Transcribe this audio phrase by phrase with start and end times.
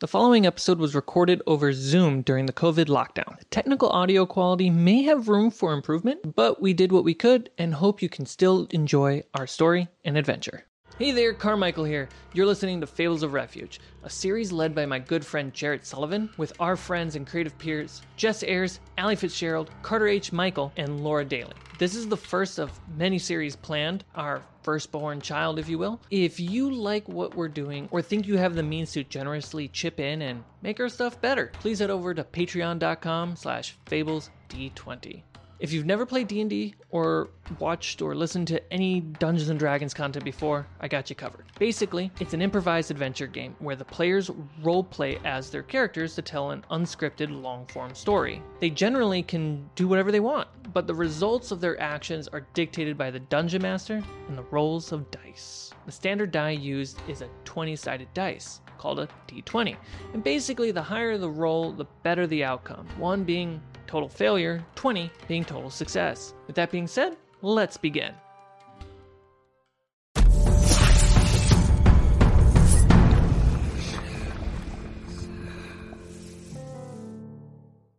[0.00, 3.36] The following episode was recorded over Zoom during the COVID lockdown.
[3.36, 7.50] The technical audio quality may have room for improvement, but we did what we could
[7.58, 10.67] and hope you can still enjoy our story and adventure.
[10.98, 12.08] Hey there, Carmichael here.
[12.32, 16.28] You're listening to Fables of Refuge, a series led by my good friend Jarrett Sullivan
[16.36, 20.32] with our friends and creative peers Jess Ayers, Ali Fitzgerald, Carter H.
[20.32, 21.52] Michael, and Laura Daly.
[21.78, 26.00] This is the first of many series planned, our firstborn child, if you will.
[26.10, 30.00] If you like what we're doing or think you have the means to generously chip
[30.00, 35.22] in and make our stuff better, please head over to patreon.com slash fablesd20.
[35.60, 40.24] If you've never played D&D or watched or listened to any Dungeons and Dragons content
[40.24, 41.46] before, I got you covered.
[41.58, 44.30] Basically, it's an improvised adventure game where the players
[44.62, 48.40] role play as their characters to tell an unscripted long-form story.
[48.60, 52.96] They generally can do whatever they want, but the results of their actions are dictated
[52.96, 55.72] by the dungeon master and the rolls of dice.
[55.86, 59.76] The standard die used is a 20-sided dice called a d20.
[60.14, 62.86] And basically, the higher the roll, the better the outcome.
[62.96, 66.34] 1 being total failure, 20 being total success.
[66.46, 68.14] With that being said, let's begin.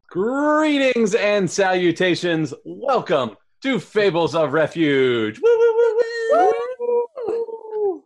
[0.10, 2.54] Greetings and salutations.
[2.66, 5.40] Welcome to Fables of Refuge.
[5.40, 8.04] Woo, woo, woo, woo, woo.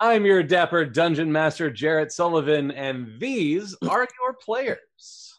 [0.00, 5.31] I'm your dapper dungeon master, Jarrett Sullivan, and these are your players.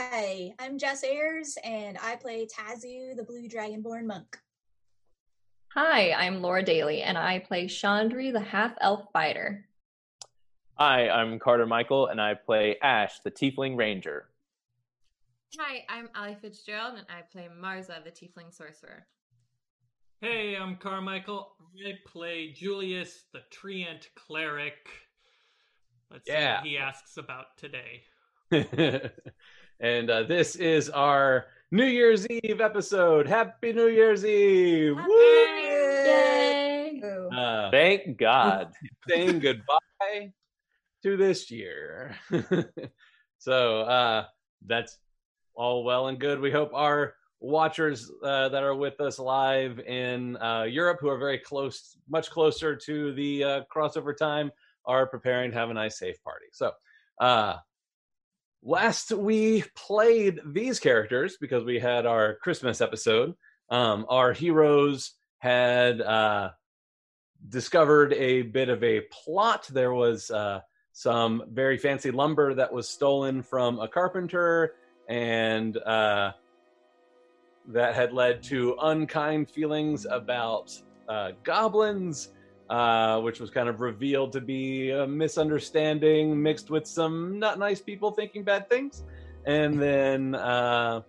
[0.00, 4.38] Hi, I'm Jess Ayers, and I play Tazu, the Blue Dragonborn monk.
[5.74, 9.66] Hi, I'm Laura Daly, and I play Chandri, the half elf fighter.
[10.74, 14.28] Hi, I'm Carter Michael, and I play Ash, the Tiefling Ranger.
[15.58, 19.04] Hi, I'm Ali Fitzgerald, and I play Marza, the Tiefling Sorcerer.
[20.20, 21.56] Hey, I'm Carmichael.
[21.84, 24.90] I play Julius, the Treant Cleric.
[26.08, 26.58] Let's Yeah.
[26.58, 28.04] see what he asks about today.
[29.80, 33.28] and uh, this is our New Year's Eve episode.
[33.28, 34.96] Happy New Year's Eve!
[34.96, 35.04] Woo!
[36.04, 37.00] Yay!
[37.32, 38.72] Uh, Thank God.
[39.08, 40.32] saying goodbye
[41.04, 42.16] to this year.
[43.38, 44.24] so uh,
[44.66, 44.98] that's
[45.54, 46.40] all well and good.
[46.40, 51.18] We hope our watchers uh, that are with us live in uh, Europe, who are
[51.18, 54.50] very close, much closer to the uh, crossover time,
[54.86, 56.46] are preparing to have a nice, safe party.
[56.52, 56.72] So.
[58.62, 63.34] Last we played these characters because we had our Christmas episode.
[63.70, 66.50] Um, our heroes had uh,
[67.48, 69.68] discovered a bit of a plot.
[69.70, 70.60] There was uh,
[70.92, 74.74] some very fancy lumber that was stolen from a carpenter,
[75.08, 76.32] and uh,
[77.68, 80.76] that had led to unkind feelings about
[81.08, 82.30] uh, goblins,
[82.70, 87.80] uh, which was kind of revealed to be a misunderstanding mixed with some not nice
[87.80, 89.02] people thinking bad things.
[89.46, 91.02] And then uh,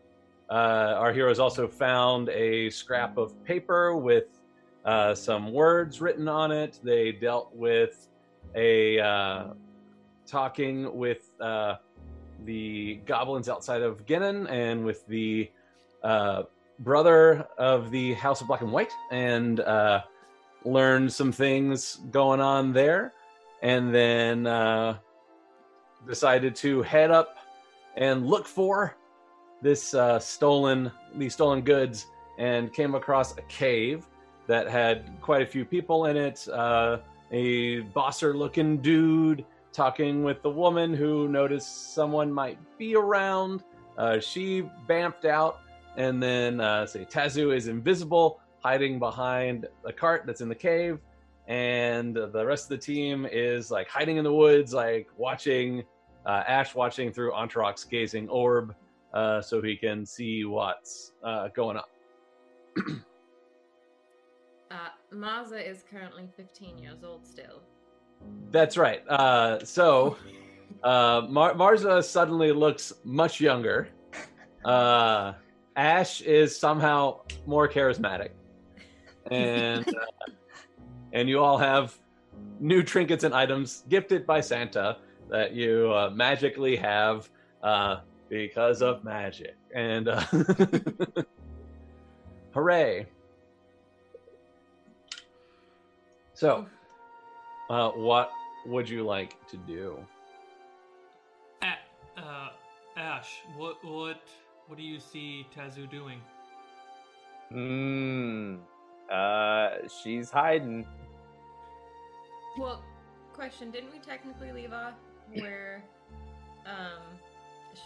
[0.50, 4.26] uh, our heroes also found a scrap of paper with
[4.86, 6.80] uh, some words written on it.
[6.84, 8.08] They dealt with
[8.56, 9.48] a uh,
[10.26, 11.76] talking with uh,
[12.46, 15.52] the goblins outside of Genin and with the
[16.04, 16.44] uh,
[16.80, 20.02] brother of the House of Black and White, and uh,
[20.66, 23.14] learned some things going on there.
[23.62, 24.98] And then uh,
[26.08, 27.38] decided to head up
[27.98, 28.96] and look for
[29.62, 34.06] this uh, stolen these stolen goods, and came across a cave
[34.48, 36.48] that had quite a few people in it.
[36.48, 37.00] Uh,
[37.32, 43.64] a bosser looking dude talking with the woman who noticed someone might be around.
[43.98, 45.60] Uh, she bamped out,
[45.98, 51.00] and then uh, say Tazu is invisible, hiding behind a cart that's in the cave,
[51.48, 55.84] and the rest of the team is like hiding in the woods, like watching
[56.26, 58.76] uh, Ash watching through Entrock's gazing orb,
[59.14, 63.04] uh, so he can see what's uh, going on.
[64.72, 67.64] Uh, Marza is currently 15 years old still.
[68.52, 69.02] That's right.
[69.10, 70.16] Uh, so
[70.84, 73.90] uh, Mar- Marza suddenly looks much younger.
[74.64, 75.34] Uh,
[75.76, 78.30] Ash is somehow more charismatic,
[79.32, 80.32] and uh,
[81.14, 81.98] and you all have
[82.60, 84.98] new trinkets and items gifted by Santa
[85.30, 87.30] that you uh, magically have
[87.64, 87.98] uh,
[88.30, 89.58] because of magic.
[89.74, 90.22] And uh,
[92.54, 93.08] hooray!
[96.34, 96.66] So,
[97.70, 98.32] uh, what
[98.66, 99.98] would you like to do?
[101.62, 102.50] A- uh,
[102.98, 104.22] Ash, what what
[104.68, 106.20] what do you see Tazu doing?
[107.52, 108.58] Hmm.
[109.12, 110.86] Uh, she's hiding.
[112.58, 112.84] Well,
[113.34, 114.94] question: Didn't we technically leave off
[115.34, 115.84] where
[116.66, 117.02] um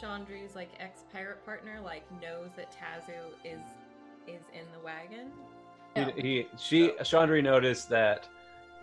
[0.01, 3.61] Chandri's like ex pirate partner like knows that Tazu is
[4.27, 5.31] is in the wagon?
[5.95, 6.11] No.
[6.15, 8.27] He, he she Chandri noticed that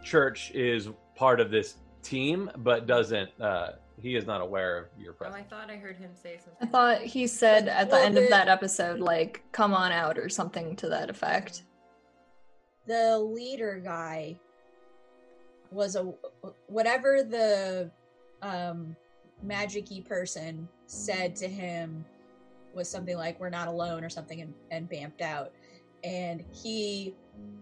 [0.02, 3.30] Church is part of this team, but doesn't.
[3.40, 6.66] Uh, he is not aware of your Oh, I thought I heard him say something.
[6.66, 10.30] I thought he said at the end of that episode, like, come on out or
[10.30, 11.64] something to that effect.
[12.90, 14.36] The leader guy
[15.70, 16.12] was a
[16.66, 17.88] whatever the
[18.42, 18.96] um
[19.44, 22.04] magic-y person said to him
[22.74, 25.52] was something like we're not alone or something and, and bamped out
[26.02, 27.14] and he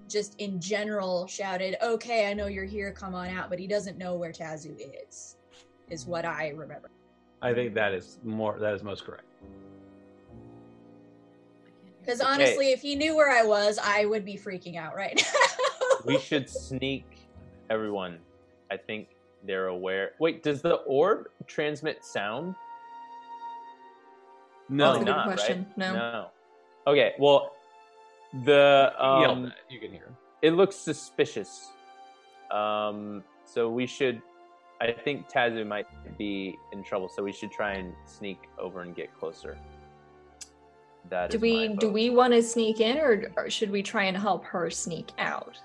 [0.09, 3.99] just in general shouted okay i know you're here come on out but he doesn't
[3.99, 4.75] know where tazu
[5.07, 5.37] is
[5.91, 6.91] is what i remember
[7.41, 8.59] I think that is more.
[8.59, 9.25] That is most correct.
[12.09, 12.27] I can't hear because him.
[12.27, 15.49] honestly if he knew where i was i would be freaking out right now
[16.05, 17.05] We should sneak
[17.71, 18.19] everyone.
[18.71, 19.09] I think
[19.47, 20.13] they're aware.
[20.19, 22.55] Wait, does the orb transmit sound?
[24.69, 25.59] No, That's a good not, question.
[25.59, 25.79] right?
[25.79, 25.93] No.
[25.95, 26.27] No.
[26.87, 27.15] Okay.
[27.19, 27.53] Well,
[28.45, 29.55] the um, that.
[29.71, 30.09] you can hear
[30.43, 31.69] it looks suspicious.
[32.51, 34.23] Um, so we should.
[34.81, 38.95] I think Tazu might be in trouble, so we should try and sneak over and
[38.95, 39.59] get closer.
[41.11, 44.05] That Do is we do we want to sneak in or, or should we try
[44.05, 45.59] and help her sneak out?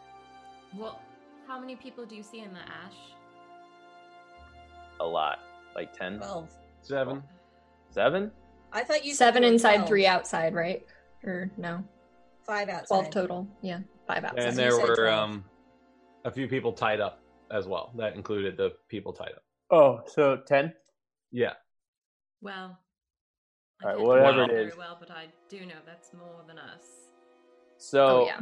[0.76, 1.02] Well,
[1.48, 3.14] how many people do you see in the ash?
[5.00, 5.40] a lot?
[5.76, 6.18] Like 10?
[6.18, 6.50] 12
[6.82, 7.24] Seven.
[7.90, 8.32] Seven?
[8.72, 9.88] i thought you said Seven inside, 12.
[9.88, 10.86] three outside, right?
[11.24, 11.84] Or no?
[12.46, 13.48] five outside Twelve total.
[13.62, 14.46] Yeah, five outside.
[14.48, 15.08] And there were 12.
[15.08, 15.46] um,
[16.26, 17.92] a few people tied up as well.
[17.98, 19.44] That included the people tied up.
[19.72, 20.74] Oh, so 10?
[21.32, 21.54] Yeah.
[22.42, 22.78] Well,
[23.82, 24.78] I Alright, whatever tell it very is.
[24.78, 26.86] well, but I do know that's more than us.
[27.78, 28.40] So, oh yeah.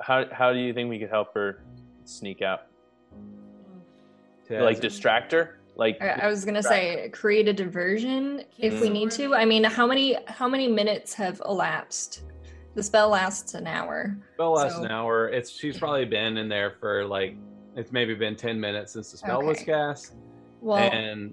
[0.00, 1.62] how, how do you think we could help her
[2.04, 2.62] sneak out?
[4.50, 4.62] Mm.
[4.62, 5.60] Like, distract her?
[5.76, 8.92] Like, I, I was gonna say create a diversion if we Mm.
[8.92, 9.34] need to.
[9.34, 12.22] I mean, how many how many minutes have elapsed?
[12.74, 14.16] The spell lasts an hour.
[14.34, 15.28] spell lasts so- an hour.
[15.28, 17.36] It's she's probably been in there for like
[17.76, 20.14] it's maybe been ten minutes since the spell was cast,
[20.60, 21.32] Well, and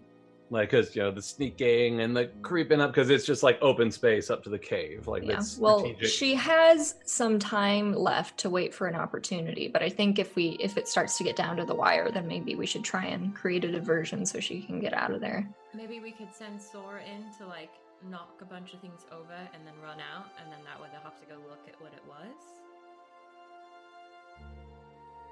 [0.49, 3.91] like because you know the sneaking and the creeping up because it's just like open
[3.91, 5.07] space up to the cave.
[5.07, 5.41] Like yeah.
[5.57, 6.09] Well, strategic.
[6.09, 10.57] she has some time left to wait for an opportunity, but I think if we
[10.59, 13.35] if it starts to get down to the wire, then maybe we should try and
[13.35, 15.49] create a diversion so she can get out of there.
[15.73, 17.71] Maybe we could send Sora in to like
[18.09, 21.01] knock a bunch of things over and then run out, and then that way they'll
[21.01, 22.55] have to go look at what it was.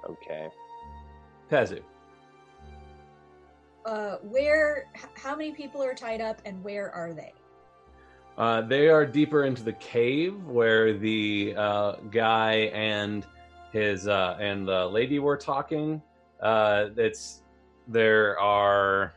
[0.08, 0.48] okay.
[1.50, 1.82] Tazu.
[3.84, 7.32] Uh where h- how many people are tied up and where are they
[8.36, 13.24] Uh, they are deeper into the cave where the uh, guy and
[13.72, 16.02] his uh, and the lady were talking.
[16.40, 17.42] Uh, it's
[17.86, 19.14] there are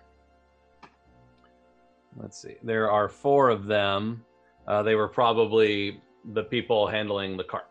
[2.16, 4.24] let's see, there are four of them.
[4.68, 6.02] Uh, they were probably
[6.34, 7.70] the people handling the cart,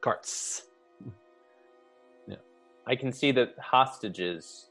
[0.00, 0.62] carts.
[2.86, 4.69] I can see that hostages,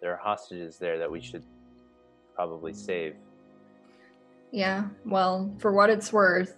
[0.00, 1.44] there are hostages there that we should
[2.34, 3.16] probably save.
[4.50, 6.56] Yeah, well, for what it's worth,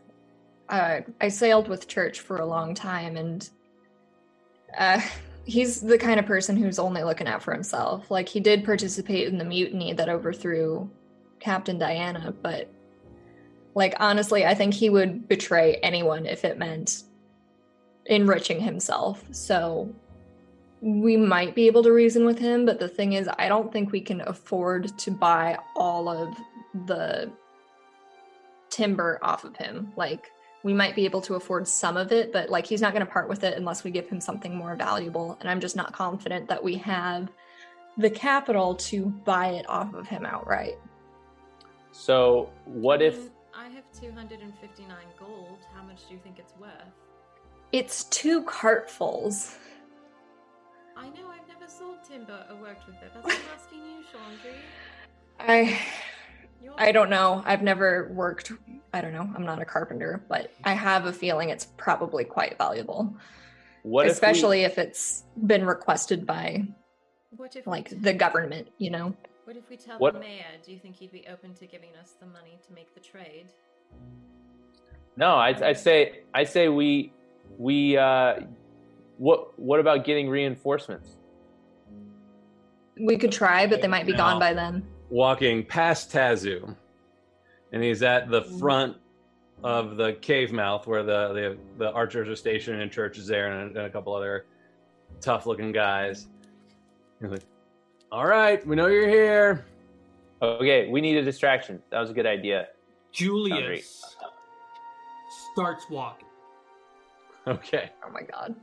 [0.69, 3.49] uh, I sailed with Church for a long time, and
[4.79, 5.01] uh,
[5.45, 8.11] he's the kind of person who's only looking out for himself.
[8.11, 10.89] Like, he did participate in the mutiny that overthrew
[11.41, 12.69] Captain Diana, but,
[13.75, 17.03] like, honestly, I think he would betray anyone if it meant
[18.07, 19.25] enriching himself.
[19.33, 19.93] So,
[20.81, 23.93] we might be able to reason with him, but the thing is, I don't think
[23.93, 26.37] we can afford to buy all of
[26.87, 27.31] the
[28.71, 29.93] timber off of him.
[29.97, 30.31] Like
[30.63, 33.11] we might be able to afford some of it, but like he's not going to
[33.11, 35.37] part with it unless we give him something more valuable.
[35.41, 37.31] And I'm just not confident that we have
[37.99, 40.79] the capital to buy it off of him outright.
[41.93, 45.59] So, what if I have 259 gold?
[45.75, 46.71] How much do you think it's worth?
[47.73, 49.57] It's two cartfuls.
[51.01, 53.11] I know I've never sold timber or worked with it.
[53.15, 54.55] That's why I'm asking you, Chandri.
[55.39, 55.81] I
[56.79, 57.43] I don't know.
[57.47, 58.53] I've never worked
[58.93, 59.29] I don't know.
[59.35, 63.15] I'm not a carpenter, but I have a feeling it's probably quite valuable,
[63.83, 66.65] what if we- especially if it's been requested by
[67.37, 69.15] What if we like t- the government, you know.
[69.45, 70.45] What if we tell What- the mayor?
[70.65, 73.47] Do you think he'd be open to giving us the money to make the trade?
[75.17, 77.13] No, I, I say I say we
[77.59, 78.41] we uh,
[79.21, 81.11] what what about getting reinforcements?
[82.99, 84.19] We could try, but they might be No.
[84.19, 84.83] gone by then.
[85.11, 86.75] walking past Tazu,
[87.73, 88.59] and he's at the mm.
[88.59, 88.97] front
[89.63, 93.53] of the cave mouth where the the, the archers are stationed and church is there,
[93.53, 94.47] and, and a couple other
[95.21, 96.29] tough looking guys.
[97.21, 97.43] He's like,
[98.11, 99.67] "All right, we know you're here.
[100.41, 101.83] Okay, we need a distraction.
[101.91, 102.69] That was a good idea.
[103.13, 104.17] Julius
[105.53, 106.27] starts walking.
[107.47, 107.91] Okay.
[108.07, 108.55] Oh my god.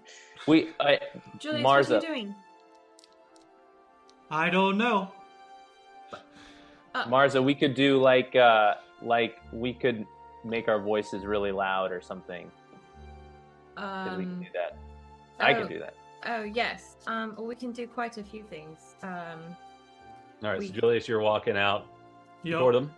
[0.47, 0.99] We, I,
[1.39, 1.95] Julius, Marza.
[1.95, 2.35] what are you doing?
[4.31, 5.11] I don't know.
[7.07, 10.05] Marza, we could do like, uh, like we could
[10.43, 12.49] make our voices really loud or something.
[13.77, 14.77] If we can Um, do that.
[15.39, 15.93] I oh, can do that.
[16.25, 16.95] Oh yes.
[17.05, 18.95] Um, well, we can do quite a few things.
[19.03, 19.39] Um,
[20.43, 21.85] All right, We- so Julius, you're walking out
[22.43, 22.59] Yup.
[22.59, 22.91] toward him.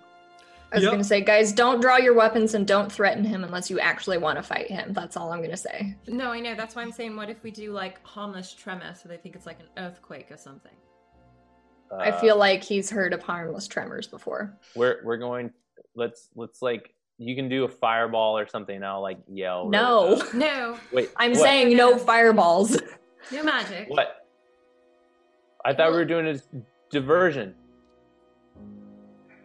[0.71, 0.91] I was Yep.
[0.91, 4.37] gonna say, guys, don't draw your weapons and don't threaten him unless you actually want
[4.37, 4.93] to fight him.
[4.93, 5.95] That's all I'm gonna say.
[6.07, 6.53] no, I know.
[6.55, 9.45] That's why I'm saying, what if we do like harmless tremor, so they think it's
[9.47, 10.71] like an earthquake or something?
[11.91, 14.57] I Uh, feel like he's heard of harmless tremors before.
[14.75, 15.51] we're we're going.
[15.95, 18.83] Let's let's like you can do a fireball or something.
[18.83, 19.61] I'll like yell.
[19.67, 20.33] really No, loud.
[20.35, 21.39] No, Wait, I'm what?
[21.41, 21.97] saying no No.
[21.97, 22.77] fireballs.
[23.31, 23.89] no magic.
[23.89, 24.27] what?
[25.65, 26.37] I thought we were doing a
[26.91, 27.55] diversion.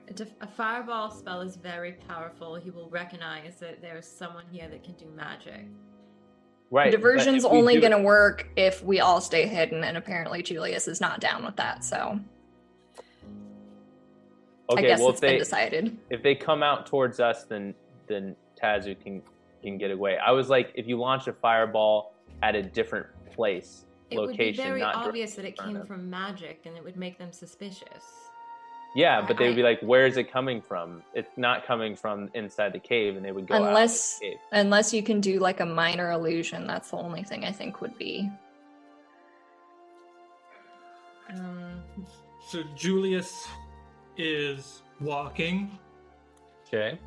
[0.08, 2.56] A, dif- a fireball spell is very powerful.
[2.56, 5.64] He will recognize that there is someone here that can do magic.
[6.70, 6.90] Right.
[6.90, 11.20] Diversion's only do- gonna work if we all stay hidden, and apparently Julius is not
[11.20, 11.84] down with that.
[11.84, 12.18] So
[14.70, 15.98] Okay, I guess well it's if been they decided.
[16.10, 17.74] if they come out towards us, then
[18.06, 19.22] then Tazu can
[19.62, 20.18] can get away.
[20.18, 24.52] I was like, if you launch a fireball at a different place, It would be
[24.52, 28.23] very obvious that it came from magic, and it would make them suspicious.
[28.94, 31.02] Yeah, but they would be like, "Where is it coming from?
[31.14, 34.26] It's not coming from inside the cave," and they would go out of Unless the
[34.30, 34.38] cave.
[34.52, 37.96] unless you can do like a minor illusion, that's the only thing I think would
[37.98, 38.30] be.
[41.30, 41.82] Um,
[42.46, 43.48] So Julius
[44.16, 45.76] is walking,
[46.68, 46.98] Okay.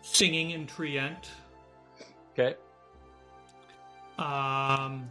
[0.00, 1.28] singing in Treant.
[2.32, 2.56] Okay.
[4.18, 5.08] Um,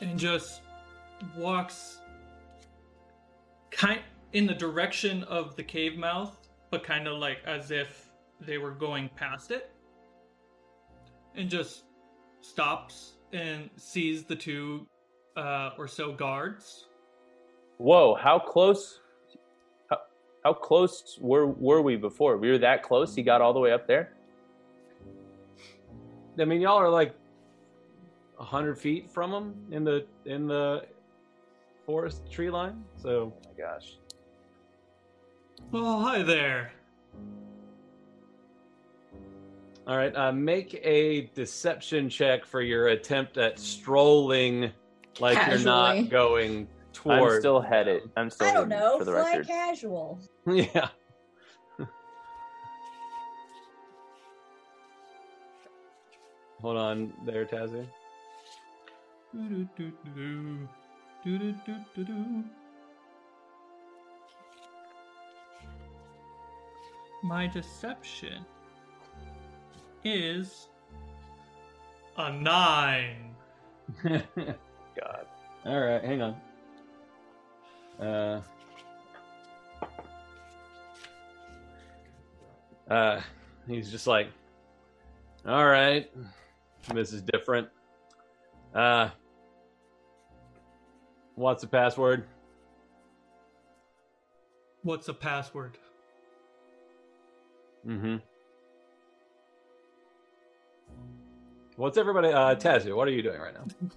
[0.00, 0.62] and just
[1.36, 1.98] walks
[3.74, 4.00] kind
[4.32, 6.38] in the direction of the cave mouth,
[6.70, 9.70] but kind of like as if they were going past it,
[11.34, 11.84] and just
[12.40, 14.86] stops and sees the two
[15.36, 16.86] uh, or so guards.
[17.78, 18.14] Whoa!
[18.14, 19.00] How close?
[19.90, 19.98] How,
[20.44, 22.36] how close were were we before?
[22.36, 23.14] We were that close.
[23.14, 24.12] He got all the way up there.
[26.38, 27.14] I mean, y'all are like
[28.38, 30.86] a hundred feet from him in the in the
[31.86, 32.84] forest tree line.
[32.96, 33.96] So Oh my gosh!
[35.72, 36.72] Oh, hi there.
[39.86, 44.72] All right, uh, make a deception check for your attempt at strolling
[45.20, 47.34] like you're not going toward.
[47.34, 48.10] I'm still headed.
[48.16, 48.48] I'm still.
[48.48, 48.98] I don't know.
[48.98, 49.46] For the Fly record.
[49.46, 50.18] casual.
[50.46, 50.88] yeah.
[56.62, 57.44] Hold on there,
[61.24, 61.38] Tazu.
[61.38, 61.54] Do-do-do-do-do.
[61.94, 62.44] Do-do-do-do-do.
[67.22, 68.44] My deception
[70.04, 70.68] is
[72.18, 73.34] a nine.
[74.04, 75.26] God.
[75.64, 76.36] All right, hang on.
[77.98, 78.42] Uh,
[82.90, 83.20] uh,
[83.66, 84.28] he's just like,
[85.46, 86.10] all right,
[86.92, 87.68] this is different.
[88.74, 89.08] Uh,
[91.34, 92.24] what's the password?
[94.82, 95.78] What's the password?
[97.86, 98.16] Mm-hmm.
[101.76, 102.28] What's everybody?
[102.28, 103.88] Uh, Tazu, what are you doing right now?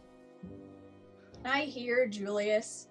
[1.45, 2.87] I hear Julius.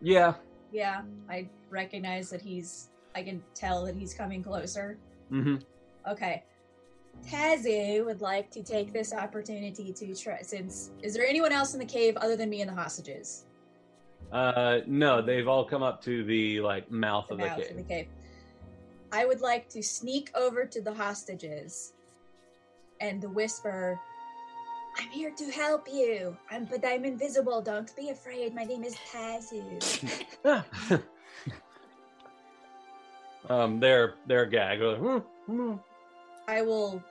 [0.00, 0.34] Yeah.
[0.72, 2.90] Yeah, I recognize that he's.
[3.14, 4.98] I can tell that he's coming closer.
[5.32, 5.56] Mm-hmm.
[6.10, 6.44] Okay.
[7.26, 10.40] Tazu would like to take this opportunity to try.
[10.42, 13.44] Since is there anyone else in the cave other than me and the hostages?
[14.32, 17.70] Uh, no, they've all come up to the like mouth The of the mouth cave.
[17.70, 18.08] of the cave.
[19.12, 21.94] I would like to sneak over to the hostages
[23.00, 23.98] and the whisper,
[24.98, 26.36] "I'm here to help you.
[26.50, 27.62] I'm, but I'm invisible.
[27.62, 28.54] Don't be afraid.
[28.54, 29.80] My name is Tazu."
[33.48, 34.80] um, they're they're gag.
[34.80, 35.74] "Hmm, hmm."
[36.48, 37.02] I will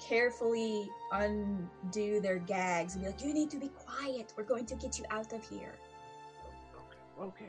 [0.00, 4.32] carefully undo their gags and be like, "You need to be quiet.
[4.36, 5.74] We're going to get you out of here.
[7.20, 7.44] Okay.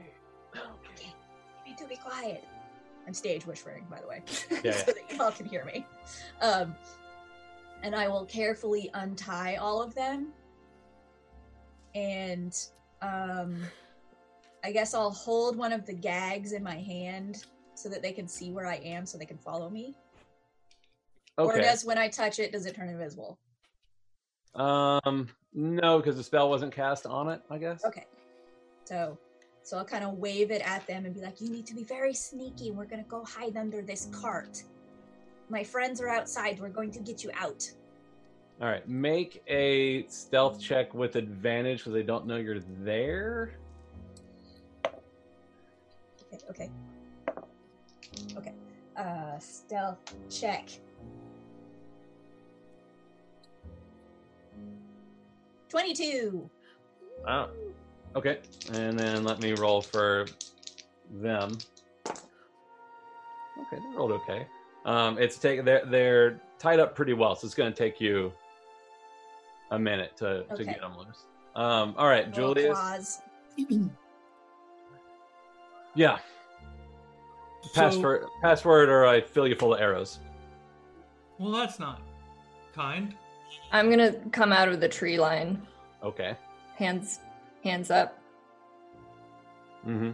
[0.54, 1.16] Okay,
[1.66, 2.44] you need to be quiet."
[3.08, 4.22] I'm stage whispering, by the way,
[4.64, 5.86] Yeah, so that y'all can hear me.
[6.42, 6.76] Um,
[7.84, 10.28] and I will carefully untie all of them,
[11.96, 12.56] and
[13.02, 13.58] um,
[14.64, 18.28] I guess I'll hold one of the gags in my hand so that they can
[18.28, 19.96] see where I am, so they can follow me.
[21.46, 23.38] Or does when I touch it, does it turn invisible?
[24.56, 27.42] Um, no, because the spell wasn't cast on it.
[27.50, 27.86] I guess.
[27.86, 28.06] Okay.
[28.86, 29.18] So
[29.64, 31.84] So I'll kind of wave it at them and be like, "You need to be
[31.84, 32.72] very sneaky.
[32.72, 34.64] We're gonna go hide under this cart.
[35.50, 36.60] My friends are outside.
[36.60, 37.72] We're going to get you out."
[38.60, 43.54] All right, make a stealth check with advantage because they don't know you're there.
[46.34, 46.70] Okay, okay.
[48.38, 48.54] Okay.
[48.96, 50.70] Uh stealth check.
[55.70, 56.50] Twenty-two.
[57.26, 57.50] Wow.
[58.16, 58.40] Okay,
[58.74, 60.26] and then let me roll for
[61.22, 61.58] them.
[62.08, 64.46] Okay, they rolled okay.
[64.86, 68.34] Um, it's take they're they're tied up pretty well, so it's going to take you
[69.72, 71.24] a minute to to get them loose.
[71.56, 72.78] Um, all right, Roll Julius.
[72.78, 73.20] claws.
[75.94, 76.20] Yeah.
[77.64, 80.20] So- Password, password, or I fill you full of arrows.
[81.38, 82.02] Well, that's not
[82.74, 83.14] kind.
[83.72, 85.66] I'm gonna come out of the tree line,
[86.04, 86.36] Okay.
[86.76, 87.20] hands
[87.64, 88.18] hands up.
[89.88, 90.12] Mm-hmm.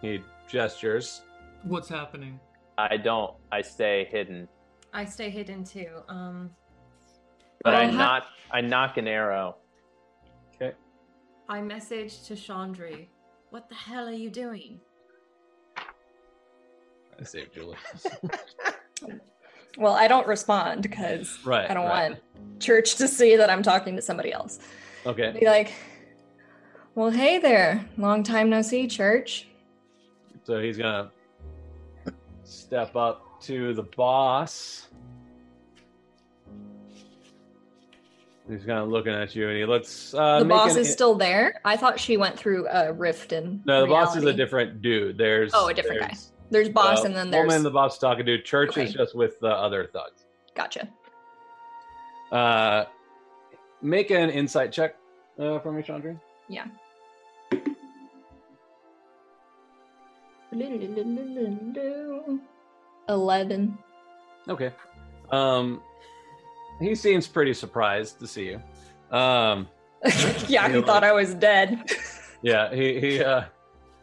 [0.00, 1.22] He gestures.
[1.62, 2.38] What's happening?
[2.76, 3.34] I don't.
[3.52, 4.48] I stay hidden,
[4.92, 5.88] I stay hidden too.
[6.08, 6.50] Um,
[7.62, 8.22] but I Well, ha- not.
[8.50, 9.56] I nock an arrow.
[10.54, 10.72] Okay.
[11.48, 13.08] I message to Chandri.
[13.50, 14.80] What the hell are you doing?
[15.76, 18.06] I saved Julius.
[19.76, 22.10] Well, I don't respond because Right, I don't right.
[22.10, 22.20] want
[22.60, 24.58] church to see that I'm talking to somebody else.
[25.06, 25.36] okay.
[25.38, 25.72] Be like,
[26.94, 29.48] "Well, hey there, long time no see, church."
[30.44, 31.10] So he's gonna
[32.44, 34.88] step up to the boss.
[38.48, 40.12] He's kind of looking at you, and he looks.
[40.12, 41.60] Uh, the boss is still there.
[41.64, 43.62] I thought she went through a rift in.
[43.64, 45.16] No, the boss is a different dude.
[45.16, 46.14] There's Oh, a different guy.
[46.50, 48.38] There's, boss, uh, and then there's woman the boss is talking to.
[48.40, 50.24] Church is just with the other thugs.
[50.54, 50.88] gotcha.
[52.30, 52.84] Uh,
[53.82, 54.96] make an insight check
[55.38, 56.18] uh, for me, Chandri.
[56.48, 56.66] Yeah.
[63.08, 63.78] Eleven.
[64.48, 64.72] Okay.
[65.30, 65.80] Um,
[66.80, 69.16] he seems pretty surprised to see you.
[69.16, 69.68] Um,
[70.48, 70.82] yeah, he Really?
[70.86, 71.90] thought I was dead.
[72.42, 73.44] yeah, he he uh,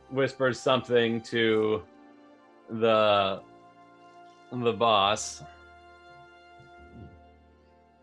[0.10, 1.84] whispers something to
[2.72, 3.42] the
[4.52, 5.44] the boss.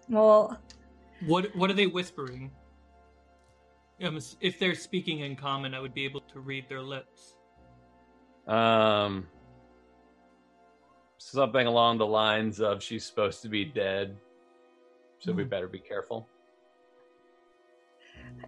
[0.08, 0.58] well,
[1.26, 2.50] What What are they whispering?
[4.02, 7.34] Um, if they're speaking in common, I would be able to read their lips.
[8.46, 9.26] Um,
[11.18, 14.16] something along the lines of "She's supposed to be dead,
[15.18, 15.48] so we Hmm.
[15.48, 16.28] better be careful."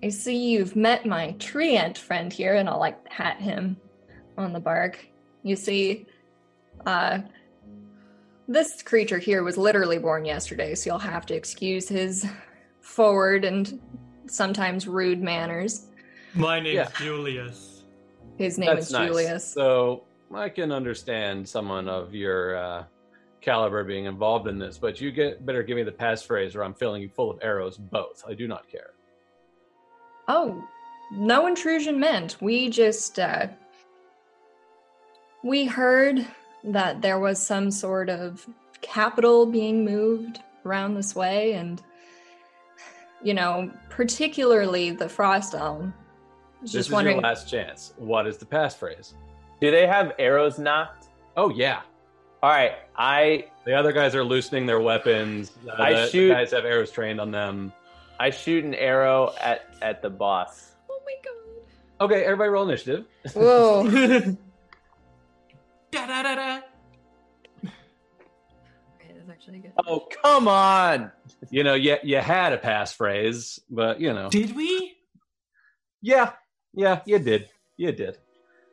[0.02, 3.76] I see you've met my treant friend here, and I'll like pat him
[4.38, 5.09] on the bark.
[5.42, 6.06] You see,
[6.86, 7.20] uh,
[8.48, 12.26] this creature here was literally born yesterday, so you'll have to excuse his
[12.80, 13.80] forward and
[14.26, 15.86] sometimes rude manners.
[16.34, 16.88] My name's Yeah.
[16.96, 17.84] Julius.
[18.36, 19.08] His name That's is nice.
[19.08, 19.52] Julius.
[19.52, 22.84] So I can understand someone of your uh,
[23.40, 26.74] caliber being involved in this, but you get better give me the passphrase, or I'm
[26.74, 27.76] filling you full of arrows.
[27.76, 28.24] Both.
[28.28, 28.90] I do not care.
[30.28, 30.62] Oh,
[31.12, 32.36] no intrusion meant.
[32.40, 33.48] We just, uh,
[35.42, 36.26] we heard
[36.64, 38.46] that there was some sort of
[38.80, 41.82] capital being moved around this way, and,
[43.22, 45.94] you know, particularly the Frost Elm.
[46.62, 47.16] This just is wondering.
[47.16, 47.94] your last chance.
[47.96, 49.14] What is the passphrase?
[49.60, 51.06] Do they have arrows nocked?
[51.36, 51.80] Oh yeah.
[52.42, 52.72] All right.
[52.96, 55.52] I The other guys are loosening their weapons.
[55.66, 57.72] Uh, I the, the shoot- guys have arrows trained on them.
[58.18, 60.72] I shoot an arrow at at the boss.
[60.90, 62.04] Oh my god.
[62.10, 63.06] Okay, everybody roll initiative.
[63.32, 64.36] Whoa.
[65.90, 66.60] da da da da.
[67.62, 69.72] That's actually good.
[69.86, 71.10] Oh come on!
[71.50, 74.28] You know, you, you had a passphrase, but you know.
[74.30, 74.96] Did we?
[76.02, 76.32] Yeah,
[76.74, 77.48] yeah, you did.
[77.76, 78.16] You did.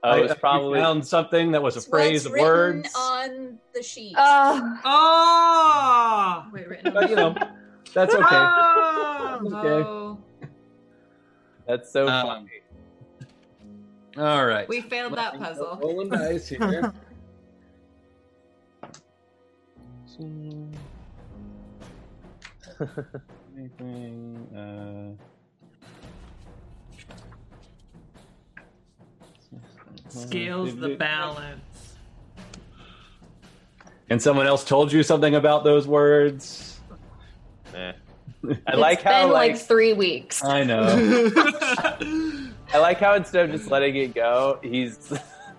[0.04, 2.94] Oh, I- was probably found something that was a It's phrase of words.
[2.96, 4.14] on the sheet.
[4.18, 6.50] Ah, Ah!
[6.54, 7.36] Wait, written But you know,
[7.94, 8.24] that's okay.
[8.30, 9.40] Ah!
[9.40, 9.68] Okay.
[9.68, 10.18] Oh,
[11.68, 12.50] that's so Um, funny.
[14.18, 14.68] All right.
[14.70, 15.78] we failed that puzzle.
[15.82, 16.94] Rolling dice here.
[20.20, 20.78] Anything,
[24.56, 25.12] uh,
[30.10, 31.96] Scales the balance.
[34.10, 36.80] And someone else told you something about those words.
[37.76, 37.92] Eh.
[38.44, 40.44] I it's like how been like, like three weeks.
[40.44, 40.86] I know.
[42.74, 45.12] I like how instead of just letting it go, he's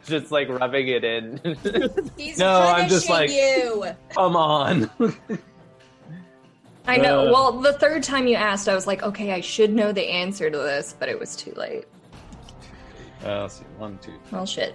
[0.08, 1.40] just like rubbing it in.
[2.16, 3.84] He's No, I'm just like- you.
[4.10, 4.90] Come on.
[6.86, 7.28] I know.
[7.28, 10.08] Uh, well, the third time you asked, I was like, okay, I should know the
[10.08, 11.84] answer to this, but it was too late.
[13.24, 13.64] Uh, let's see.
[13.76, 14.74] One, two, Well, shit.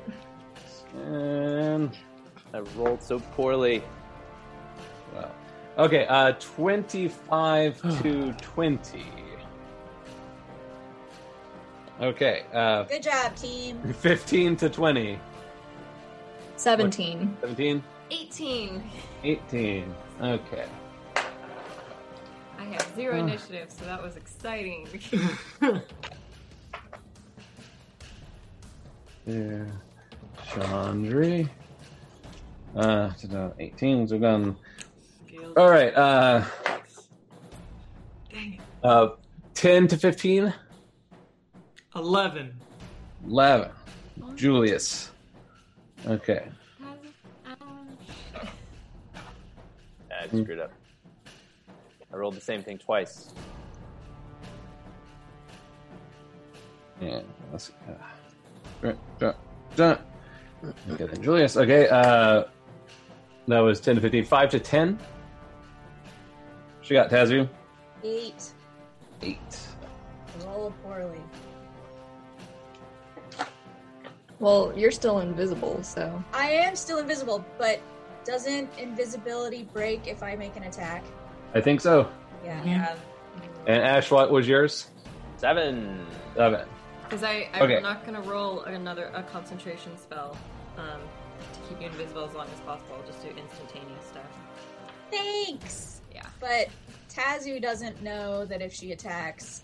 [1.05, 1.89] and
[2.53, 3.81] I rolled so poorly.
[5.15, 5.31] wow.
[5.79, 9.05] Okay, uh, twenty-five to twenty.
[12.01, 13.81] Okay, uh, Good job, team.
[13.99, 15.19] fifteen to twenty.
[16.55, 17.37] 17.
[17.41, 18.83] 17, 18.
[19.23, 19.95] 18.
[20.21, 20.65] Okay.
[22.57, 24.87] I have zero initiative, so that was exciting.
[29.25, 29.65] Yeah.
[30.49, 31.49] Chandri.
[32.75, 33.11] Uh,
[33.59, 34.07] 18.
[34.07, 34.57] So gone.
[35.27, 35.53] Skills.
[35.55, 35.93] All right.
[35.95, 36.43] Uh,
[38.29, 38.59] Dang it.
[38.83, 39.09] uh,
[39.53, 40.53] 10 to 15.
[41.95, 42.53] 11.
[43.27, 43.71] 11.
[44.35, 45.11] Julius.
[46.05, 46.47] Okay.
[50.11, 50.71] I screwed up.
[52.11, 53.33] I rolled the same thing twice.
[57.01, 57.21] Yeah.
[57.51, 57.71] Let's.
[57.87, 57.93] Uh,
[58.81, 59.35] dun, dun,
[59.75, 59.99] dun.
[60.91, 61.57] Okay, then Julius.
[61.57, 61.87] Okay.
[61.89, 62.43] Uh,
[63.47, 64.25] that was 10 to 15.
[64.25, 64.99] 5 to 10.
[66.81, 67.47] She got Tazu.
[68.03, 68.53] Eight.
[69.21, 69.37] 8.
[70.45, 71.19] Roll poorly.
[74.43, 76.21] Well, you're still invisible, so.
[76.33, 77.79] I am still invisible, but
[78.25, 81.01] doesn't invisibility break if I make an attack?
[81.55, 82.09] I think so.
[82.43, 82.61] Yeah.
[82.65, 82.95] Yeah.
[83.67, 84.87] And Ash, what was yours?
[85.37, 86.05] Seven.
[86.35, 86.67] 7.
[87.03, 87.79] Because I, I'm Okay.
[87.79, 90.35] not going to roll another a concentration spell
[90.77, 90.99] um,
[91.53, 92.97] to keep you invisible as long as possible.
[92.99, 94.23] I'll just do instantaneous stuff.
[95.09, 96.01] Thanks.
[96.13, 96.25] Yeah.
[96.41, 96.67] But
[97.09, 99.63] Tazu doesn't know that if she attacks,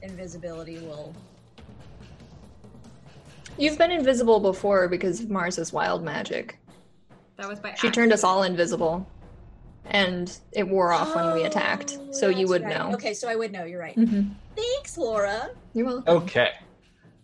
[0.00, 1.12] invisibility will.
[3.58, 6.58] You've been invisible before because of Mars's wild magic.
[7.36, 9.08] That was by She turned us all invisible.
[9.88, 12.76] And it wore off when we attacked, Oh, so you would right.
[12.76, 12.92] know.
[12.94, 13.64] Okay, so I would know.
[13.64, 13.94] You're right.
[13.94, 14.22] hmm
[14.56, 15.50] Thanks, Laura.
[15.74, 16.16] You're welcome.
[16.22, 16.50] Okay.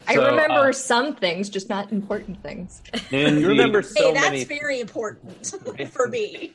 [0.07, 2.83] I So, remember uh, some things, just not important things.
[3.11, 4.45] in You remember so hey, that's many.
[4.45, 5.47] very important
[5.93, 6.53] for me.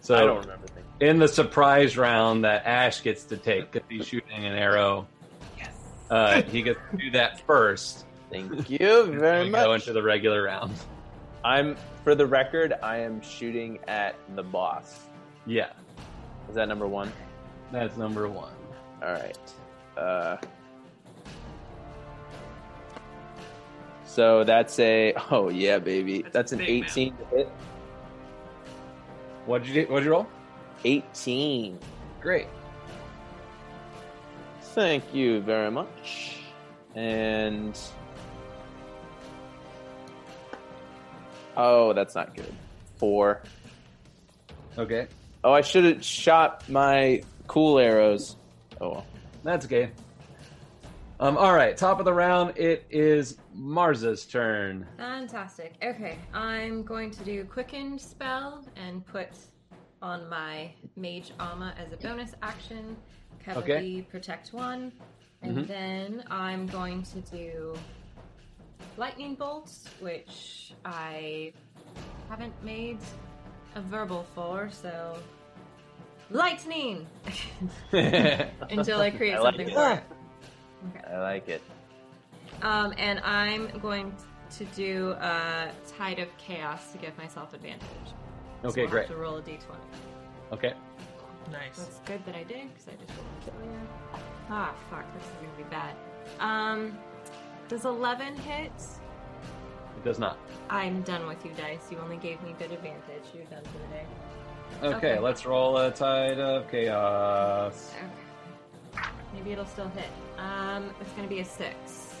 [0.00, 0.86] So I don't remember things.
[1.00, 5.06] in the surprise round that Ash gets to take because he's shooting an arrow.
[5.58, 5.74] Yes.
[6.10, 8.04] Uh, he gets to do that first.
[8.30, 9.82] Thank you very and Go much.
[9.82, 10.72] into the regular round.
[11.44, 15.06] I'm, for the record, I am shooting at the boss.
[15.46, 15.70] Yeah,
[16.48, 17.12] Is that number one?
[17.72, 18.52] that's number one.
[19.02, 19.38] All right.
[19.96, 20.36] Uh,
[24.04, 26.22] so that's a oh yeah, baby.
[26.22, 26.90] That's That's an big, man.
[26.90, 27.48] 18 to hit.
[29.46, 29.92] What'd you do?
[29.92, 30.26] What'd you roll?
[30.84, 31.78] 18.
[32.20, 32.46] Great.
[34.62, 36.38] Thank you very much.
[36.94, 37.78] And
[41.56, 42.52] oh, that's not good.
[42.96, 43.42] Four.
[44.78, 45.06] Okay,
[45.44, 48.36] Oh, I should have shot my cool arrows.
[48.80, 49.06] Oh, well.
[49.42, 49.90] that's okay.
[51.18, 51.38] Um.
[51.38, 51.74] All right.
[51.76, 52.58] Top of the round.
[52.58, 54.86] It is Marza's turn.
[54.98, 55.74] Fantastic.
[55.82, 59.28] Okay, I'm going to do Quicken spell and put
[60.02, 62.96] on my Mage Armor as a bonus action.
[63.42, 64.92] Cavalry Protect 1.
[65.42, 65.66] And Mhm.
[65.68, 67.74] then I'm going to do
[68.96, 71.52] Lightning Bolts, which I
[72.28, 72.98] haven't made
[73.74, 75.18] a verbal for, so.
[76.30, 77.06] Lightning!
[77.92, 79.74] Until I create I like something it.
[79.74, 80.02] for it.
[80.88, 81.14] Okay.
[81.14, 81.62] I like it.
[82.62, 84.14] Um, and I'm going
[84.58, 87.82] to do a Tide of Chaos to give myself advantage.
[88.62, 89.06] so okay, I'll great.
[89.08, 89.58] Have to roll a d20.
[90.52, 90.74] Okay.
[91.52, 91.76] Nice.
[91.76, 93.80] That's good that I did because I just rolled a failure.
[94.50, 95.94] Ah, fuck, this is gonna be bad.
[96.40, 96.98] Um,
[97.68, 98.72] does 11 hit?
[99.96, 100.38] It does not.
[100.70, 101.88] I'm done with you, dice.
[101.90, 103.24] You only gave me good advantage.
[103.34, 104.06] You're done for the day.
[104.82, 105.18] Okay, Okay.
[105.18, 107.92] let's roll a tide of chaos.
[107.96, 109.02] Okay.
[109.34, 110.08] Maybe it'll still hit.
[110.38, 112.14] Um, it's gonna be a six.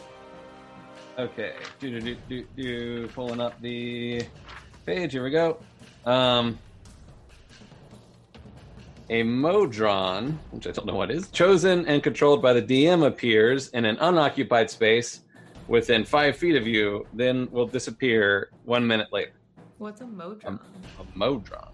[1.18, 1.54] Okay.
[1.80, 3.08] Do do do do do.
[3.08, 4.22] Pulling up the
[4.84, 5.12] page.
[5.12, 5.58] Here we go.
[6.04, 6.58] Um,
[9.08, 13.68] a Modron, which I don't know what is, chosen and controlled by the DM, appears
[13.68, 15.20] in an unoccupied space
[15.68, 19.32] within five feet of you, then will disappear one minute later.
[19.78, 20.54] What's a Modron?
[20.54, 20.60] Um,
[21.00, 21.68] A Modron.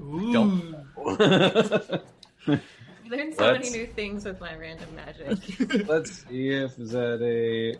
[0.00, 0.32] Ooh.
[0.32, 0.74] Don't-
[2.48, 5.86] I learned so many let's- new things with my random magic.
[5.88, 7.76] Let's see if that a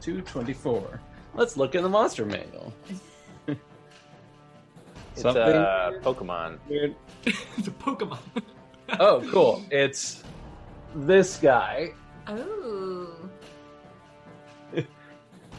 [0.00, 1.00] 224.
[1.34, 2.72] Let's look in the monster manual.
[3.48, 6.58] It's Something a Pokemon.
[6.68, 6.94] weird.
[7.24, 8.18] it's a Pokemon.
[9.00, 9.64] Oh, cool.
[9.70, 10.22] It's
[10.94, 11.92] this guy.
[12.28, 13.08] oh.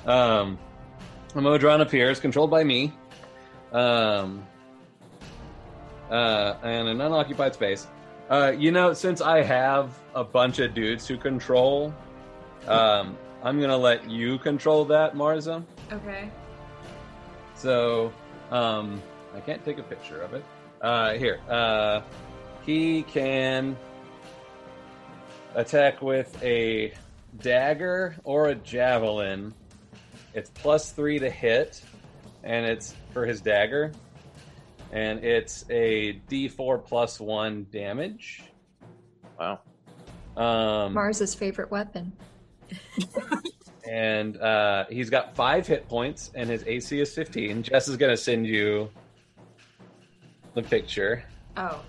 [0.05, 0.57] Um,
[1.33, 2.93] a Modron appears, controlled by me.
[3.71, 4.45] Um,
[6.09, 7.87] uh, and an unoccupied space.
[8.29, 11.93] Uh, you know, since I have a bunch of dudes to control,
[12.67, 15.63] um, I'm gonna let you control that, Marza.
[15.91, 16.29] Okay.
[17.55, 18.11] So,
[18.51, 19.01] um,
[19.35, 20.43] I can't take a picture of it.
[20.81, 22.01] Uh, here, uh,
[22.65, 23.77] he can
[25.55, 26.93] attack with a
[27.39, 29.53] dagger or a javelin.
[30.35, 31.81] It's plus three to hit,
[32.43, 33.93] and it's for his dagger,
[34.91, 38.43] and it's a D4 plus one damage.
[39.39, 39.61] Wow.
[40.35, 42.11] Um, Mars's favorite weapon.
[43.89, 47.63] and uh, he's got five hit points, and his AC is 15.
[47.63, 48.89] Jess is gonna send you
[50.53, 51.23] the picture,
[51.57, 51.81] Oh,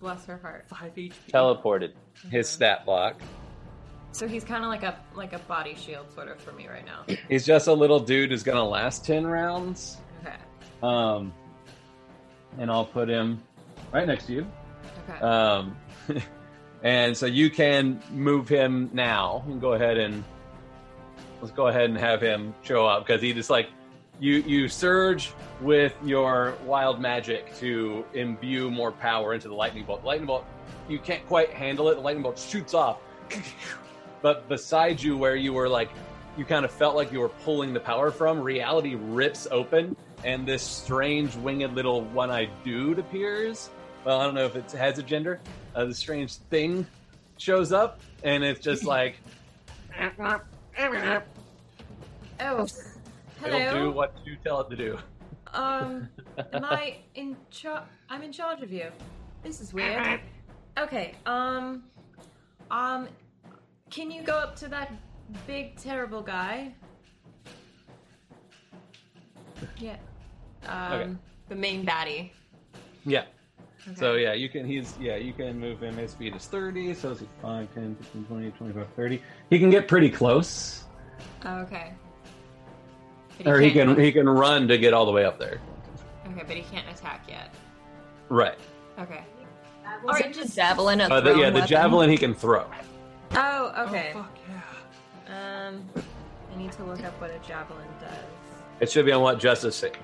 [0.00, 0.66] bless her heart.
[0.68, 1.12] Five HP.
[1.30, 1.92] Teleported.
[2.30, 3.20] his stat block.
[4.14, 6.86] So he's kind of like a like a body shield sort of for me right
[6.86, 7.02] now.
[7.28, 9.96] He's just a little dude who's gonna last 10 rounds.
[10.24, 10.36] Okay.
[10.84, 11.32] Um,
[12.56, 13.42] and I'll put him
[13.92, 14.46] right next to you.
[15.08, 15.18] Okay.
[15.18, 15.76] Um,
[16.84, 19.42] and so you can move him now.
[19.48, 20.22] And go ahead and
[21.40, 23.68] let's go ahead and have him show up because he just like
[24.20, 30.02] you you surge with your wild magic to imbue more power into the lightning bolt.
[30.02, 30.44] The lightning bolt
[30.88, 31.96] you can't quite handle it.
[31.96, 33.00] The lightning bolt shoots off,
[34.24, 35.90] but beside you, where you were like
[36.38, 40.46] you kind of felt like you were pulling the power from, reality rips open, and
[40.48, 43.68] this strange winged little one-eyed dude appears.
[44.02, 45.40] Well, I don't know if it has a gender.
[45.74, 46.86] Uh, the strange thing
[47.36, 49.16] shows up, and it's just like
[50.00, 50.40] oh,
[52.40, 52.66] hello
[53.42, 54.98] it'll do what you tell it to do.
[55.52, 56.08] Um,
[56.54, 57.82] am I in charge?
[58.08, 58.86] I'm in charge of you.
[59.42, 60.20] This is weird.
[60.78, 61.14] Okay.
[61.26, 61.84] Um,
[62.70, 63.06] um,
[63.94, 64.92] can you go up to that
[65.46, 66.72] big terrible guy?
[69.78, 69.96] Yeah.
[70.66, 71.10] Um, Okay.
[71.48, 72.30] the main baddie.
[73.04, 73.24] Yeah.
[73.86, 73.94] Okay.
[73.96, 74.66] So yeah, you can.
[74.66, 75.16] He's yeah.
[75.16, 75.96] You can move him.
[75.96, 76.94] His speed is thirty.
[76.94, 79.22] So it's 5, 10, 15, 20, 25, 30.
[79.50, 80.84] He can get pretty close,
[81.44, 81.92] Oh, okay.
[83.38, 85.60] But or he can't- he can run to get all the way up there.
[86.32, 87.52] Okay, but he can't attack yet.
[88.28, 88.56] Right.
[88.98, 89.22] Okay.
[89.86, 91.00] All Alright, just- just javelin.
[91.00, 91.68] A Uh, the, yeah, the weapon?
[91.68, 92.64] javelin he can throw.
[93.36, 94.10] Oh, Oh, okay.
[94.12, 94.30] fuck
[95.28, 95.68] yeah.
[95.68, 95.82] um,
[96.52, 98.10] I need to look up what a javelin does.
[98.80, 99.94] It should be on what Jess is saying.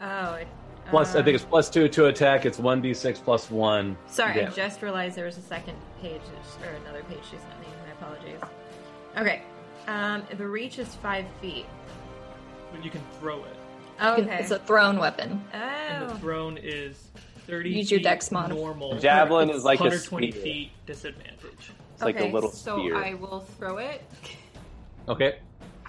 [0.00, 0.48] Oh, it,
[0.90, 2.44] Plus, I um, think it's plus two to attack.
[2.44, 3.96] It's one d six plus one.
[4.06, 6.20] Sorry, I just realized there was a second page
[6.62, 7.66] or another page she sent me.
[7.86, 8.40] My apologies.
[9.16, 9.42] Okay.
[9.86, 11.66] Um, the reach is five feet.
[12.72, 13.56] But you can throw it.
[14.00, 14.38] Oh, okay.
[14.40, 15.42] It's a thrown weapon.
[15.52, 15.56] Oh.
[15.56, 16.18] And the oh.
[16.18, 17.08] thrown is
[17.46, 18.50] 30 Use your feet dex mod.
[18.50, 18.98] normal.
[18.98, 21.72] Javelin is like a 120 feet disadvantage.
[21.94, 22.96] It's like okay, a little so spear.
[22.96, 24.02] I will throw it.
[25.08, 25.38] Okay.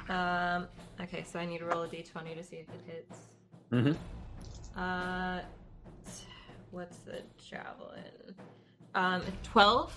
[0.07, 0.67] Um,
[1.01, 3.17] okay, so I need to roll a d20 to see if it hits.
[3.71, 4.79] Mm-hmm.
[4.79, 5.39] Uh,
[6.69, 8.35] what's the javelin?
[8.93, 9.93] Um, 12?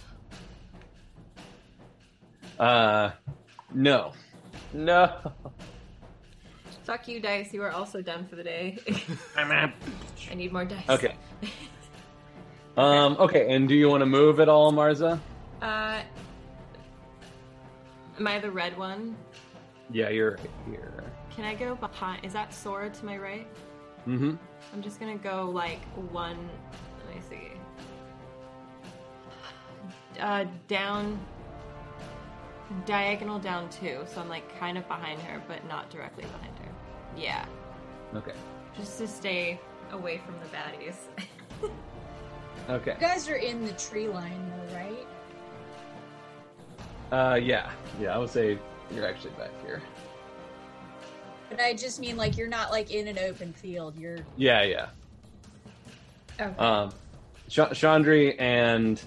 [2.59, 3.11] Uh,
[3.75, 4.13] no.
[4.73, 5.13] No.
[6.85, 7.53] Fuck you, dice.
[7.53, 8.79] You are also done for the day.
[9.37, 9.73] I'm out.
[10.31, 10.89] I need more dice.
[10.89, 11.15] Okay.
[12.77, 13.17] Um.
[13.19, 13.53] Okay.
[13.53, 15.19] And do you want to move at all, Marza?
[18.19, 19.17] Am I the red one?
[19.91, 21.05] Yeah, you're here.
[21.35, 22.25] Can I go behind?
[22.25, 23.47] Is that Sora to my right?
[24.07, 24.35] Mm-hmm.
[24.73, 25.81] I'm just gonna go like
[26.13, 26.49] one.
[27.07, 27.53] Let me see.
[30.21, 31.19] Uh, down.
[32.85, 36.69] Diagonal down two, so I'm like kind of behind her, but not directly behind her.
[37.17, 37.47] Yeah,
[38.15, 38.35] Okay.
[38.77, 39.59] just to stay
[39.93, 40.97] away from the baddies.
[42.69, 42.93] Okay.
[42.93, 45.07] You guys are in the tree line, though, right?
[47.11, 47.39] Uh.
[47.43, 47.71] Yeah.
[48.01, 48.15] Yeah.
[48.15, 48.59] I would say
[48.95, 49.83] you're actually back here.
[51.51, 53.97] But I just mean like you're not like in an open field.
[53.99, 54.63] You're Yeah.
[54.63, 54.87] Yeah.
[56.41, 56.59] okay.
[56.59, 56.91] Um,
[57.49, 59.01] Ch- Chandri and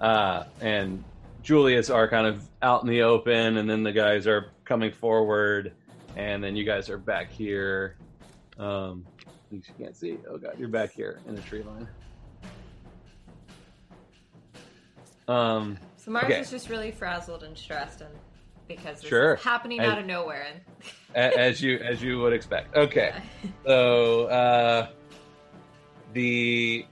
[0.00, 1.02] uh, and
[1.42, 5.72] Julius are kind of out in the open, and then the guys are coming forward,
[6.16, 7.96] and then you guys are back here.
[8.58, 9.06] Um,
[9.50, 10.18] you can't see.
[10.28, 11.88] Oh god, you're back here in the tree line.
[15.28, 16.38] Um, so Mars okay.
[16.38, 18.14] is just really frazzled and stressed, and
[18.68, 19.34] because this Sure.
[19.34, 20.46] is happening I- out of nowhere.
[21.14, 22.76] And as you as you would expect.
[22.76, 23.12] Okay,
[23.66, 24.88] so uh,
[26.12, 26.86] the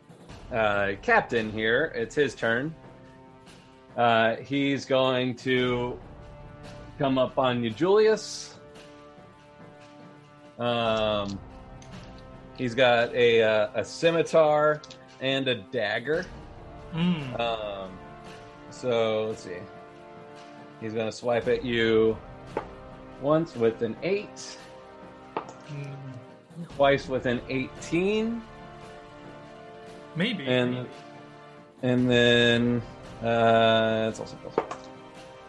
[0.52, 2.74] uh, captain here, it's his turn.
[3.96, 5.96] Uh, he's going to
[6.98, 8.58] come up on you, Julius.
[10.58, 11.38] Um,
[12.58, 14.82] he's got a uh, a scimitar
[15.20, 16.26] and a dagger.
[16.92, 17.38] Mm.
[17.38, 17.98] Um,
[18.74, 19.56] so let's see.
[20.80, 22.16] He's going to swipe at you
[23.22, 24.58] once with an eight,
[25.72, 25.96] Mm.
[26.76, 28.42] twice with an eighteen,
[30.14, 30.44] Maybe.
[30.46, 30.86] and
[31.82, 32.82] and then
[33.22, 34.68] uh, it's also plus.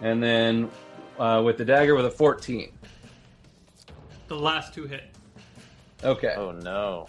[0.01, 0.69] And then
[1.19, 2.71] uh, with the dagger with a 14.
[4.29, 5.03] The last two hit.
[6.03, 6.33] Okay.
[6.37, 7.07] Oh no.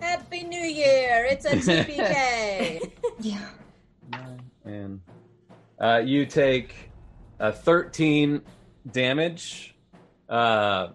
[0.00, 1.26] Happy New Year!
[1.30, 2.90] It's a TPK.
[3.20, 3.48] Yeah.
[4.68, 5.00] And
[5.80, 6.74] uh, you take
[7.40, 8.42] uh, 13
[8.92, 9.74] damage.
[10.28, 10.88] Uh,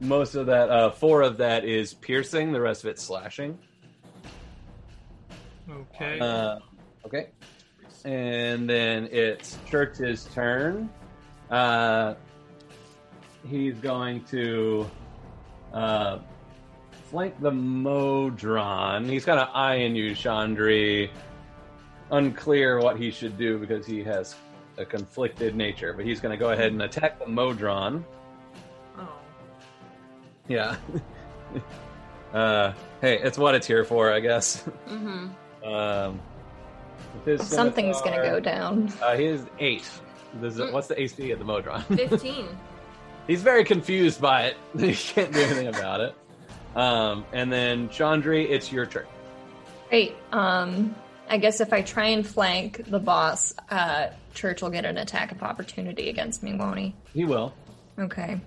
[0.00, 3.56] most of that, uh, four of that is piercing, the rest of it's slashing.
[5.70, 6.18] Okay.
[6.18, 6.58] Uh,
[7.06, 7.28] okay.
[8.04, 10.90] And then it's Church's turn.
[11.50, 12.14] Uh,
[13.48, 14.90] he's going to
[15.72, 16.18] uh,
[17.10, 19.08] flank the Modron.
[19.08, 21.10] He's kind of eyeing you, Chandri.
[22.12, 24.36] Unclear what he should do because he has
[24.78, 28.04] a conflicted nature, but he's going to go ahead and attack the Modron.
[28.98, 29.08] Oh.
[30.46, 30.76] Yeah.
[32.34, 34.62] uh, hey, it's what it's here for, I guess.
[34.88, 35.64] Mm-hmm.
[35.64, 36.20] Um,
[37.24, 38.92] his Something's gonna go down.
[39.00, 39.88] Uh, he is eight.
[40.34, 41.82] This is- what's the AC of the Modron?
[41.82, 42.46] 15.
[43.26, 44.56] He's very confused by it.
[44.78, 46.14] he can't do anything about it.
[46.74, 49.06] Um, and then Chandri, it's your turn.
[49.88, 50.16] Great.
[50.32, 50.94] Um,
[51.32, 55.32] I guess if I try and flank the boss, uh, Church will get an attack
[55.32, 56.94] of opportunity against me, won't he?
[57.14, 57.54] He will.
[57.98, 58.38] Okay.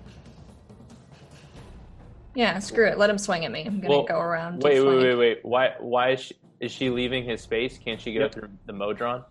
[2.35, 2.99] Yeah, screw it.
[2.99, 3.63] Let him swing at me.
[3.65, 4.61] I'm gonna Well, go around.
[4.61, 5.39] Wait, wait, wait, wait.
[5.41, 5.73] Why?
[5.79, 7.79] Why is she, is she leaving his space?
[7.79, 8.25] Can't she get Yep.
[8.27, 9.23] up through the Modron?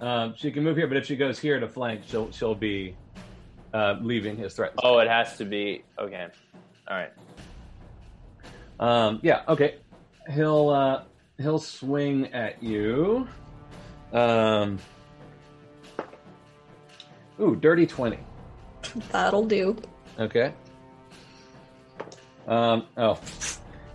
[0.00, 2.96] Um, she can move here, but if she goes here to flank, she'll she'll be
[3.72, 4.72] uh, leaving his threat.
[4.82, 5.84] Oh, it has to be.
[6.00, 6.26] Okay.
[6.88, 7.12] All right.
[8.80, 9.42] Um, yeah.
[9.46, 9.76] Okay.
[10.34, 11.02] He'll uh,
[11.42, 13.28] he'll swing at you.
[14.12, 14.78] Um.
[17.40, 18.18] Ooh, dirty twenty.
[19.10, 19.76] That'll do.
[20.18, 20.52] Okay.
[22.46, 22.86] Um.
[22.96, 23.18] Oh,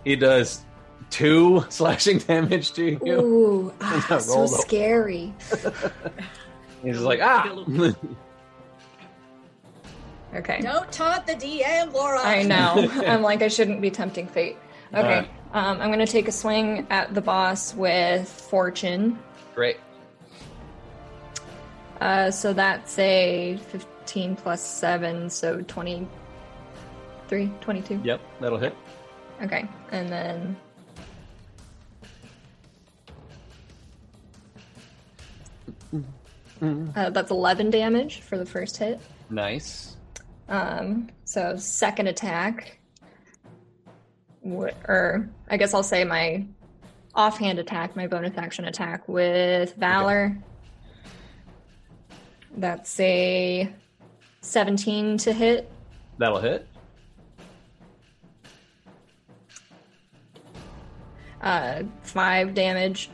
[0.04, 0.64] he does
[1.10, 3.20] two slashing damage to you.
[3.20, 5.32] Ooh, ah, so the- scary.
[6.82, 7.52] He's like ah.
[10.34, 10.60] Okay.
[10.60, 12.20] Don't taunt the DM, Laura.
[12.20, 12.88] I know.
[13.06, 14.56] I'm like, I shouldn't be tempting fate.
[14.94, 15.28] Okay.
[15.52, 19.18] Um, I'm going to take a swing at the boss with Fortune.
[19.54, 19.78] Great.
[22.00, 28.00] Uh, so that's a 15 plus 7, so 23, 22.
[28.04, 28.76] Yep, that'll hit.
[29.42, 29.66] Okay.
[29.90, 30.56] And then.
[36.60, 39.00] Uh, that's 11 damage for the first hit.
[39.30, 39.96] Nice.
[40.48, 42.78] Um, so second attack,
[44.48, 46.44] or I guess I'll say my
[47.14, 50.36] offhand attack, my bonus action attack with Valor.
[52.56, 53.72] That's a
[54.40, 55.70] 17 to hit.
[56.18, 56.66] That'll hit.
[61.40, 63.10] Uh, five damage,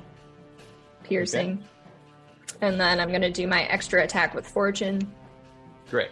[1.02, 1.62] piercing.
[2.60, 5.12] And then I'm going to do my extra attack with Fortune.
[5.90, 6.10] Great.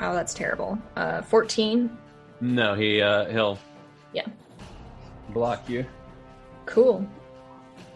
[0.00, 0.78] Oh, that's terrible.
[0.94, 1.96] Uh, 14.
[2.40, 3.58] No, he uh, he'll
[4.12, 4.26] Yeah.
[5.30, 5.84] block you.
[6.66, 7.06] Cool.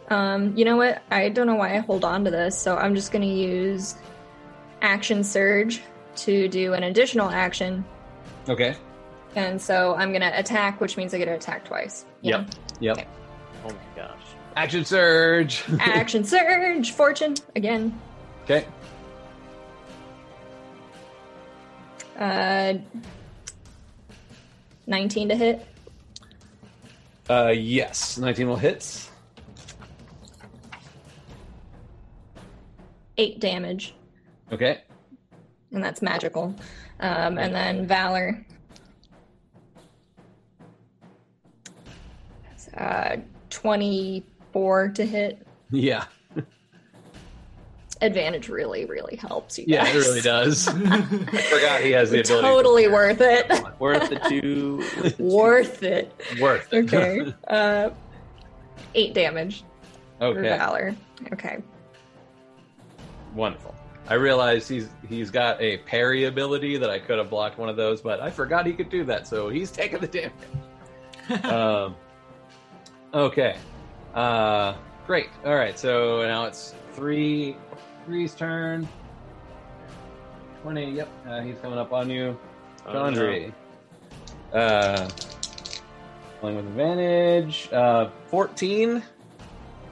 [0.08, 1.02] Um, you know what?
[1.10, 3.94] I don't know why I hold on to this, so I'm just going to use
[4.82, 5.80] Action Surge
[6.16, 7.84] to do an additional action.
[8.48, 8.76] Okay.
[9.36, 12.04] And so I'm going to attack, which means I get to attack twice.
[12.20, 12.50] you Yep.
[12.80, 12.98] Yep.
[12.98, 13.06] Okay.
[13.64, 14.18] Oh my gosh.
[14.56, 15.64] Action surge.
[15.80, 16.90] Action Surge!
[16.92, 17.34] Fortune!
[17.56, 17.98] Again.
[18.44, 18.66] okay.
[22.18, 22.74] Uh,
[24.86, 25.66] 19 to hit.
[27.30, 29.08] Uh, yes, nineteen will hit.
[33.18, 33.94] 8 damage.
[34.50, 34.80] Okay.
[35.70, 36.54] And that's magical.
[37.00, 38.44] Um, and then Valor.
[42.76, 43.16] Uh,
[43.50, 45.46] 24 to hit.
[45.74, 46.04] Yeah.
[48.02, 49.94] Advantage really, really helps you Yeah, guys.
[49.94, 50.68] it really does.
[50.68, 52.46] I forgot he has the ability.
[52.46, 53.50] totally worth it.
[53.78, 54.84] Worth the two.
[55.18, 56.12] worth it.
[56.40, 56.72] Worth.
[56.72, 56.92] it.
[56.92, 57.32] Okay.
[57.48, 57.90] uh,
[58.96, 59.62] eight damage
[60.18, 60.42] for okay.
[60.42, 60.96] Valor.
[61.32, 61.62] Okay.
[63.34, 63.74] Wonderful.
[64.08, 67.76] I realize he's he's got a parry ability that I could have blocked one of
[67.76, 71.44] those, but I forgot he could do that, so he's taking the damage.
[71.44, 71.94] um,
[73.14, 73.56] okay.
[74.12, 74.74] Uh,
[75.06, 75.28] great.
[75.44, 75.78] All right.
[75.78, 77.56] So now it's three
[78.04, 78.88] three's turn.
[80.62, 80.90] Twenty.
[80.92, 81.08] Yep.
[81.28, 82.38] Uh, he's coming up on you,
[82.86, 83.52] Oh, Chandri.
[84.52, 85.08] Uh,
[86.40, 87.68] playing with advantage.
[87.72, 89.02] Uh, fourteen.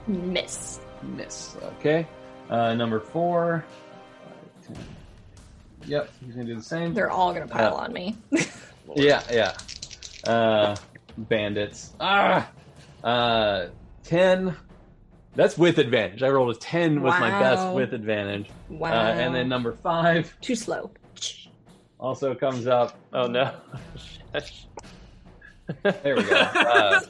[0.07, 0.81] Miss.
[1.03, 1.57] Miss.
[1.79, 2.07] Okay.
[2.49, 3.65] Uh, number four.
[4.67, 4.85] Five, ten.
[5.87, 6.93] Yep, he's gonna do the same.
[6.95, 8.17] They're all gonna pile Uh, on me.
[8.97, 9.53] Yeah, yeah.
[10.29, 10.75] Uh,
[11.17, 11.93] bandits.
[12.01, 12.51] Ah.
[13.05, 13.67] Uh,
[14.03, 14.57] ten.
[15.35, 16.23] That's with advantage.
[16.23, 18.51] I rolled a 10 with my best with advantage.
[18.69, 18.91] Wow.
[18.93, 20.91] Uh, and then number five too slow.
[21.99, 22.99] also comes up.
[23.13, 23.53] Oh no.
[25.85, 26.35] There we go.
[26.37, 27.01] Uh,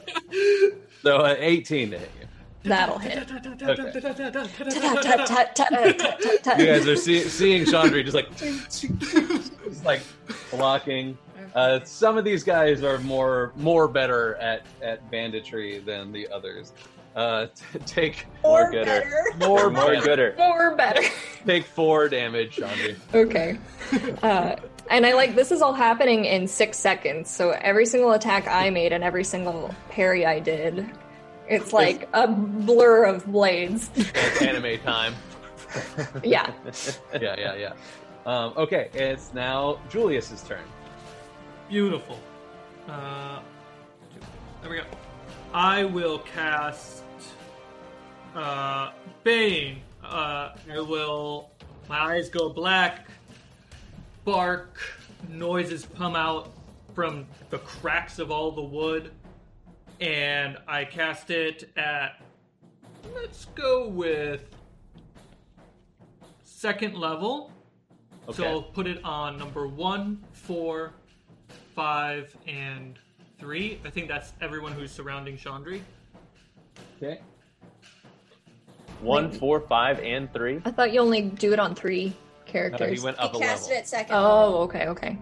[1.01, 2.27] so uh, 18 to hit you.
[2.63, 3.27] That'll hit.
[6.59, 10.01] You guys are see- seeing Chandri just like just like
[10.51, 11.17] blocking.
[11.55, 16.73] Uh, some of these guys are more more better at at banditry than the others.
[17.15, 18.85] Uh, t- take more gooder.
[18.85, 19.23] better.
[19.39, 20.35] more More more gooder.
[20.37, 21.01] More better.
[21.45, 22.95] Take four damage, Chandri.
[23.13, 23.57] Okay.
[24.23, 24.55] Uh,
[24.89, 27.29] and I like this is all happening in six seconds.
[27.29, 30.89] So every single attack I made and every single parry I did,
[31.49, 33.89] it's like a blur of blades.
[33.95, 35.13] It's anime time.
[36.23, 36.51] Yeah.
[37.21, 37.73] Yeah, yeah, yeah.
[38.25, 40.63] Um, okay, it's now Julius's turn.
[41.69, 42.19] Beautiful.
[42.89, 43.39] Uh,
[44.61, 44.83] there we go.
[45.53, 47.00] I will cast
[48.35, 48.91] uh,
[49.23, 49.81] Bane.
[50.03, 51.51] Uh, I will.
[51.87, 53.07] My eyes go black.
[54.25, 54.79] Bark.
[55.29, 56.51] Noises come out
[56.95, 59.11] from the cracks of all the wood,
[59.99, 62.21] and I cast it at.
[63.15, 64.43] Let's go with
[66.43, 67.51] second level.
[68.27, 68.37] Okay.
[68.37, 70.93] So I'll put it on number one, four,
[71.75, 72.99] five, and
[73.39, 73.79] three.
[73.83, 75.81] I think that's everyone who's surrounding Chandri.
[76.97, 77.19] Okay.
[79.01, 80.61] One, four, five, and three.
[80.65, 82.13] I thought you only do it on three
[82.45, 82.99] characters.
[82.99, 83.77] he went He up a cast level.
[83.77, 84.15] it at second.
[84.15, 85.17] oh, okay, okay.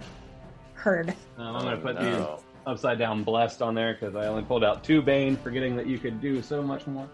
[0.73, 1.09] Heard.
[1.37, 2.35] Um, I'm going to put Oh, no.
[2.35, 5.87] these upside down blessed on there because I only pulled out two Bane, forgetting that
[5.87, 7.07] you could do so much more.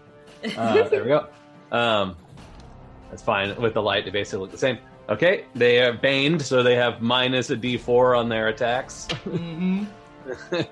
[0.56, 1.28] Uh, there we go.
[1.72, 2.16] Um,
[3.10, 3.54] that's fine.
[3.60, 4.78] With the light, they basically look the same.
[5.08, 9.06] Okay, they are baned, so they have minus a d4 on their attacks.
[9.24, 9.84] Mm-hmm.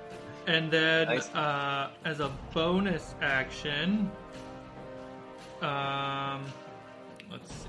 [0.47, 1.35] And then, Nice.
[1.35, 4.11] uh, as a bonus action,
[5.65, 6.45] um,
[7.31, 7.69] let's see.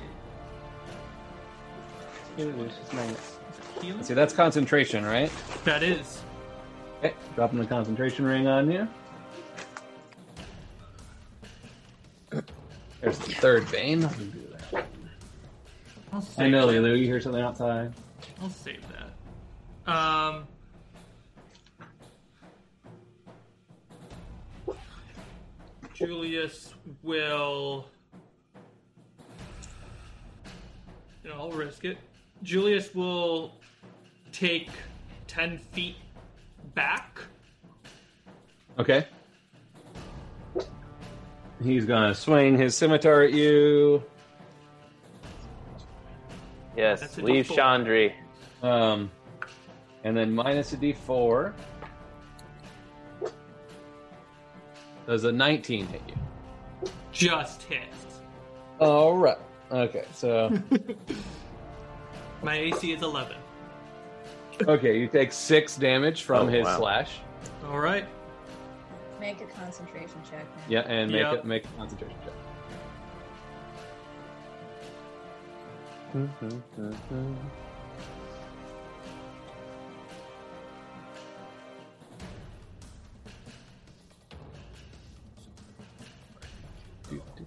[2.37, 2.69] Healing?
[4.03, 5.31] See, that's concentration, right?
[5.63, 6.21] That is.
[6.99, 8.87] Okay, dropping the concentration ring on you.
[13.01, 14.09] There's the third vein.
[16.11, 16.73] I'll save I know, that.
[16.73, 16.95] Lulu.
[16.95, 17.93] You hear something outside?
[18.41, 19.91] I'll save that.
[19.91, 20.47] Um.
[25.95, 26.73] Julius
[27.03, 27.87] will.
[31.23, 31.97] You know, I'll risk it.
[32.43, 33.53] Julius will
[34.31, 34.69] take
[35.27, 35.95] 10 feet
[36.75, 37.19] back.
[38.77, 39.07] Okay.
[41.63, 44.03] He's gonna swing his scimitar at you.
[46.75, 46.99] Yes.
[46.99, 47.55] That's a Leave D4.
[47.55, 48.13] Chandri.
[48.61, 49.09] Um,
[50.03, 51.53] and then minus a d4.
[55.07, 56.89] Does a 19 hit you?
[57.11, 57.81] Just hit.
[58.79, 59.37] All right.
[59.71, 60.51] Okay, so
[62.43, 63.35] My AC is 11.
[64.67, 66.77] okay, you take six damage from Oh, his wow.
[66.77, 67.19] slash.
[67.69, 68.05] All right.
[69.19, 70.43] Make a concentration check.
[70.43, 70.65] Man.
[70.69, 71.33] Yeah, and make Yep.
[71.33, 72.33] it make a concentration check.
[76.13, 76.29] Do,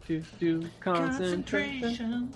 [0.08, 2.32] do, do, do, concentration.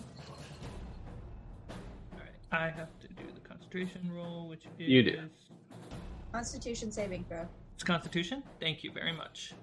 [2.12, 4.88] Alright, I have to do the concentration roll, which is.
[4.88, 5.18] You do.
[6.32, 7.48] Constitution saving throw.
[7.74, 8.42] It's Constitution?
[8.60, 9.54] Thank you very much.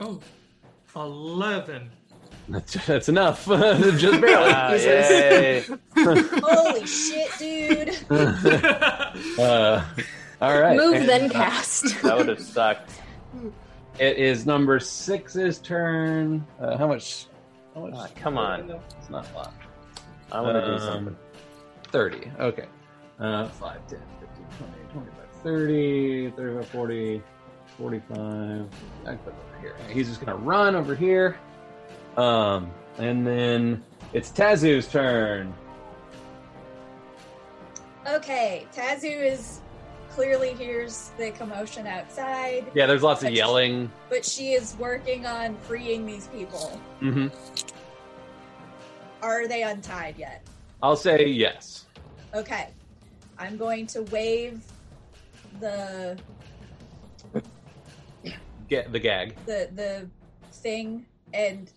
[0.00, 0.20] Oh,
[0.94, 1.90] 11.
[2.50, 3.46] That's, that's enough.
[3.46, 4.84] Just barely.
[4.84, 5.64] Yay.
[5.96, 7.96] Holy shit, dude!
[9.38, 9.82] Uh,
[10.42, 10.76] all right.
[10.76, 12.02] Move and, then uh, cast.
[12.02, 12.90] that would have sucked.
[13.98, 16.46] It is number six's turn.
[16.60, 17.26] Uh, how much?
[17.74, 17.94] How much?
[17.96, 18.70] Ah, come on.
[18.98, 19.54] It's not a lot.
[20.32, 21.16] I want to do Um, something.
[21.92, 22.30] 30.
[22.40, 22.66] Okay.
[23.18, 27.22] Uh, 5, 10, 15, 20, 25, 30, 35, 40,
[27.78, 28.16] 45.
[28.18, 29.74] I can put over here.
[29.88, 31.38] He's just going to run over here.
[32.16, 33.82] Um, and then
[34.12, 35.54] it's Tazu's turn.
[38.06, 39.60] Okay, Tazu is
[40.16, 43.92] clearly hears the commotion outside, Yeah, there's lots of yelling.
[44.08, 46.80] but she is working on freeing these people.
[47.00, 47.26] hmm
[49.22, 50.42] Are they untied yet?
[50.82, 51.84] I'll say yes.
[52.34, 52.68] Okay.
[53.38, 54.62] I'm going to wave
[55.60, 56.18] the
[58.70, 59.36] Get the gag.
[59.44, 60.08] the the
[60.50, 61.04] thing
[61.34, 61.70] and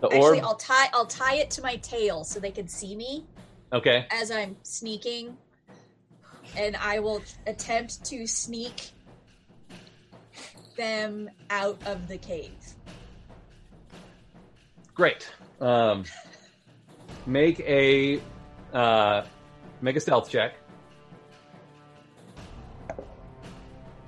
[0.00, 0.44] The actually orb.
[0.44, 3.26] I'll tie I'll tie it to my tail so they can see me
[3.72, 4.06] Okay.
[4.12, 5.36] as I'm sneaking.
[6.56, 8.90] And I will attempt to sneak
[10.76, 12.52] them out of the cave.
[14.94, 15.30] Great.
[15.60, 16.04] Um,
[17.26, 18.20] make a
[18.72, 19.24] uh,
[19.80, 20.54] make a stealth check.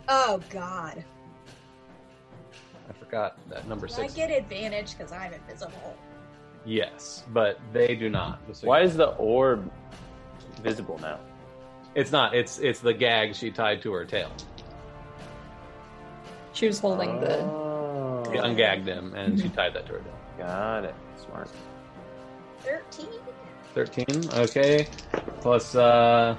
[0.08, 1.02] Oh God!
[2.88, 5.96] I forgot that number Do I get advantage because I'm invisible?
[6.66, 8.40] Yes, but they do not.
[8.52, 9.70] so Why you- is the orb
[10.62, 11.18] visible now?
[11.94, 12.34] It's not.
[12.34, 14.30] It's it's the gag she tied to her tail.
[16.52, 17.40] She was holding the.
[17.40, 18.22] Oh.
[18.32, 20.18] She ungagged him, and she tied that to her tail.
[20.38, 20.94] Got it.
[21.16, 21.48] Smart.
[22.62, 23.08] Thirteen.
[23.74, 24.86] 13 okay
[25.40, 26.36] plus uh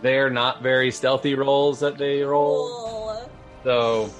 [0.00, 3.30] they're not very stealthy rolls that they roll Cool.
[3.64, 4.10] so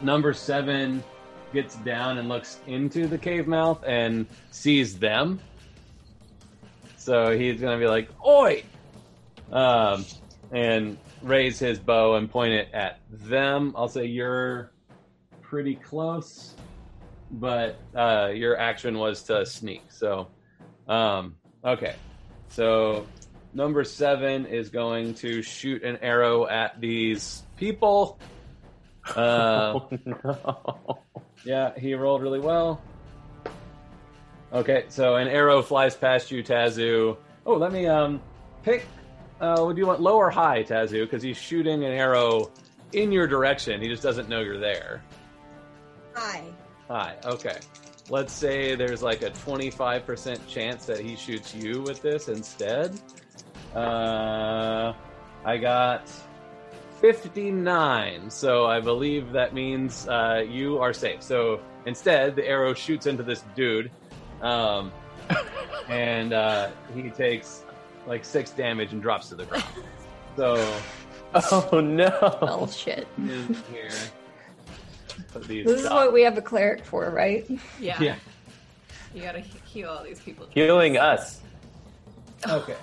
[0.00, 1.04] number seven
[1.52, 5.40] gets down and looks into the cave mouth and sees them
[6.96, 8.62] so he's gonna be like oi
[9.52, 10.04] um
[10.50, 14.72] and raise his bow and point it at them i'll say you're
[15.40, 16.54] pretty close
[17.30, 20.28] but uh your action was to sneak so
[20.88, 21.94] um, okay,
[22.48, 23.06] so
[23.54, 28.18] number seven is going to shoot an arrow at these people.
[29.16, 30.98] Uh, oh no.
[31.44, 32.80] yeah, he rolled really well.
[34.52, 37.16] Okay, so an arrow flies past you, Tazu.
[37.46, 38.20] Oh, let me um
[38.62, 38.84] pick.
[39.42, 41.02] Uh, would you want low or high, Tazu?
[41.02, 42.52] Because he's shooting an arrow
[42.92, 43.82] in your direction.
[43.82, 45.02] He just doesn't know you're there.
[46.14, 46.44] Hi.
[46.86, 47.16] Hi.
[47.24, 47.58] Okay.
[48.08, 53.00] Let's say there's like a 25% chance that he shoots you with this instead.
[53.74, 54.92] Uh,
[55.44, 56.08] I got
[57.00, 61.20] 59, so I believe that means uh, you are safe.
[61.20, 63.90] So instead, the arrow shoots into this dude,
[64.40, 64.92] um,
[65.88, 67.64] and uh, he takes
[68.06, 69.64] like six damage and drops to the ground.
[70.34, 70.54] So
[71.34, 72.10] Oh no.
[72.42, 73.06] Oh shit!
[73.16, 73.90] in here,
[75.32, 77.46] put these This is what we have a cleric for, right?
[77.80, 78.00] Yeah.
[78.00, 78.16] Yeah.
[79.14, 80.46] You gotta heal all these people.
[80.50, 81.40] Healing us.
[82.48, 82.76] Okay.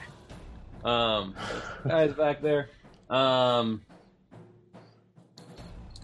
[0.84, 1.36] Um,
[1.88, 2.70] guys back there.
[3.09, 3.82] Um,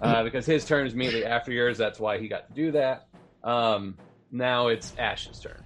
[0.02, 3.08] uh, because his turn is immediately after yours, that's why he got to do that.
[3.44, 3.98] Um,
[4.32, 5.64] now it's Ash's turn.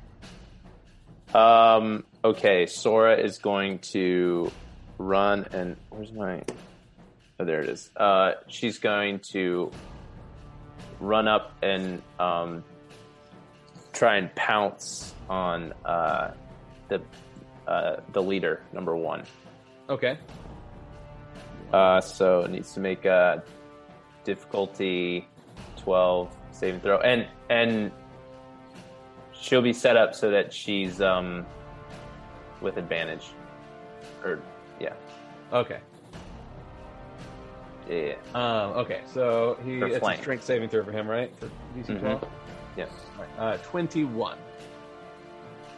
[1.33, 2.05] Um.
[2.23, 2.65] Okay.
[2.65, 4.51] Sora is going to
[4.97, 6.43] run and where's my?
[7.39, 7.89] Oh, there it is.
[7.95, 9.71] Uh, she's going to
[10.99, 12.63] run up and um,
[13.93, 16.31] try and pounce on uh,
[16.89, 17.01] the
[17.67, 19.23] uh, the leader, number one.
[19.89, 20.17] Okay.
[21.71, 23.43] Uh, so it needs to make a
[24.23, 25.27] difficulty
[25.77, 27.91] twelve saving throw, and and
[29.31, 31.45] she'll be set up so that she's um
[32.61, 33.27] with advantage,
[34.23, 34.39] or
[34.79, 34.93] yeah,
[35.53, 35.79] Okay.
[37.89, 38.13] yeah.
[38.35, 39.01] Um, okay.
[39.13, 40.21] So he For it's a flank.
[40.21, 41.31] strength saving throw for him, right?
[41.37, 41.99] For DC Mhm.
[41.99, 42.27] 12?
[42.77, 42.85] Yeah.
[43.37, 44.37] Uh, 21.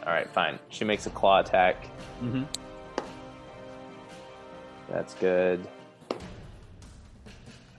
[0.06, 0.58] All right, fine.
[0.68, 1.76] She makes a claw attack.
[2.22, 2.42] Mm-hmm.
[4.90, 5.66] That's good.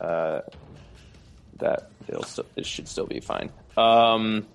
[0.01, 0.41] Uh,
[1.59, 3.51] that it'll still, it should still be fine.
[3.77, 4.47] Um,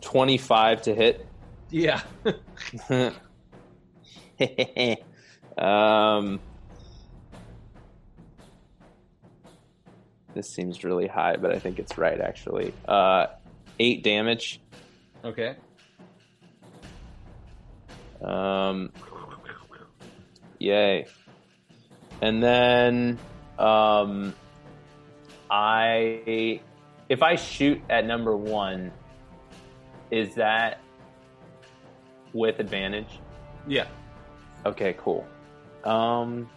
[0.00, 1.26] twenty-five to hit.
[1.70, 2.00] Yeah.
[5.58, 6.40] um,
[10.34, 12.74] this seems really high, but I think it's right actually.
[12.86, 13.26] Uh,
[13.78, 14.60] eight damage.
[15.24, 15.56] okay.
[18.22, 18.90] Um,
[20.58, 21.06] yay.
[22.22, 23.18] And then,
[23.58, 24.34] um,
[25.50, 26.60] I,
[27.08, 28.90] if I shoot at number one,
[30.10, 30.80] is that
[32.32, 33.18] with advantage?
[33.66, 33.86] Yeah.
[34.66, 35.26] Okay, cool.
[35.84, 36.48] Um,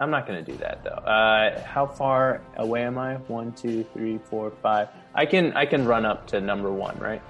[0.00, 0.90] I'm not gonna do that though.
[0.90, 3.16] Uh, how far away am I?
[3.16, 4.88] One, two, three, four, five.
[5.14, 7.22] I can I can run up to number one, right?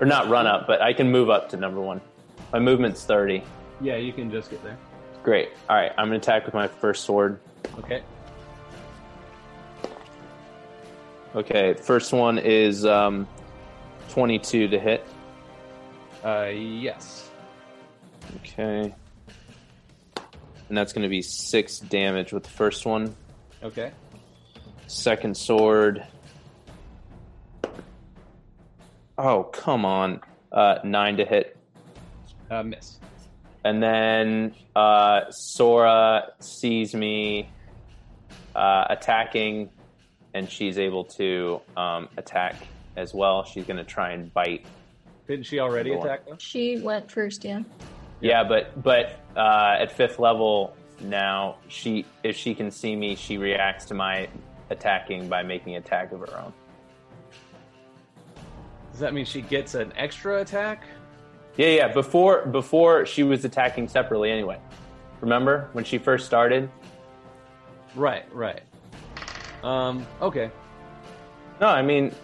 [0.00, 2.00] Or not run up, but I can move up to number one.
[2.52, 3.44] My movement's thirty.
[3.80, 4.76] Yeah, you can just get there.
[5.22, 5.50] Great.
[5.68, 7.38] All right, I'm gonna attack with my first sword.
[7.78, 8.02] Okay.
[11.34, 13.28] Okay, first one is um,
[14.08, 15.06] 22 to hit.
[16.24, 17.29] Uh, yes.
[18.36, 18.94] Okay.
[20.68, 23.14] And that's going to be six damage with the first one.
[23.62, 23.92] Okay.
[24.86, 26.06] Second sword.
[29.18, 30.20] Oh, come on.
[30.50, 31.56] Uh, nine to hit.
[32.50, 32.98] Uh, miss.
[33.64, 37.48] And then uh, Sora sees me
[38.54, 39.70] uh, attacking,
[40.34, 42.56] and she's able to um, attack
[42.96, 43.44] as well.
[43.44, 44.64] She's going to try and bite.
[45.28, 46.06] Didn't she already Go on.
[46.06, 46.36] attack though?
[46.38, 47.60] She went first, yeah.
[48.20, 53.38] Yeah, but but uh, at fifth level, now she, if she can see me, she
[53.38, 54.28] reacts to my
[54.68, 56.52] attacking by making an attack of her own.
[58.92, 60.84] Does that mean she gets an extra attack?
[61.56, 61.88] Yeah, yeah.
[61.88, 64.58] Before before she was attacking separately anyway.
[65.20, 66.70] Remember when she first started?
[67.94, 68.62] Right, right.
[69.62, 70.50] Um, okay.
[71.60, 72.14] No, I mean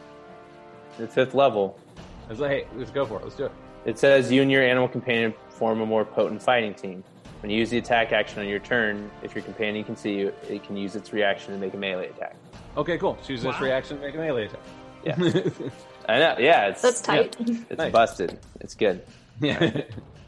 [0.98, 1.78] the fifth level.
[2.26, 3.24] I was like, hey, let's go for it.
[3.24, 3.52] Let's do it.
[3.84, 7.02] It says you and your animal companion form a more potent fighting team.
[7.42, 10.32] When you use the attack action on your turn, if your companion can see you,
[10.48, 12.34] it can use its reaction to make a melee attack.
[12.76, 13.16] Okay, cool.
[13.26, 14.60] Choose this reaction to make a melee attack.
[15.04, 15.16] Yeah.
[16.08, 16.36] I know.
[16.38, 17.36] Yeah, it's That's tight.
[17.40, 17.92] it's Nice.
[17.92, 18.38] busted.
[18.60, 19.02] It's good.
[19.40, 19.82] Yeah.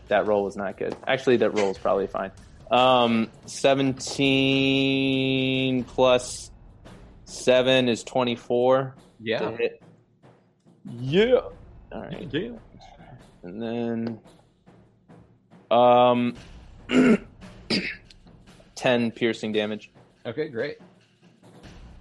[0.09, 0.95] That roll was not good.
[1.07, 2.31] Actually, that roll is probably fine.
[2.71, 3.31] Um,
[4.49, 6.51] seventeen plus
[7.25, 8.95] seven is twenty-four.
[9.21, 9.57] yeah.
[11.01, 11.41] Yeah.
[11.93, 12.29] All right.
[12.33, 12.51] Yeah.
[13.43, 14.19] And then,
[15.71, 16.35] um,
[18.75, 19.91] ten piercing damage,
[20.27, 20.79] Okay, great.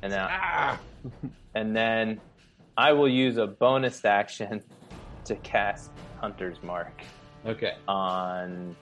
[0.01, 0.79] and now, Ah!
[1.55, 2.19] and then,
[2.77, 4.61] I will use a bonus action
[5.25, 5.91] to cast
[6.21, 7.01] Hunter's Mark
[7.45, 7.75] Okay.
[7.87, 8.75] on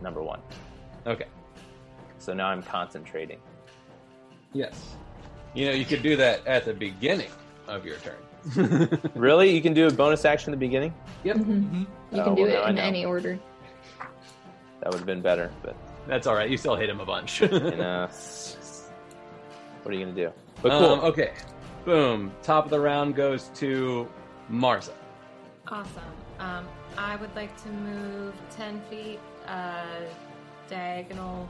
[0.00, 0.40] number one.
[1.06, 1.26] Okay.
[2.18, 3.38] So now I'm concentrating.
[4.52, 4.96] Yes.
[5.54, 7.30] You know, you could do that at the beginning
[7.68, 8.16] of your turn.
[9.14, 10.94] Really, you can do a bonus action at the beginning.
[11.24, 11.36] yep.
[11.36, 11.86] Mhm.
[12.12, 13.38] You Oh, can do well, it in any order.
[14.80, 15.76] That would have been better, but
[16.08, 16.50] That's all right.
[16.50, 17.40] You still hit him a bunch.
[17.42, 18.08] you know,
[19.82, 20.32] what are you gonna do?
[20.60, 20.84] But cool.
[20.94, 21.32] Um, okay.
[21.84, 22.32] Boom.
[22.42, 24.08] Top of the round goes to
[24.50, 24.92] Marza.
[25.68, 26.02] Awesome.
[26.40, 26.66] Um,
[26.98, 29.84] I would like to move 10 feet uh,
[30.68, 31.48] diagonal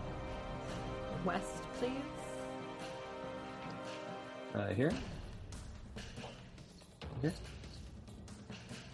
[1.24, 1.90] west, please.
[4.54, 4.92] Uh, here.
[7.22, 7.32] Here.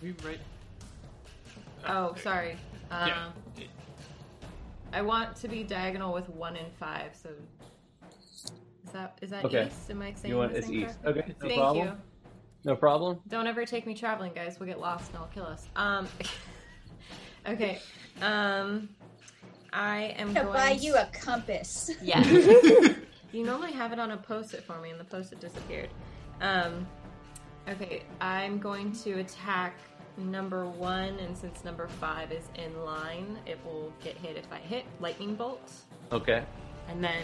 [0.02, 0.38] We right.
[1.86, 2.52] Oh, sorry.
[2.90, 3.28] Um, Yeah.
[4.92, 7.30] I want to be diagonal with 1 and 5, so.
[8.84, 9.66] Is that is that Okay.
[9.66, 9.90] east?
[9.90, 10.96] Am I saying You want this it's east.
[11.04, 11.22] incorrectly?
[11.22, 11.34] Okay.
[11.42, 11.86] No Thank problem.
[11.88, 11.94] you.
[12.64, 13.20] No problem.
[13.28, 14.58] Don't ever take me traveling, guys.
[14.58, 15.66] We'll get lost and I'll kill us.
[15.76, 16.08] Um.
[17.46, 17.80] okay.
[18.22, 18.88] Um.
[19.74, 21.90] I am going gonna buy you a compass.
[22.00, 22.22] Yeah.
[23.32, 25.90] you normally have it on a post-it for me, and the post-it disappeared.
[26.40, 26.86] Um,
[27.68, 29.74] okay, I'm going to attack
[30.16, 34.58] number one, and since number five is in line, it will get hit if I
[34.58, 35.70] hit lightning bolt,
[36.12, 36.44] Okay.
[36.88, 37.22] and then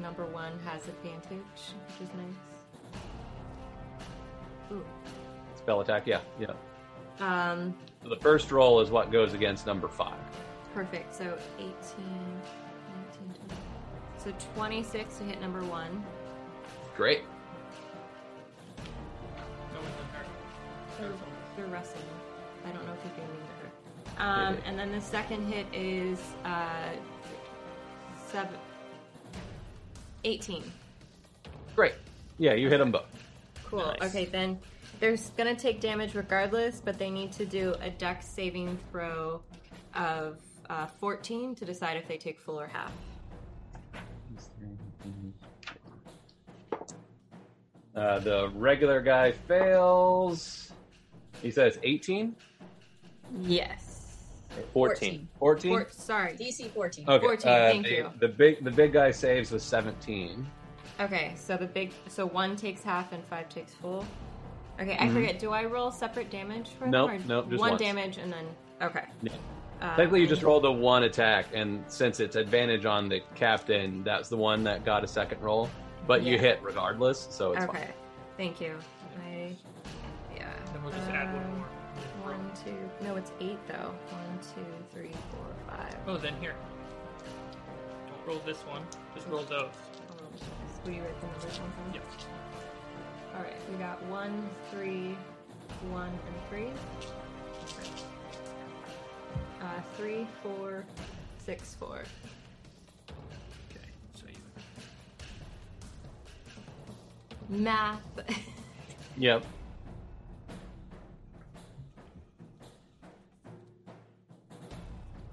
[0.00, 1.22] number one has advantage,
[1.98, 3.00] which is nice.
[4.72, 4.84] Ooh.
[5.56, 6.06] Spell attack.
[6.06, 6.20] Yeah.
[6.40, 6.52] Yeah.
[7.20, 10.18] Um, So the first roll is what goes against number five.
[10.74, 11.14] perfect.
[11.14, 11.24] So
[11.58, 11.74] 18, 19,
[13.24, 13.38] 20.
[14.18, 16.02] So 26 to hit number one.
[16.96, 17.22] Great.
[20.98, 21.12] In there.
[21.56, 22.04] They're wrestling.
[22.66, 24.22] I don't know if doing to her.
[24.22, 26.90] Um, and then the second hit is uh,
[28.28, 28.54] seven,
[30.24, 30.70] 18.
[31.74, 31.94] Great.
[32.38, 33.06] Yeah, you hit them both.
[33.64, 33.80] Cool.
[34.00, 34.10] Nice.
[34.10, 34.58] Okay, then
[35.00, 39.42] they're gonna take damage regardless, but they need to do a dex saving throw
[39.94, 40.38] of
[40.70, 42.92] uh, 14 to decide if they take full or half.
[47.94, 50.71] Uh, the regular guy fails.
[51.42, 52.34] He says 18?
[53.40, 54.16] Yes.
[54.72, 55.28] 14.
[55.38, 55.70] 14?
[55.70, 56.32] Four, sorry.
[56.34, 57.08] DC 14.
[57.08, 57.24] Okay.
[57.24, 58.10] 14, uh, thank the, you.
[58.20, 60.46] The big the big guy saves with 17.
[61.00, 64.04] Okay, so the big so one takes half and five takes full.
[64.80, 65.02] Okay, Mm-hmm.
[65.04, 65.38] I forget.
[65.38, 67.22] Do I roll separate damage for Nope, them?
[67.22, 67.82] or nope, just one once.
[67.82, 68.46] damage and then
[68.82, 69.04] okay.
[69.22, 69.32] Yeah.
[69.80, 74.04] Um, Technically, you just rolled a one attack, and since it's advantage on the captain,
[74.04, 75.68] that's the one that got a second roll.
[76.06, 77.88] But you hit regardless, so it's Okay,
[78.36, 78.76] thank you.
[79.26, 79.48] I yeah.
[80.72, 81.66] Then we'll just add one more.
[82.24, 82.90] One, two.
[83.04, 83.94] No, it's eight though.
[84.10, 85.94] One, two, three, four, five.
[86.06, 86.54] Oh, then here.
[88.06, 88.82] Don't roll this one.
[89.14, 89.70] Just roll those.
[90.84, 91.94] Will you write the numbers down for me?
[91.94, 92.04] Yep.
[93.36, 95.16] All right, we got one, three,
[95.90, 96.70] one, and three.
[99.60, 100.84] Uh, three, four,
[101.44, 102.04] six, four.
[103.70, 103.88] Okay.
[104.14, 104.36] So you.
[107.48, 108.00] Math.
[109.18, 109.44] Yep.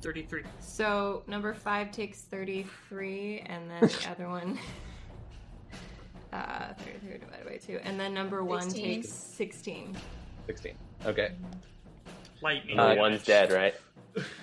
[0.02, 0.44] Thirty-three.
[0.60, 4.58] so number five takes thirty-three, and then the other one.
[6.32, 7.80] Uh, 33 divided by 2.
[7.84, 8.86] And then number 1 16.
[9.02, 9.98] takes 16.
[10.46, 10.74] 16.
[11.08, 11.32] Okay.
[12.44, 12.80] Lightning.
[12.80, 13.74] Uh, one's dead, right?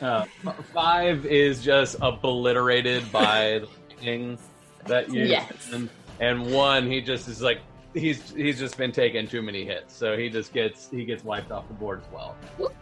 [0.02, 4.36] Uh, f- five is just obliterated by the lightning
[4.86, 5.70] that you Yes.
[5.72, 5.88] and,
[6.18, 7.60] and one he just is like
[7.96, 11.50] he's he's just been taking too many hits, so he just gets he gets wiped
[11.50, 12.36] off the board as well.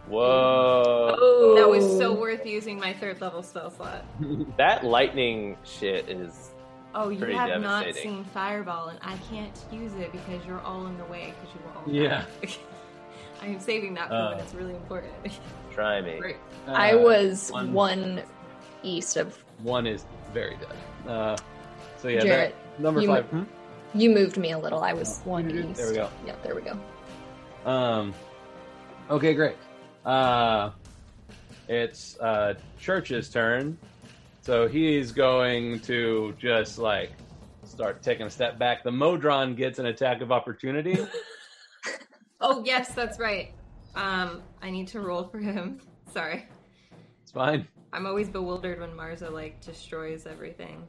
[0.07, 1.15] Whoa.
[1.19, 4.05] Oh, That was so worth using my third level spell slot.
[4.57, 6.51] That lightning shit is.
[6.93, 10.97] Oh, you have not seen Fireball, and I can't use it because you're all in
[10.97, 12.25] the way because you will all Yeah.
[13.41, 14.29] I am saving that for Uh.
[14.31, 15.13] when it's really important.
[15.71, 16.17] Try me.
[16.19, 16.37] Great.
[16.67, 18.21] I Uh, was one- one,
[18.83, 19.37] east of.
[19.61, 21.09] one is very dead.
[21.11, 21.35] Uh,
[21.97, 23.31] so yeah, Jarrett, that, number you five.
[23.33, 23.45] mo-
[23.95, 24.83] You moved me a little.
[24.83, 25.69] I was one you did?
[25.69, 25.77] east.
[25.77, 26.09] There we go.
[26.25, 26.77] Yeah, there we go.
[27.65, 28.13] Um,
[29.09, 29.55] okay, great.
[30.03, 30.71] Uh,
[31.69, 33.77] it's uh, Church's turn,
[34.41, 37.11] so he's going to just like
[37.63, 38.83] start taking a step back.
[38.83, 40.97] The Modron gets an attack of opportunity.
[42.41, 43.53] oh yes, that's right.
[43.95, 45.79] Um, I need to roll for him.
[46.11, 46.49] Sorry,
[47.23, 47.65] it's fine.
[47.93, 50.85] I'm always bewildered when Marza like destroys everything.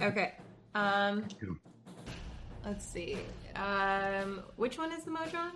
[0.00, 0.32] Okay.
[0.74, 1.26] Um,
[2.66, 3.16] let's see.
[3.54, 5.52] Um, which one is the Modron?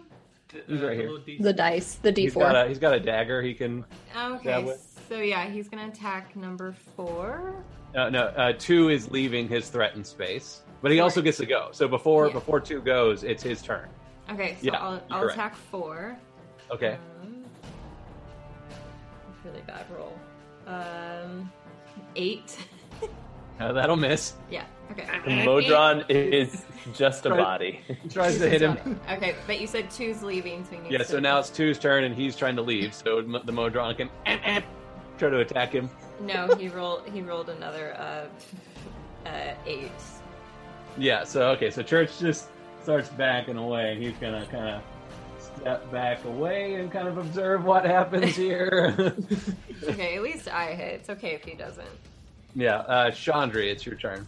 [0.66, 1.10] He's right here.
[1.10, 2.64] little D- The dice, the He's got d4.
[2.64, 3.42] a he's got a dagger.
[3.42, 3.84] He can.
[4.16, 7.62] Okay, Yeah, what- so yeah, he's gonna attack number four.
[7.94, 11.68] Uh, no, uh, two is leaving his threatened space, but he also gets to go.
[11.72, 12.32] So before Yeah.
[12.32, 13.88] before two goes, it's his turn.
[14.30, 16.16] Okay, so Yeah, I'll, I'll attack four.
[16.70, 16.96] Okay.
[17.22, 17.44] Um,
[19.44, 20.16] really bad roll.
[20.66, 21.50] Um,
[22.16, 22.56] eight.
[23.60, 24.34] Uh, that'll miss.
[24.50, 24.64] yeah.
[24.92, 25.06] Okay.
[25.24, 27.38] The Modron is just a Right.
[27.38, 27.80] body.
[28.02, 28.98] He tries to hit him.
[29.08, 31.78] Okay, but you said two's leaving, so we need Yeah, to- so now it's two's
[31.78, 32.92] turn, and he's trying to leave.
[32.92, 34.60] So m- the Modron can eh, eh,
[35.16, 35.88] try to attack him.
[36.20, 37.08] No, he rolled.
[37.08, 39.92] He rolled another uh, uh, eight.
[40.98, 41.22] Yeah.
[41.22, 41.70] So okay.
[41.70, 42.48] So Church just
[42.82, 43.96] starts backing away.
[44.00, 44.82] He's gonna kind of
[45.38, 49.14] step back away and kind of observe what happens here.
[49.88, 50.92] Okay, at least I hit.
[51.00, 51.88] It's okay if he doesn't.
[52.54, 52.78] Yeah.
[52.78, 54.26] Uh, Chandri, it's your turn.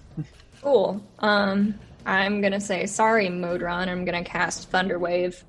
[0.62, 1.02] Cool.
[1.18, 1.74] Um,
[2.06, 3.88] I'm gonna say sorry, Modron.
[3.88, 5.42] I'm gonna cast Thunder Wave.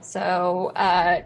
[0.00, 1.22] So, uh,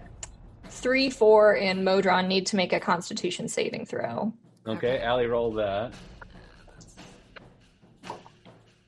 [0.68, 4.32] three, four, and Modron need to make a Constitution saving throw.
[4.66, 5.00] Okay.
[5.00, 5.92] Allie, roll that.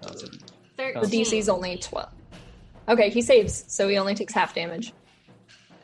[0.01, 0.11] The
[0.77, 1.25] Thirteen.
[1.25, 2.11] DC's only twelve.
[2.89, 4.93] Okay, he saves, so he only takes half damage.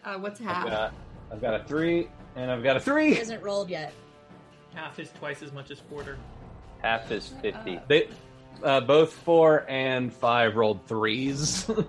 [0.04, 0.66] Uh, what's I've half?
[0.66, 0.94] got,
[1.32, 3.08] I've got a three, and I've got a three.
[3.08, 3.18] He three.
[3.18, 3.92] hasn't rolled yet.
[4.74, 6.16] Half is twice as much as quarter.
[6.82, 7.80] Half is 50.
[7.88, 8.08] They
[8.62, 11.68] uh, both four and five rolled threes.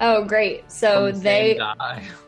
[0.00, 0.70] Oh, great!
[0.70, 1.60] So the they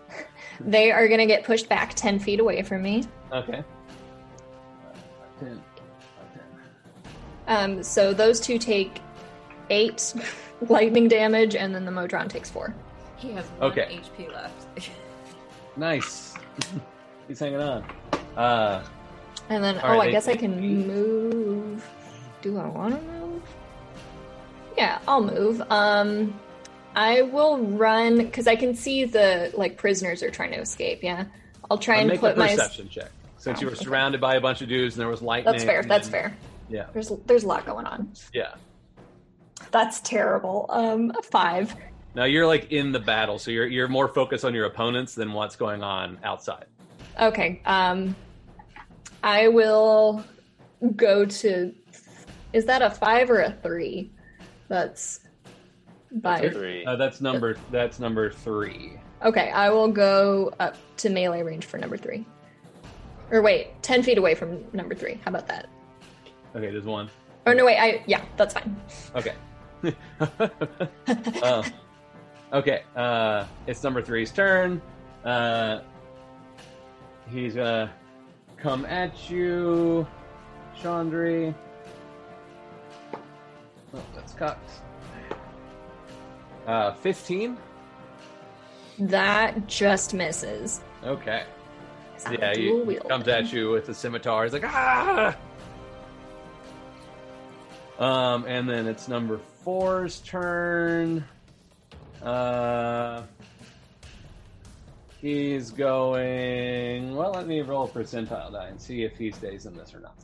[0.60, 3.04] they are gonna get pushed back ten feet away from me.
[3.30, 3.62] Okay.
[7.46, 9.00] Um, so those two take
[9.70, 10.14] eight
[10.68, 12.74] lightning damage, and then the Modron takes four.
[13.16, 14.00] He has one Okay.
[14.02, 14.88] HP left.
[15.76, 16.34] Nice.
[17.28, 17.84] He's hanging on.
[18.36, 18.82] Uh,
[19.48, 20.86] And then, oh, I guess I can eight.
[20.86, 21.86] move.
[22.40, 23.42] Do I want to move?
[24.76, 25.62] Yeah, I'll move.
[25.70, 26.38] Um,
[26.94, 31.00] I will run because I can see the like prisoners are trying to escape.
[31.02, 31.24] Yeah,
[31.70, 32.48] I'll try I'll and make put a my.
[32.48, 33.10] perception check.
[33.38, 33.84] Since you Oh, were okay.
[33.84, 35.52] surrounded by a bunch of dudes and there was lightning.
[35.52, 35.82] That's fair.
[35.82, 36.36] That's fair.
[36.68, 36.86] Yeah.
[36.92, 38.10] There's there's a lot going on.
[38.32, 38.54] Yeah.
[39.70, 40.66] That's terrible.
[40.68, 41.74] Um, a five.
[42.14, 45.32] Now you're like in the battle, so you're you're more focused on your opponents than
[45.32, 46.66] what's going on outside.
[47.20, 47.60] Okay.
[47.66, 48.14] Um,
[49.22, 50.24] I will
[50.96, 51.74] go to.
[52.52, 54.10] Is that a five or a three?
[54.68, 55.20] That's.
[56.16, 56.84] By, Three.
[56.84, 58.98] Uh, that's number that's number three.
[59.24, 62.26] Okay, I will go up to melee range for number three.
[63.30, 65.14] Or wait, ten feet away from number three.
[65.24, 65.70] How about that?
[66.54, 67.08] Okay, there's one.
[67.46, 68.76] Or no, wait, I yeah, that's fine.
[69.16, 69.32] Okay.
[71.42, 71.62] Uh,
[72.52, 72.82] okay.
[72.94, 74.82] Uh, it's number three's turn.
[75.24, 75.80] Uh,
[77.30, 77.90] he's gonna
[78.62, 80.06] come at you,
[80.80, 81.52] Chandri.
[83.92, 84.70] Oh, that's cocked.
[86.66, 87.58] Uh, fifteen.
[89.00, 90.80] That just misses.
[91.04, 91.42] Okay.
[92.24, 94.44] I'm Yeah, he comes at you with the scimitar.
[94.44, 95.36] He's like, ah!
[97.98, 101.24] Um, and then it's number four's turn.
[102.22, 103.24] Uh,
[105.22, 107.14] he's going.
[107.16, 110.00] Well, let me roll a percentile die and see if he stays in this or
[110.00, 110.16] not.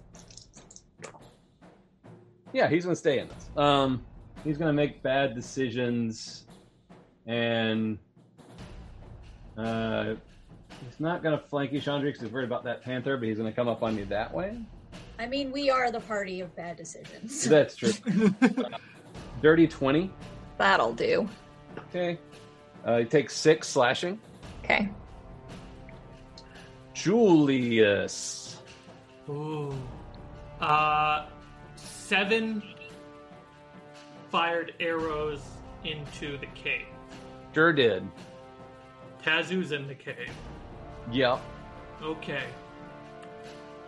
[2.53, 3.49] Yeah, he's gonna stay in this.
[3.57, 4.05] Um,
[4.45, 6.45] he's gonna make bad decisions,
[7.27, 7.99] and
[9.57, 10.15] uh,
[10.85, 13.17] he's not gonna flank you, Chandri, because he's worried about that panther.
[13.17, 14.59] But he's gonna come up on you that way.
[15.21, 17.45] I mean, we are the party of bad decisions.
[17.49, 17.93] That's true.
[18.43, 18.79] Uh,
[19.43, 20.11] Dirty twenty.
[20.57, 21.29] That'll do.
[21.91, 22.19] Okay.
[22.85, 24.19] Uh, he takes six slashing.
[24.71, 24.87] Okay.
[26.93, 28.59] Julius.
[29.31, 29.75] Ooh.
[30.61, 31.27] Uh,
[31.77, 32.63] seven
[34.31, 35.41] fired arrows
[35.85, 36.85] into the cave.
[37.55, 38.07] Sure did.
[39.25, 40.31] Tazu's in the cave.
[41.13, 41.41] Yep.
[42.03, 42.45] Okay.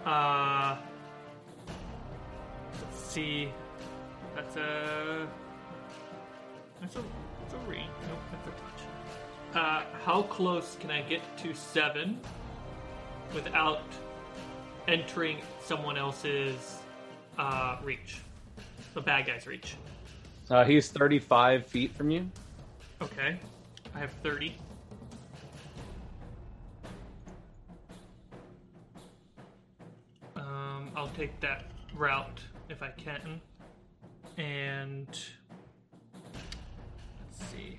[0.07, 0.77] Uh.
[2.81, 3.53] Let's see.
[4.35, 5.29] That's a.
[6.81, 7.03] That's a.
[7.43, 7.85] That's a read.
[8.09, 8.70] Nope, that's a touch.
[9.55, 12.21] Uh, how close can I get to seven
[13.35, 13.83] without
[14.87, 16.79] entering someone else's
[17.37, 18.21] uh, reach?
[18.95, 19.75] The bad guy's reach.
[20.49, 22.31] Uh, he's 35 feet from you.
[23.03, 23.37] Okay.
[23.95, 24.55] I have 30.
[30.37, 31.65] Um, I'll take that
[31.97, 33.41] route if I can.
[34.37, 35.31] And let's
[37.51, 37.79] see.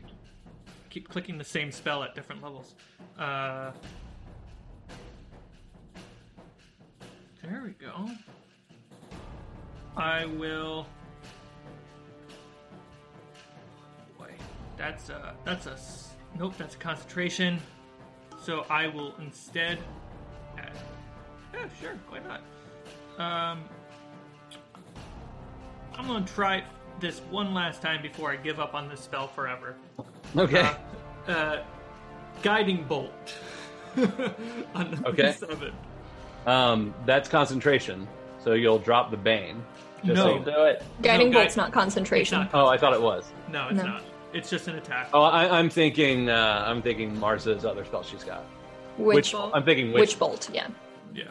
[0.92, 2.76] Keep clicking the same spell at different levels.
[3.18, 3.72] Uh,
[7.42, 8.10] there we go.
[9.96, 10.86] I will.
[14.20, 14.32] Boy,
[14.78, 15.78] that's a that's a
[16.38, 16.58] nope.
[16.58, 17.62] That's a concentration.
[18.44, 19.80] So I will instead.
[20.58, 20.72] Add,
[21.54, 21.98] yeah, sure.
[22.10, 22.42] Why not?
[23.18, 23.64] Um,
[25.96, 26.66] I'm gonna try
[27.00, 29.78] this one last time before I give up on this spell forever.
[30.38, 30.71] Okay.
[31.27, 31.63] Uh, uh,
[32.41, 33.34] guiding bolt.
[34.75, 35.34] on Okay.
[35.34, 35.73] seven.
[36.45, 38.07] Um, that's concentration.
[38.43, 39.63] So you'll drop the bane.
[40.03, 40.23] Just No.
[40.23, 40.84] so you- Do it.
[41.01, 42.41] Guiding No, guy- bolt's not concentration.
[42.41, 43.32] It's not- Oh, I thought it was.
[43.51, 43.84] No, it's No.
[43.84, 44.01] not.
[44.34, 45.09] It's just an attack.
[45.13, 46.29] Oh, I, I'm thinking.
[46.29, 48.43] Uh, I'm thinking Marza's other spell she's got.
[48.97, 49.51] Witch bolt?
[49.53, 50.19] I'm thinking which which.
[50.19, 50.49] bolt?
[50.53, 50.67] Yeah.
[51.13, 51.25] Yeah.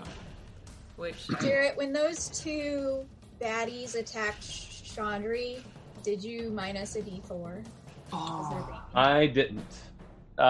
[0.96, 3.07] Which Jarrett, when those two
[3.40, 5.62] baddies attacked Chandri,
[6.03, 7.64] did you minus a d4?
[8.13, 9.75] Was there ba- I didn't.
[10.39, 10.45] Oh,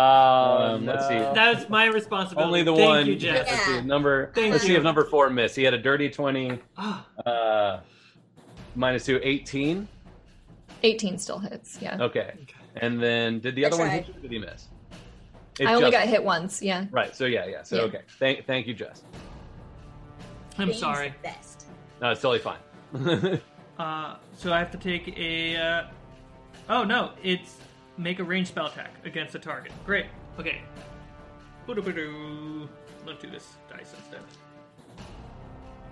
[0.74, 1.14] Um, let's see.
[1.14, 1.34] no.
[1.34, 2.46] That's my responsibility.
[2.46, 3.06] Only the Thank one.
[3.06, 3.48] you, Jeff.
[3.48, 3.74] Let's see.
[3.74, 3.80] Yeah.
[3.80, 4.30] Number.
[4.34, 5.56] Thank let's see if number four missed.
[5.56, 6.58] He had a dirty 20.
[6.76, 7.80] Ah, Uh,
[8.76, 9.88] minus two, 18.
[10.84, 11.78] 18 still hits.
[11.82, 11.98] Yeah.
[12.00, 12.34] Okay.
[12.76, 14.14] And then did the I other one hit you?
[14.14, 14.68] or Did he miss?
[15.58, 16.62] It I only just- got hit once.
[16.62, 16.86] Yeah.
[16.92, 17.14] Right.
[17.14, 17.62] So yeah, yeah.
[17.64, 17.82] So Yeah.
[17.82, 18.00] okay.
[18.18, 19.02] Thank, thank you, Jess.
[20.56, 21.14] I'm Bane's sorry.
[21.22, 21.66] Best.
[22.00, 23.40] No, it's totally fine.
[23.78, 25.56] Uh, so I have to take a.
[25.56, 25.82] Uh...
[26.70, 27.10] Oh no!
[27.20, 27.56] It's
[27.98, 29.72] make a range spell attack against a target.
[29.84, 30.06] Great.
[30.38, 30.62] Okay.
[31.66, 32.68] Boo-doo-boo-doo.
[33.04, 34.20] Let's do this dice instead.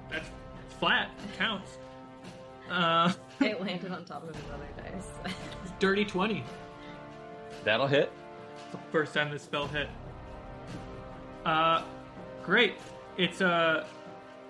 [0.08, 0.28] That's
[0.64, 1.10] it's flat.
[1.24, 1.78] It counts.
[2.70, 5.34] Uh, it landed on top of his other dice.
[5.80, 6.44] dirty twenty.
[7.64, 8.12] That'll hit.
[8.54, 9.88] It's the first time this spell hit.
[11.44, 11.82] Uh,
[12.44, 12.74] great.
[13.16, 13.84] It's a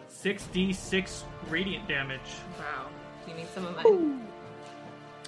[0.09, 2.21] six d six radiant damage.
[2.59, 2.89] wow.
[3.25, 4.29] Do you need some of mine?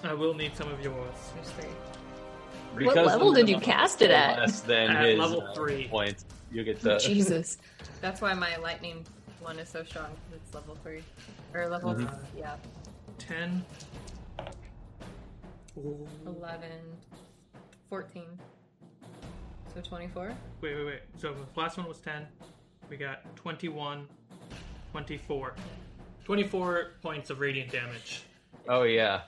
[0.03, 1.15] I will need some of yours.
[1.35, 2.87] There's three.
[2.87, 4.39] What level did you cast it at?
[4.39, 5.89] Less than At his level uh, three.
[5.89, 6.25] points.
[6.51, 6.99] You get to.
[6.99, 7.59] Jesus.
[8.01, 9.05] That's why my lightning
[9.41, 10.07] one is so strong.
[10.07, 11.03] 'cause It's level three
[11.55, 12.09] or level Mhm.
[12.09, 12.57] uh, yeah,
[13.19, 13.65] Ten.
[15.79, 16.07] Ooh.
[16.27, 16.69] 11,
[17.89, 18.25] 14.
[19.75, 20.35] So 24.
[20.61, 21.01] Wait, wait, wait.
[21.19, 22.27] So the last one was 10.
[22.89, 24.09] We got 21,
[24.93, 25.55] 24.
[26.25, 28.23] 24 points of radiant damage.
[28.69, 29.23] Oh yeah.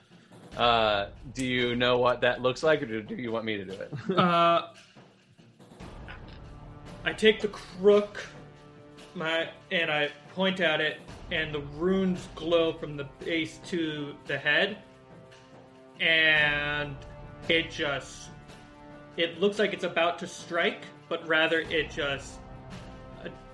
[0.57, 3.65] Uh, do you know what that looks like, or do, do you want me to
[3.65, 3.93] do it?
[4.17, 4.67] Uh,
[7.05, 8.25] I take the crook,
[9.13, 10.99] my and I point at it,
[11.31, 14.77] and the runes glow from the base to the head,
[15.99, 16.95] and
[17.49, 18.29] it just
[19.17, 22.39] it looks like it's about to strike, but rather it just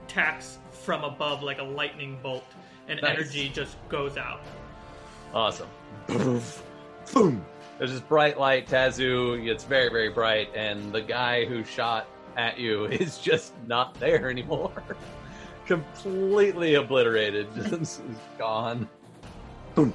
[0.05, 2.45] attacks from above like a lightning bolt,
[2.87, 3.11] and Nice.
[3.17, 4.41] energy just goes out.
[5.33, 5.67] Awesome.
[7.13, 7.45] Boom.
[7.77, 9.47] There's this bright light, Tazu.
[9.47, 14.29] It's very, very bright, and the guy who shot at you is just not there
[14.29, 14.83] anymore.
[15.65, 17.47] Completely obliterated.
[17.55, 18.89] Just is gone.
[19.75, 19.93] Boom.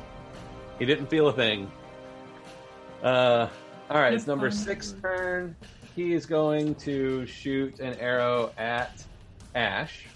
[0.79, 1.69] He didn't feel a thing.
[3.03, 3.49] Uh,
[3.91, 5.57] all right, it's number six turn.
[5.97, 9.05] He is going to shoot an arrow at
[9.57, 10.07] Ash.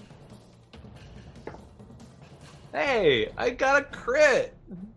[2.73, 4.55] Hey, I got a crit!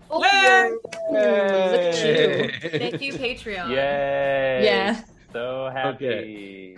[0.10, 0.72] Oh, Yay!
[1.12, 2.70] Look at you.
[2.70, 3.70] Thank you, Patreon.
[3.70, 4.62] Yay!
[4.66, 5.02] Yeah.
[5.32, 6.78] So happy.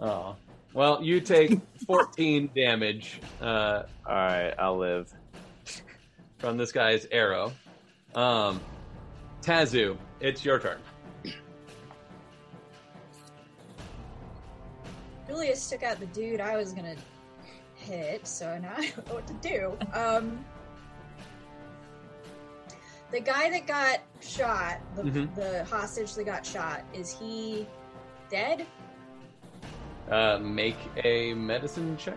[0.00, 0.36] Oh.
[0.72, 5.12] Well, you take 14 damage uh, All right, I'll live.
[6.38, 7.52] from this guy's arrow.
[8.14, 8.60] Um,
[9.42, 10.78] Tazu, it's your turn.
[15.26, 16.94] Julius took out the dude I was gonna
[17.90, 19.76] hit, so now I don't know what to do.
[19.92, 20.44] Um,
[23.10, 25.34] the guy that got shot, the, Mhm.
[25.34, 27.66] the hostage that got shot, is he
[28.30, 28.66] dead?
[30.08, 32.16] Uh, make a medicine check.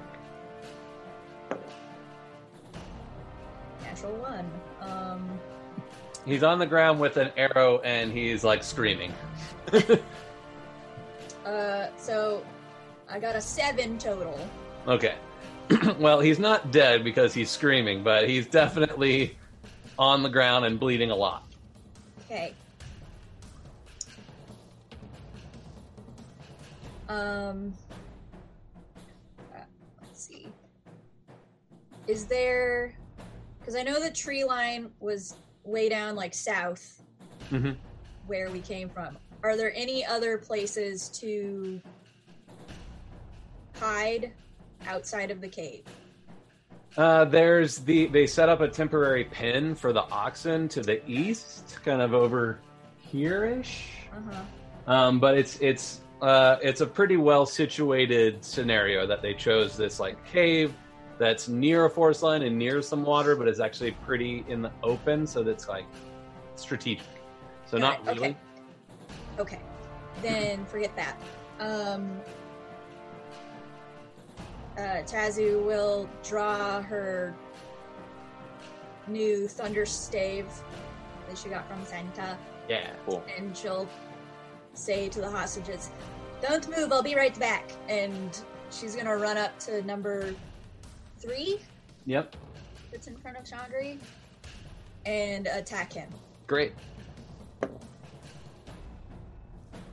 [3.81, 4.51] Natural natural one.
[4.81, 5.39] Um,
[6.25, 9.13] He's on the ground with an arrow and he's like screaming.
[11.45, 12.45] uh, so
[13.09, 14.39] I got a seven total.
[14.87, 15.15] Okay.
[15.99, 19.37] well, he's not dead because he's screaming, but he's definitely
[19.97, 21.43] on the ground and bleeding a lot.
[22.25, 22.53] Okay.
[27.09, 27.73] Um.
[30.01, 30.47] Let's see.
[32.07, 32.95] Is there?
[33.59, 37.01] Because I know the tree line was way down, like south,
[37.49, 37.77] Mhm.
[38.27, 39.17] where we came from.
[39.43, 41.81] Are there any other places to
[43.79, 44.33] hide
[44.87, 45.83] outside of the cave?
[46.95, 51.79] Uh, there's the they set up a temporary pen for the oxen to the east,
[51.83, 52.59] kind of over
[52.97, 53.89] here-ish.
[54.11, 54.41] Uh-huh.
[54.85, 59.99] Um, but it's it's uh, it's a pretty well situated scenario that they chose this
[59.99, 60.73] like cave
[61.17, 64.71] that's near a forest line and near some water, but it's actually pretty in the
[64.83, 65.85] open, so that's like
[66.55, 67.07] strategic.
[67.65, 68.37] So not it, really.
[69.39, 69.59] Okay.
[70.21, 71.17] Then forget that.
[71.59, 72.21] Um,
[74.77, 77.33] uh, Tazu will draw her
[79.07, 80.47] new thunder stave
[81.27, 82.37] that she got from Santa,
[82.69, 82.91] Yeah.
[83.05, 83.23] Cool.
[83.37, 83.87] and she'll
[84.73, 85.89] say to the hostages,
[86.41, 86.91] "Don't move.
[86.91, 88.37] I'll be right back." And
[88.71, 90.33] she's gonna run up to number
[91.19, 91.59] three
[92.05, 92.35] Yep.
[92.91, 93.99] that's in front of Chandri
[95.05, 96.09] and attack him.
[96.47, 96.73] Great.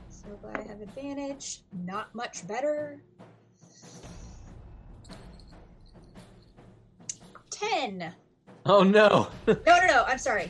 [0.09, 1.61] So glad I have advantage.
[1.85, 3.01] Not much better.
[7.51, 8.11] Ten.
[8.65, 9.27] Oh no.
[9.47, 10.03] No, no, no.
[10.07, 10.49] I'm sorry.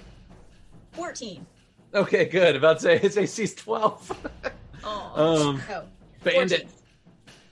[0.93, 1.45] Fourteen.
[1.93, 2.55] okay, good.
[2.55, 4.09] About to say his AC's twelve.
[4.83, 5.11] Oh.
[5.51, 5.83] um, Oh,
[6.23, 6.67] bandit.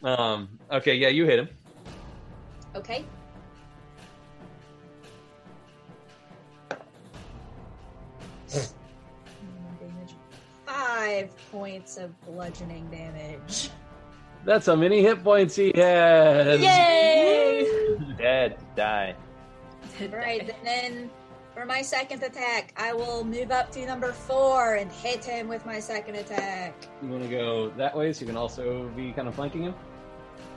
[0.01, 0.19] 14.
[0.19, 0.49] Um.
[0.71, 0.95] Okay.
[0.95, 1.49] Yeah, you hit him.
[2.75, 3.05] Okay.
[10.65, 13.69] Five points of bludgeoning damage.
[14.45, 16.61] That's how many hit points he has.
[16.61, 17.67] Yay!
[18.17, 18.57] Dead.
[18.75, 19.15] Die.
[19.99, 21.09] Right, and then
[21.53, 25.65] for my second attack, I will move up to number four and hit him with
[25.65, 26.73] my second attack.
[27.01, 29.75] You want to go that way, so you can also be kind of flanking him.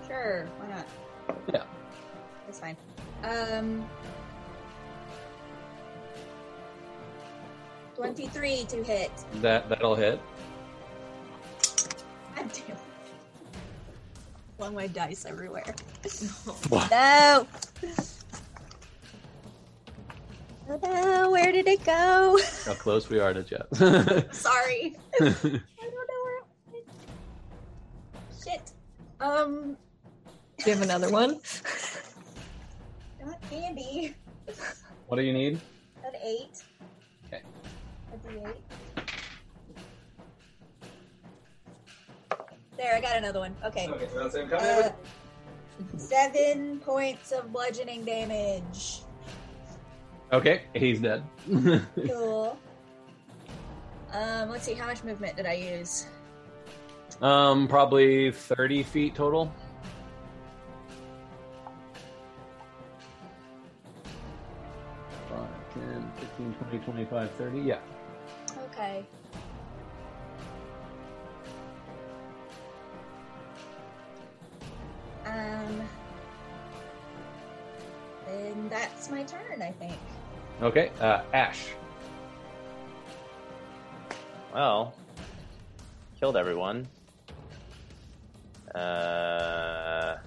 [0.07, 0.87] Sure, why not?
[1.53, 1.65] Yeah.
[2.47, 2.77] That's fine.
[3.25, 3.89] Um,
[7.97, 9.11] twenty-three to hit.
[9.41, 10.21] That that'll hit.
[12.37, 12.77] God damn.
[14.59, 15.75] Flung my dice everywhere.
[16.69, 16.91] What?
[16.91, 17.47] No.
[20.69, 22.39] Oh no, where did it go?
[22.65, 23.67] How close we are to Jeff.
[24.35, 24.97] Sorry.
[25.21, 26.83] I don't know where.
[28.45, 28.73] Shit.
[29.21, 29.77] Um,
[30.59, 31.41] Do you have another one?
[33.25, 34.15] not candy.
[35.07, 35.61] what do you need?
[36.05, 36.63] An eight.
[37.27, 37.43] Okay.
[38.13, 38.55] A D8.
[42.77, 43.55] There, I got another one.
[43.65, 43.89] Okay.
[43.89, 44.91] Okay, so that's him Uh,
[45.99, 49.03] seven points of bludgeoning damage.
[50.33, 51.23] Okay, he's dead.
[52.07, 52.57] Cool.
[54.13, 56.07] Um, let's see, how much movement did I use?
[57.23, 59.53] um, probably thirty feet total.
[65.29, 67.59] Five, 10, 15, 20, 25, 30.
[67.61, 67.79] Yeah.
[68.71, 69.05] Okay.
[75.25, 75.89] Um,
[78.27, 79.99] then that's my turn, I think.
[80.63, 81.67] Okay, uh, Ash.
[84.55, 84.95] Well,
[86.21, 86.87] killed everyone.
[88.73, 90.19] Uh,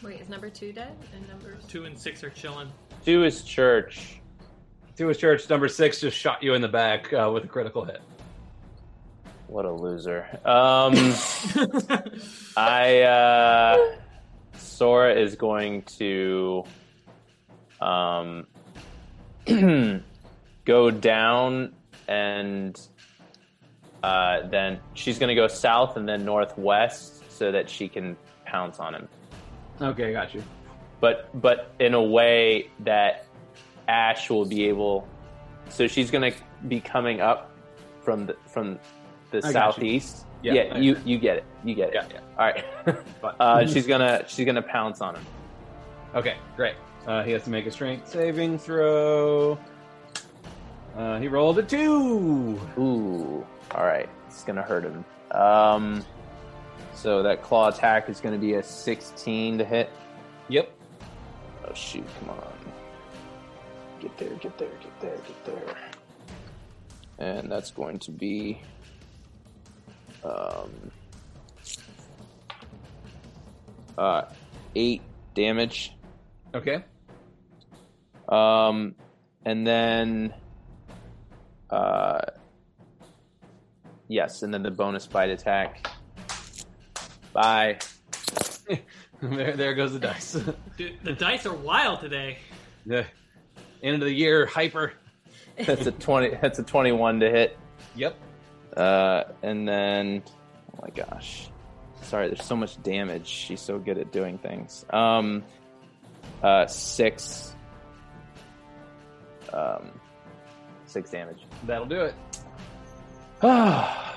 [0.00, 0.96] Wait, is number two dead?
[1.12, 2.68] And number Two and six are chilling.
[3.04, 4.20] two is Church.
[4.96, 7.84] To his Church, number six just shot you in the back uh, with a critical
[7.84, 8.00] hit.
[9.48, 10.24] What a loser.
[10.44, 10.94] Um,
[12.56, 13.96] I uh,
[14.56, 16.62] Sora is going to
[17.80, 18.46] um
[20.64, 21.72] go down
[22.08, 22.80] and
[24.02, 28.78] uh, then she's going to go south and then northwest so that she can pounce
[28.78, 29.08] on him.
[29.80, 30.42] Okay, got you.
[31.00, 33.26] but but in a way that
[33.88, 35.06] Ash will be able.
[35.68, 36.38] So she's going to
[36.68, 37.50] be coming up
[38.02, 38.78] from the from
[39.30, 39.52] the I you.
[39.52, 40.26] southeast.
[40.42, 41.44] Yeah, Yeah, you you get it.
[41.64, 41.94] You get it.
[41.94, 42.20] Yeah, yeah.
[42.38, 42.64] All right.
[43.40, 45.26] Uh, she's gonna she's gonna pounce on him.
[46.14, 46.74] Okay, great.
[47.06, 49.58] Uh, he has to make a strength saving throw.
[50.96, 52.60] Uh, he rolled a two.
[52.78, 53.46] Ooh.
[53.72, 54.08] All right.
[54.26, 55.04] It's gonna hurt him.
[55.30, 56.04] Um.
[56.94, 59.90] So that claw attack is gonna be a 16 to hit.
[60.48, 60.70] Yep.
[61.66, 62.04] Oh shoot!
[62.20, 62.52] Come on.
[64.00, 65.76] Get there, get there, get there, get there.
[67.18, 68.60] And that's going to be
[70.24, 70.90] um
[73.96, 74.22] uh
[74.74, 75.02] eight
[75.34, 75.92] damage.
[76.54, 76.84] Okay.
[78.28, 78.94] Um
[79.44, 80.34] and then
[81.70, 82.20] uh
[84.08, 85.86] yes, and then the bonus bite attack.
[87.32, 87.78] Bye.
[89.22, 90.32] there, there goes the dice.
[90.76, 92.38] Dude, the dice are wild today.
[92.86, 93.04] the
[93.82, 94.92] end of the year hyper.
[95.58, 97.58] That's a twenty that's a twenty one to hit.
[97.96, 98.16] Yep.
[98.76, 100.22] Uh, and then,
[100.72, 101.48] oh my gosh,
[102.02, 103.26] sorry, there's so much damage.
[103.26, 104.84] She's so good at doing things.
[104.90, 105.42] Um,
[106.42, 107.54] uh, six,
[109.52, 109.90] um,
[110.86, 111.46] six damage.
[111.64, 112.14] That'll do it.
[113.42, 114.14] Ah,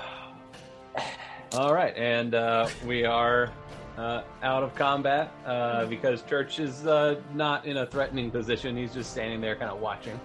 [1.54, 3.50] All right, and uh, we are
[3.96, 8.76] uh, out of combat uh, because Church is uh, not in a threatening position.
[8.76, 10.18] He's just standing there, kind of watching.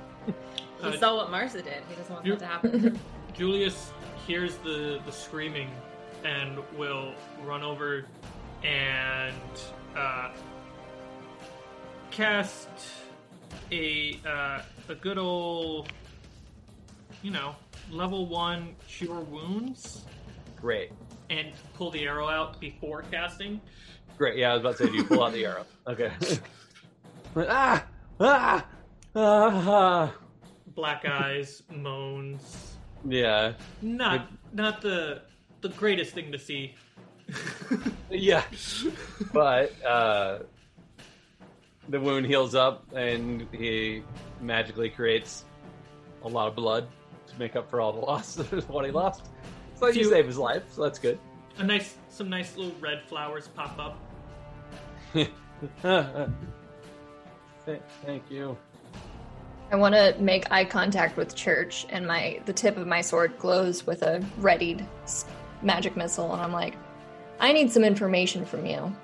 [0.83, 1.83] He saw what Marza did.
[1.89, 2.99] He doesn't want you- that to happen.
[3.37, 3.91] Julius
[4.27, 5.69] hears the the screaming
[6.25, 7.13] and will
[7.45, 8.05] run over
[8.63, 9.35] and
[9.95, 10.31] uh,
[12.11, 12.67] cast
[13.71, 15.89] a uh, a good old
[17.21, 17.55] you know
[17.91, 20.05] level one cure wounds
[20.55, 20.91] Great,
[21.29, 23.61] and pull the arrow out before casting.
[24.17, 24.37] great.
[24.37, 25.65] Yeah, I was about to say, do you pull out the arrow?
[25.87, 26.11] Okay.
[27.37, 27.85] ah,
[28.19, 28.65] ah,
[29.15, 30.13] ah, ah.
[30.75, 32.75] Black eyes, moans.
[33.07, 35.21] Yeah, Not not the
[35.61, 36.75] the greatest thing to see.
[38.09, 38.43] yeah.
[39.31, 40.39] But uh,
[41.89, 44.03] the wound heals up, and he
[44.41, 45.43] magically creates
[46.23, 46.87] a lot of blood
[47.27, 49.27] to make up for all the loss of what he lost.
[49.75, 51.19] So you Few- save his life, so that's good.
[51.57, 53.97] A nice some nice little red flowers pop up.
[57.65, 58.57] Th- Thank you.
[59.71, 63.37] I want to make eye contact with Church, and my the tip of my sword
[63.37, 64.85] glows with a readied
[65.61, 66.75] magic missile, and I'm like,
[67.39, 68.95] I need some information from you.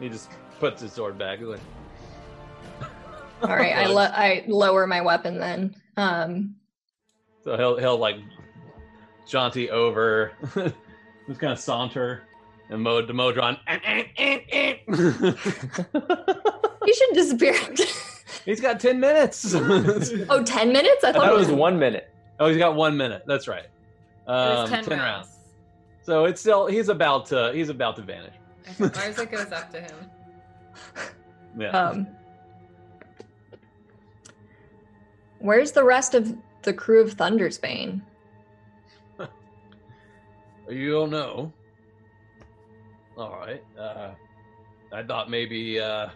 [0.00, 0.30] He just
[0.60, 1.38] puts his sword back.
[1.38, 1.60] He's like,
[3.42, 5.74] All right, I lo- I lower my weapon then.
[5.96, 6.56] Um,
[7.44, 8.16] so he'll he'll like
[9.26, 10.32] jaunty over,
[11.26, 12.22] just kind of saunter
[12.70, 13.56] and mode to Modron.
[14.88, 17.54] you should disappear.
[18.44, 19.54] He's got ten minutes.
[19.54, 21.04] oh, 10 minutes?
[21.04, 22.10] I I thought thought it it was was one minute.
[22.40, 23.24] oh, he's got one minute.
[23.26, 23.64] That's right.
[23.64, 23.70] It
[24.30, 25.28] was Um, ten, rounds.
[26.02, 28.34] So it's still he's about to he's about to vanish.
[28.68, 30.10] I think Marza goes up to him.
[31.58, 31.70] Yeah.
[31.70, 32.06] Um,
[35.40, 38.02] where's the rest of the crew of Thundersbane?
[40.70, 41.52] You don't know.
[43.16, 43.64] All right.
[43.76, 44.10] Uh,
[44.92, 46.10] I thought maybe uh,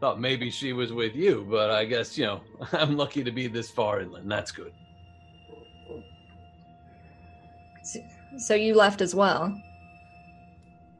[0.00, 2.40] thought maybe she was with you, but I guess you know
[2.72, 4.30] I'm lucky to be this far inland.
[4.30, 4.72] That's good.
[8.38, 9.60] So you left as well.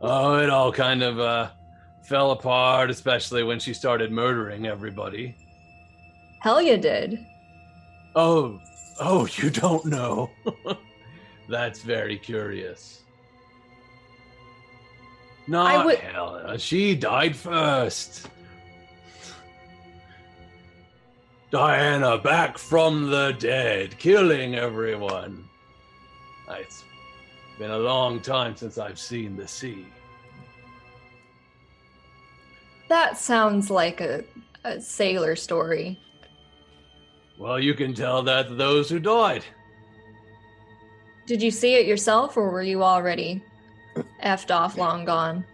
[0.01, 1.51] Oh, it all kind of uh,
[2.03, 5.37] fell apart, especially when she started murdering everybody.
[6.41, 7.19] Hell, you did.
[8.15, 8.61] Oh,
[9.01, 10.31] oh, you don't know.
[11.49, 13.03] That's very curious.
[15.47, 16.59] Not would- Helena.
[16.59, 18.29] She died first.
[21.51, 25.45] Diana back from the dead, killing everyone.
[26.51, 26.85] It's
[27.59, 29.87] been a long time since I've seen the sea.
[32.89, 34.25] That sounds like a,
[34.65, 36.01] a sailor story.
[37.39, 39.45] Well, you can tell that to those who died.
[41.27, 43.43] Did you see it yourself, or were you already
[44.25, 45.45] effed off long gone?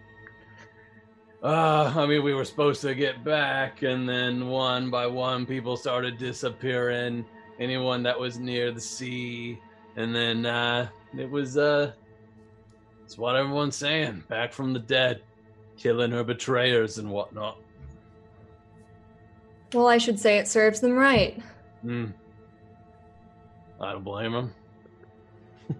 [1.42, 5.76] Uh, I mean, we were supposed to get back, and then one by one, people
[5.76, 7.26] started disappearing.
[7.60, 9.60] Anyone that was near the sea,
[9.96, 11.92] and then uh, it was uh,
[13.04, 14.24] it's what everyone's saying.
[14.28, 15.22] Back from the dead,
[15.76, 17.58] killing her betrayers and whatnot.
[19.72, 21.42] Well, I should say it serves them right.
[21.82, 22.06] Hmm.
[23.80, 24.52] I don't blame them.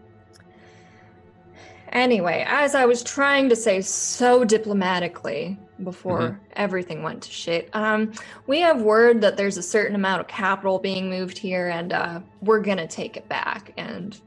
[1.93, 6.39] Anyway, as I was trying to say so diplomatically before Mhm.
[6.57, 8.11] everything went to shit, um,
[8.49, 12.21] we have word that there's a certain amount of capital being moved here, and uh,
[12.43, 13.73] we're gonna take it back.
[13.77, 14.21] And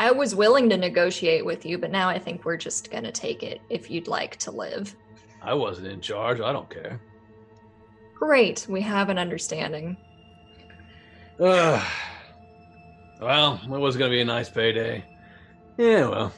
[0.00, 3.42] I was willing to negotiate with you, but now I think we're just gonna take
[3.42, 4.96] it if you'd like to live.
[5.42, 6.40] I wasn't in charge.
[6.40, 6.98] I don't care.
[8.14, 9.98] Great, we have an understanding.
[11.38, 11.86] Ugh.
[13.20, 15.04] well, it was going to be a nice payday.
[15.76, 16.32] Yeah, well.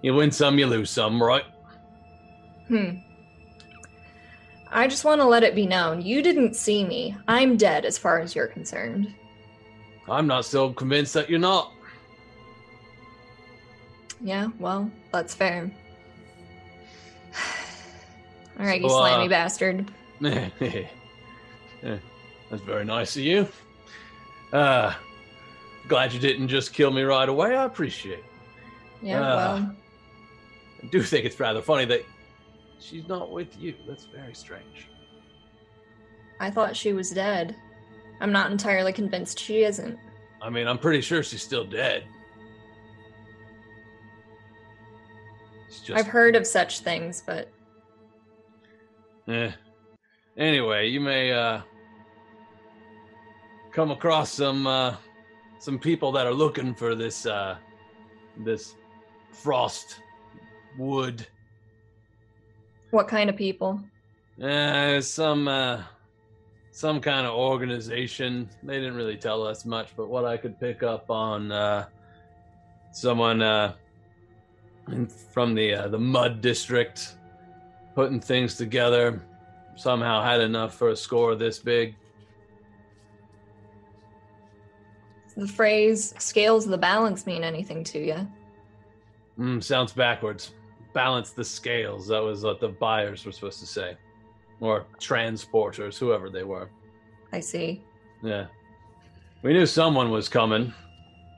[0.00, 1.44] You win some, you lose some, right?
[2.68, 2.96] Hmm.
[4.70, 7.14] I just want to let it be known you didn't see me.
[7.28, 9.14] I'm dead as far as you're concerned.
[10.08, 11.72] I'm not so convinced that you're not.
[14.20, 15.70] Yeah, well, that's fair.
[18.58, 19.90] All right, you So, uh, slimy bastard.
[22.50, 23.48] That's very nice of you.
[24.52, 24.94] Uh,
[25.88, 27.56] glad you didn't just kill me right away.
[27.56, 28.24] I appreciate it.
[29.02, 29.76] Yeah, uh, well,
[30.82, 32.04] I do think it's rather funny that
[32.78, 33.74] she's not with you.
[33.86, 34.88] That's very strange.
[36.40, 37.56] I thought she was dead.
[38.20, 39.98] I'm not entirely convinced she isn't.
[40.40, 42.04] I mean, I'm pretty sure she's still dead.
[45.76, 47.50] It's just, I've heard of such things, but
[49.28, 49.50] Eh.
[50.38, 51.60] Anyway, you may uh,
[53.72, 54.96] come across some uh,
[55.58, 57.58] some people that are looking for this uh,
[58.38, 58.76] this
[59.32, 60.00] frost
[60.78, 61.26] wood.
[62.90, 63.78] what kind of people?
[64.42, 65.82] Uh, some uh,
[66.70, 68.48] some kind of organization.
[68.62, 71.86] They didn't really tell us much, but what I could pick up on uh,
[72.92, 73.74] someone uh,
[74.88, 77.16] in- from the uh, the mud district
[77.94, 79.22] putting things together.
[79.76, 81.94] Somehow had enough for a score this big.
[85.36, 88.26] The phrase scales of the balance mean anything to you?
[89.38, 90.52] Mm, sounds backwards.
[90.94, 92.08] Balance the scales.
[92.08, 93.98] That was what the buyers were supposed to say,
[94.60, 96.70] or transporters, whoever they were.
[97.32, 97.82] I see.
[98.22, 98.46] Yeah.
[99.42, 100.72] We knew someone was coming.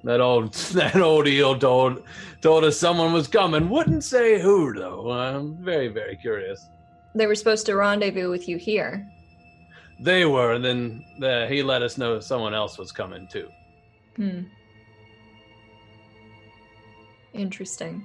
[0.05, 2.03] That old that old eel told
[2.41, 3.69] told us someone was coming.
[3.69, 5.11] Wouldn't say who though.
[5.11, 6.67] I'm very very curious.
[7.15, 9.07] They were supposed to rendezvous with you here.
[10.01, 13.49] They were, and then uh, he let us know someone else was coming too.
[14.15, 14.43] Hmm.
[17.33, 18.05] Interesting.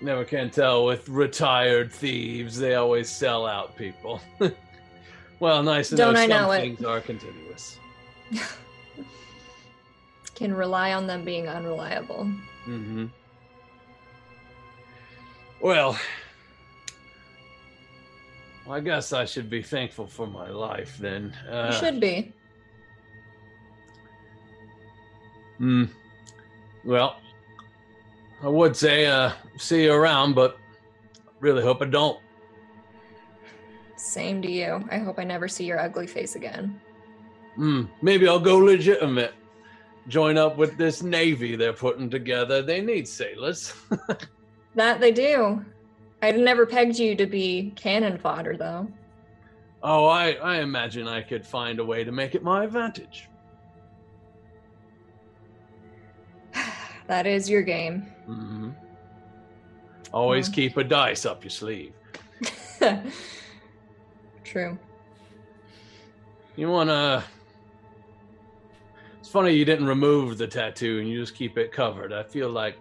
[0.00, 2.58] Never can tell with retired thieves.
[2.58, 4.20] They always sell out people.
[5.40, 6.60] well, nice to Don't know I some know it.
[6.60, 7.78] things are continuous.
[10.34, 12.30] Can rely on them being unreliable.
[12.66, 13.06] Mm-hmm.
[15.60, 15.96] Well,
[18.68, 21.34] I guess I should be thankful for my life then.
[21.48, 22.32] Uh, you should be.
[25.58, 25.84] Hmm.
[26.84, 27.16] Well,
[28.42, 30.58] I would say uh, see you around, but
[31.38, 32.18] really hope I don't.
[33.96, 34.84] Same to you.
[34.90, 36.80] I hope I never see your ugly face again.
[37.54, 37.84] Hmm.
[38.00, 39.34] Maybe I'll go legitimate.
[40.08, 42.60] Join up with this navy they're putting together.
[42.62, 43.72] They need sailors.
[44.74, 45.62] That they do.
[46.22, 48.88] I'd never pegged you to be cannon fodder, though.
[49.82, 53.28] oh, I, I imagine I could find a way to make it my advantage.
[57.06, 58.02] That is your game.
[58.26, 58.70] hmm
[60.12, 60.54] Always Well.
[60.54, 61.92] keep a dice up your sleeve.
[64.44, 64.78] True.
[66.56, 67.24] You wanna?
[67.24, 67.41] It's
[69.32, 72.12] funny you didn't remove the tattoo and you just keep it covered.
[72.12, 72.76] I feel like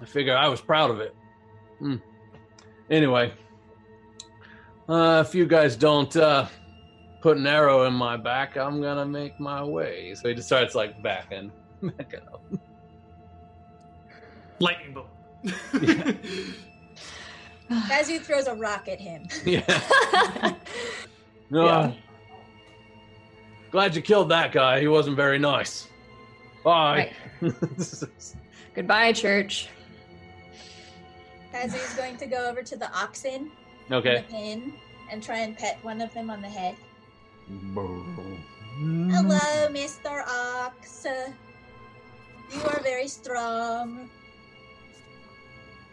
[0.00, 1.14] I figure I was proud of it.
[1.80, 1.96] Hmm.
[2.88, 3.32] Anyway,
[4.88, 6.46] uh, if you guys don't uh,
[7.20, 10.14] put an arrow in my back, I'm gonna make my way.
[10.14, 11.50] So he just starts like backing,
[11.82, 12.42] backing up.
[14.60, 15.08] Lightning bolt.
[17.70, 18.02] Yeah.
[18.02, 19.26] he throws a rock at him.
[19.44, 19.62] Yeah.
[21.50, 21.92] No, Yeah.
[23.70, 24.80] Glad you killed that guy.
[24.80, 25.88] He wasn't very nice.
[26.64, 27.12] Bye.
[28.74, 29.68] Goodbye, Church.
[31.52, 33.50] Kazu's going to go over to the oxen,
[33.90, 34.18] okay.
[34.18, 34.74] the pen,
[35.10, 36.76] and try and pet one of them on the head.
[37.64, 39.38] Hello,
[39.70, 40.26] Mr.
[40.26, 41.06] Ox.
[42.52, 44.08] You are very strong.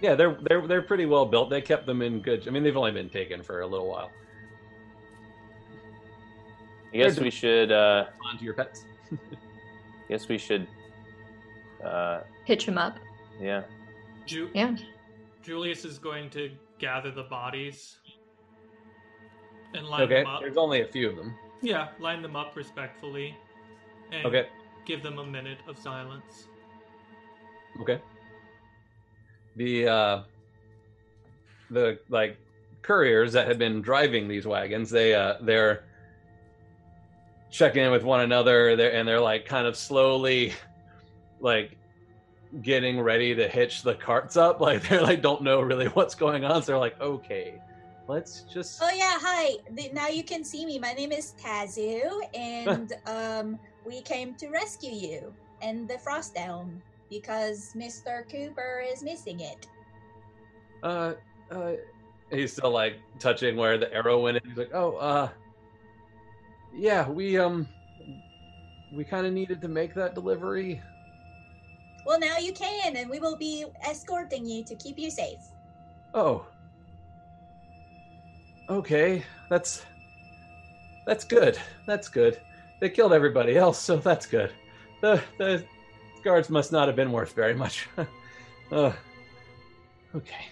[0.02, 1.50] Yeah, they're they're they're pretty well built.
[1.50, 2.48] They kept them in good.
[2.48, 4.12] I mean, they've only been taken for a little while.
[6.96, 7.72] I guess we should.
[7.72, 8.86] Uh, On to your pets.
[9.12, 9.18] I
[10.10, 10.66] guess we should.
[11.84, 12.98] Uh, Hitch him up.
[13.40, 13.64] yeah.
[14.26, 14.76] Ju- Yeah.
[15.44, 16.50] Julius is going to
[16.80, 17.98] gather the bodies
[19.76, 20.42] and line Okay, them up.
[20.42, 21.36] there's only a few of them.
[21.62, 23.36] Yeah, line them up respectfully.
[24.12, 24.48] And Okay,
[24.86, 26.48] give them a minute of silence.
[27.82, 28.00] okay.
[29.58, 30.24] The uh,
[31.70, 32.38] the like
[32.82, 35.84] couriers that had been driving these wagons, they uh, they're
[37.52, 40.54] checking in with one another, they're, and they're like kind of slowly,
[41.40, 41.78] like
[42.62, 44.60] getting ready to hitch the carts up.
[44.62, 47.62] Like they're like don't know really what's going on, so they're like, okay,
[48.08, 48.80] let's just.
[48.84, 49.56] Oh yeah, hi.
[49.72, 50.80] The- Now you can see me.
[50.80, 56.82] My name is Kazu, and um, we came to rescue you and the Frost Elm
[57.10, 58.30] because Mr.
[58.30, 59.68] Cooper is missing it.
[60.84, 61.14] Uh,
[61.52, 61.74] uh,
[62.32, 64.38] he's still like touching where the arrow went.
[64.38, 64.44] in.
[64.50, 65.30] He's like, "Oh, uh,
[66.76, 67.68] yeah, we um,
[68.94, 70.82] we kind of needed to make that delivery.
[72.06, 75.40] Well, now you can, and we will be escorting you to keep you safe.
[76.14, 76.46] Oh,
[78.70, 79.86] okay, that's
[81.06, 81.58] that's good.
[81.86, 82.40] That's good.
[82.80, 84.52] They killed everybody else, so that's good.
[85.02, 85.64] The the
[86.24, 87.88] guards must not have been worth very much.
[88.72, 88.92] uh,
[90.14, 90.46] okay.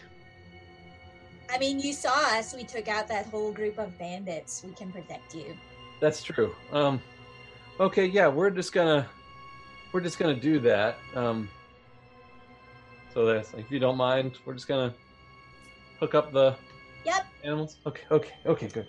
[1.50, 2.56] I mean, you saw us.
[2.56, 4.64] We took out that whole group of bandits.
[4.66, 5.56] We can protect you.
[6.04, 6.54] That's true.
[6.74, 7.02] Um,
[7.80, 9.10] okay, yeah, we're just gonna
[9.94, 10.98] we're just gonna do that.
[11.16, 11.48] Um,
[13.14, 14.94] so that's if you don't mind, we're just gonna
[16.02, 16.58] hook up the
[17.06, 17.26] Yep.
[17.46, 17.78] animals.
[17.86, 18.86] Okay, okay, okay, good.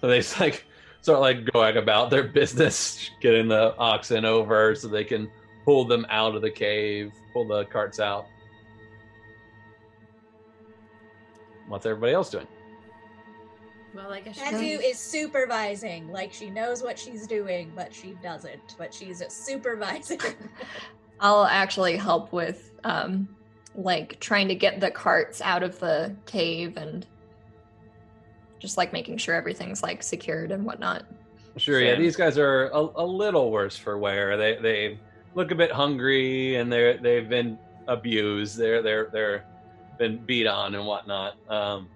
[0.00, 0.64] So they just like
[1.02, 5.30] start like going about their business, getting the oxen over so they can
[5.66, 8.24] pull them out of the cave, pull the carts out.
[11.68, 12.46] What's everybody else doing?
[13.94, 14.84] Well, I guess she Tattoo knows.
[14.84, 16.08] is supervising.
[16.08, 18.76] Like she knows what she's doing, but she doesn't.
[18.78, 20.20] But she's a supervising.
[21.20, 23.28] I'll actually help with um
[23.74, 27.06] like trying to get the carts out of the cave and
[28.58, 31.04] just like making sure everything's like secured and whatnot.
[31.56, 31.96] Sure, yeah.
[31.96, 34.36] These guys are a, a little worse for wear.
[34.36, 34.98] They they
[35.34, 37.58] look a bit hungry and they're they've been
[37.88, 38.56] abused.
[38.56, 39.44] They're they're they're
[39.98, 41.36] been beat on and whatnot.
[41.48, 41.88] Um,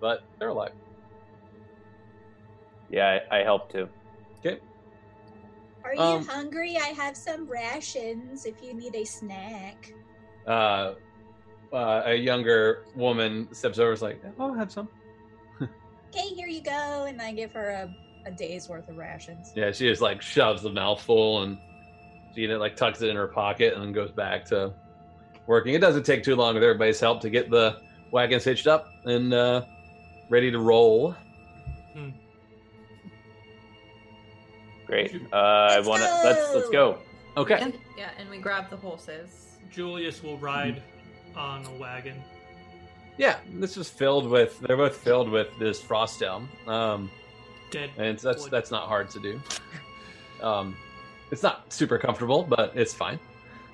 [0.00, 0.72] but they're alive.
[2.94, 3.88] Yeah, I, I help too.
[4.38, 4.60] Okay.
[5.84, 6.76] Are you Um, hungry?
[6.76, 9.92] I have some rations if you need a snack.
[10.46, 10.94] Uh,
[11.72, 13.88] uh, a younger woman steps over.
[13.88, 14.88] and is like, "Oh, I'll have some."
[15.60, 17.06] Okay, here you go.
[17.08, 17.92] And I give her a,
[18.26, 19.52] a day's worth of rations.
[19.56, 21.58] Yeah, she just like shoves the mouthful and
[22.32, 24.72] she you know, like tucks it in her pocket and then goes back to
[25.48, 25.74] working.
[25.74, 27.80] It doesn't take too long with everybody's help to get the
[28.12, 29.64] wagons hitched up and uh,
[30.30, 31.16] ready to roll.
[34.94, 35.20] Great.
[35.32, 36.98] Uh, I Let's want to let's let's go.
[37.36, 37.72] Okay.
[37.98, 39.56] Yeah, and we grab the horses.
[39.68, 40.80] Julius will ride
[41.34, 42.22] on a wagon.
[43.18, 44.60] Yeah, this is filled with.
[44.60, 47.10] They're both filled with this frost elm, um,
[47.72, 47.90] Dead.
[47.96, 48.52] and it's, that's wood.
[48.52, 49.40] that's not hard to do.
[50.42, 50.76] Um,
[51.30, 53.18] it's not super comfortable, but it's fine.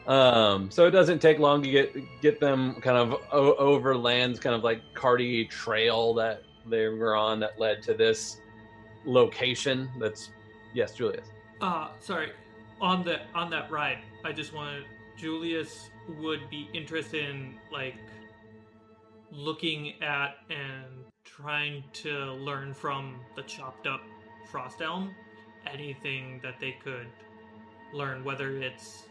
[0.06, 4.38] Um, so it doesn't take long to get get them kind of o- over lands,
[4.38, 8.36] kind of like carty trail that they were on that led to this
[9.04, 9.90] location.
[9.98, 10.30] That's
[10.74, 11.26] yes, Julius.
[11.60, 12.32] Uh sorry.
[12.80, 14.84] On the on that ride, I just wanted
[15.16, 15.90] Julius
[16.20, 17.96] would be interested in like
[19.30, 24.00] looking at and trying to learn from the chopped up
[24.50, 25.14] frost elm
[25.66, 27.06] anything that they could
[27.92, 29.04] learn whether it's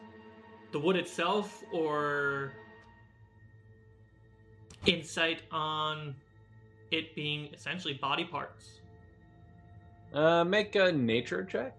[0.72, 2.54] the wood itself or
[4.86, 6.16] insight on
[6.92, 8.79] it being essentially body parts.
[10.14, 11.74] Uh, make a nature check.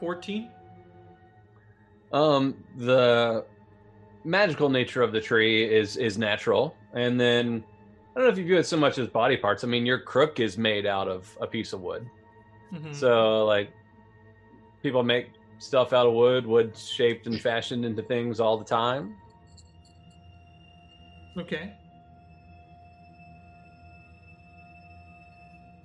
[0.00, 0.50] Fourteen.
[2.12, 3.44] Um, the
[4.24, 7.64] magical nature of the tree is is natural, and then
[8.14, 9.64] I don't know if you view it so much as body parts.
[9.64, 12.08] I mean, your crook is made out of a piece of wood,
[12.72, 12.94] Mhm.
[12.94, 13.70] so like
[14.82, 19.14] people make stuff out of wood, wood shaped and fashioned into things all the time.
[21.36, 21.72] Okay.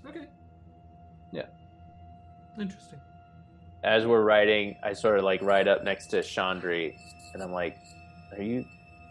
[0.07, 0.27] Okay.
[1.31, 1.45] Yeah.
[2.59, 2.99] Interesting.
[3.83, 6.93] As we're riding, I sort of like ride up next to Chandri,
[7.33, 7.77] and I'm like,
[8.33, 8.65] "Are you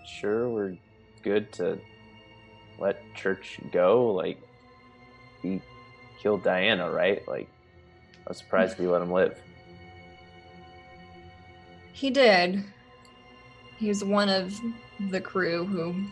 [0.05, 0.76] sure we're
[1.22, 1.78] good to
[2.78, 4.12] let Church go?
[4.12, 4.39] Like,
[5.43, 5.60] he
[6.20, 7.26] killed Diana, right?
[7.26, 7.48] Like,
[8.26, 9.40] I'm surprised we let him live."
[11.99, 12.62] He did.
[13.77, 14.57] He was one of
[15.11, 16.05] the crew who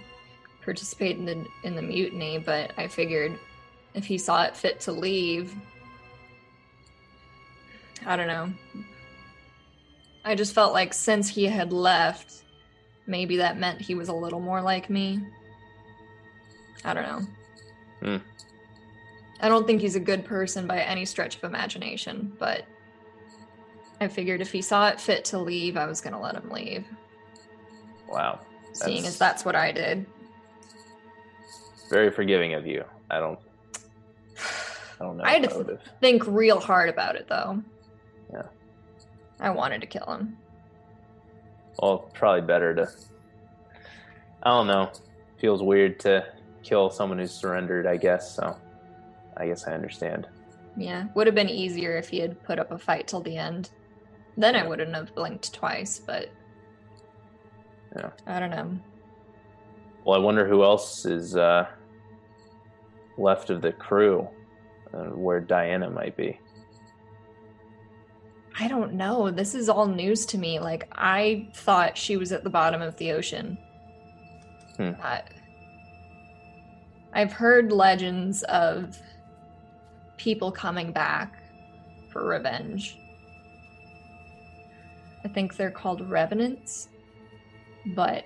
[0.64, 3.38] participated in, in the mutiny, but I figured
[3.94, 5.54] if he saw it fit to leave,
[8.04, 8.52] I don't know.
[10.24, 12.42] I just felt like since he had left,
[13.06, 15.20] maybe that meant he was a little more like me.
[16.84, 17.26] I don't know.
[18.00, 18.16] Hmm.
[19.40, 22.64] I don't think he's a good person by any stretch of imagination, but
[24.00, 26.50] I figured if he saw it fit to leave, I was going to let him
[26.50, 26.84] leave.
[28.08, 28.40] Wow,
[28.72, 30.06] Seeing as that's what I did.
[31.90, 32.84] very forgiving of you.
[33.10, 33.38] I don't,
[35.00, 35.24] I don't know.
[35.26, 37.62] I had to think real hard about it, though.
[38.32, 38.42] Yeah.
[39.40, 40.36] I wanted to kill him.
[41.80, 42.88] Well, probably better to.
[44.42, 44.90] I don't know.
[45.38, 46.24] Feels weird to
[46.62, 47.86] kill someone who's surrendered.
[47.86, 48.56] I guess so.
[49.36, 50.26] I guess I understand.
[50.76, 53.70] Yeah, would have been easier if he had put up a fight till the end.
[54.36, 56.30] Then I wouldn't have blinked twice, but
[57.96, 58.10] Yeah.
[58.26, 58.78] I don't know.
[60.04, 61.66] Well, I wonder who else is uh,
[63.18, 64.28] left of the crew,
[64.92, 66.38] and where Diana might be.
[68.58, 69.30] I don't know.
[69.30, 70.58] This is all news to me.
[70.58, 73.58] Like I thought she was at the bottom of the ocean.
[74.76, 74.92] Hmm.
[75.02, 75.22] I,
[77.12, 78.98] I've heard legends of
[80.16, 81.38] people coming back
[82.12, 82.98] for revenge.
[85.26, 86.88] I think they're called revenants.
[87.84, 88.24] But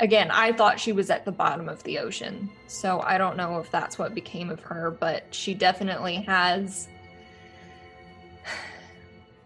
[0.00, 2.50] again, I thought she was at the bottom of the ocean.
[2.66, 6.88] So I don't know if that's what became of her, but she definitely has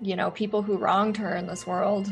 [0.00, 2.10] you know, people who wronged her in this world.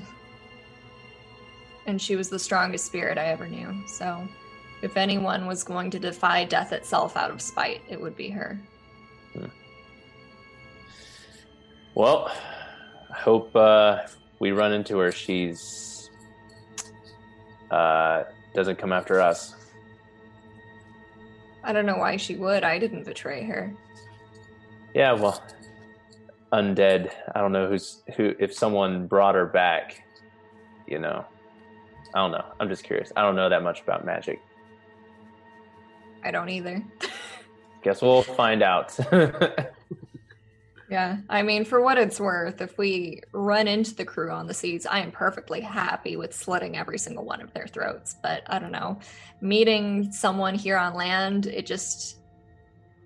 [1.87, 3.83] And she was the strongest spirit I ever knew.
[3.87, 4.29] So,
[4.83, 8.61] if anyone was going to defy death itself out of spite, it would be her.
[11.95, 12.31] Well,
[13.11, 14.01] I hope uh,
[14.39, 15.13] we run into her.
[15.13, 16.11] She's
[17.71, 19.55] uh, doesn't come after us.
[21.65, 22.63] I don't know why she would.
[22.63, 23.75] I didn't betray her.
[24.95, 25.43] Yeah, well,
[26.53, 27.13] undead.
[27.35, 28.35] I don't know who's who.
[28.39, 30.03] If someone brought her back,
[30.87, 31.25] you know,
[32.15, 32.45] I don't know.
[32.61, 33.13] I'm just curious.
[33.17, 34.41] I don't know that much about magic.
[36.25, 36.83] I don't either.
[37.83, 38.97] Guess we'll find out.
[40.89, 41.19] Yeah.
[41.29, 44.87] I mean, for what it's worth, if we run into the crew on the seas,
[44.87, 48.17] I am perfectly happy with slitting every single one of their throats.
[48.23, 49.01] But I don't know.
[49.41, 52.19] Meeting someone here on land, it just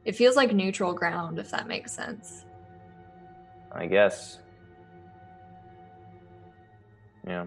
[0.05, 2.44] it feels like neutral ground, if that makes sense.
[3.73, 4.39] I guess.
[7.27, 7.47] Yeah.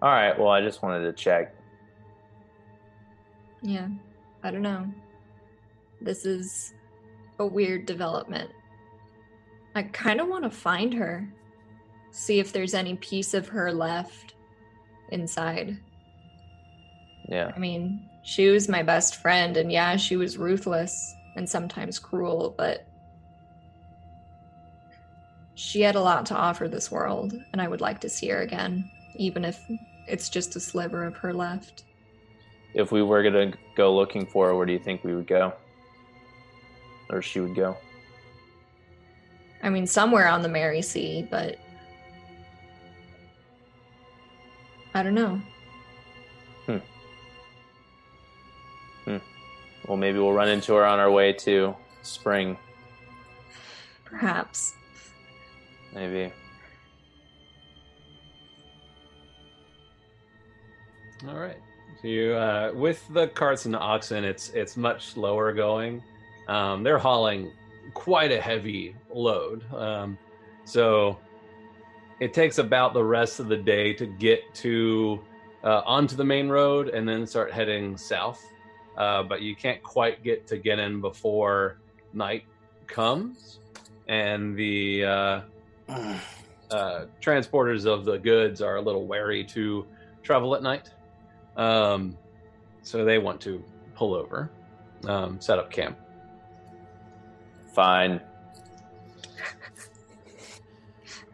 [0.00, 0.38] All right.
[0.38, 1.54] Well, I just wanted to check.
[3.60, 3.88] Yeah.
[4.42, 4.86] I don't know.
[6.00, 6.74] This is
[7.42, 8.50] a weird development.
[9.74, 11.28] I kind of want to find her.
[12.10, 14.34] See if there's any piece of her left
[15.10, 15.78] inside.
[17.28, 17.50] Yeah.
[17.54, 22.54] I mean, she was my best friend, and yeah, she was ruthless and sometimes cruel,
[22.56, 22.86] but
[25.54, 28.40] she had a lot to offer this world, and I would like to see her
[28.40, 29.60] again, even if
[30.06, 31.84] it's just a sliver of her left.
[32.74, 35.54] If we were gonna go looking for her, where do you think we would go?
[37.12, 37.76] Or she would go?
[39.62, 41.58] I mean, somewhere on the Mary Sea, but
[44.94, 45.40] I don't know.
[46.66, 46.78] Hmm.
[49.04, 49.16] Hmm.
[49.86, 52.56] Well, maybe we'll run into her on our way to spring.
[54.04, 54.74] Perhaps.
[55.94, 56.32] Maybe.
[61.28, 61.58] All right.
[62.00, 66.02] So you, uh, with the carts and the oxen, it's it's much slower going.
[66.48, 67.52] Um, they're hauling
[67.94, 70.18] quite a heavy load, um,
[70.64, 71.18] so
[72.20, 75.20] it takes about the rest of the day to get to
[75.64, 78.44] uh, onto the main road and then start heading south.
[78.96, 81.78] Uh, but you can't quite get to Genin before
[82.12, 82.44] night
[82.86, 83.58] comes,
[84.06, 85.40] and the uh,
[86.70, 89.86] uh, transporters of the goods are a little wary to
[90.22, 90.90] travel at night.
[91.56, 92.16] Um,
[92.82, 93.62] so they want to
[93.94, 94.50] pull over,
[95.06, 95.98] um, set up camp.
[97.72, 98.20] Fine.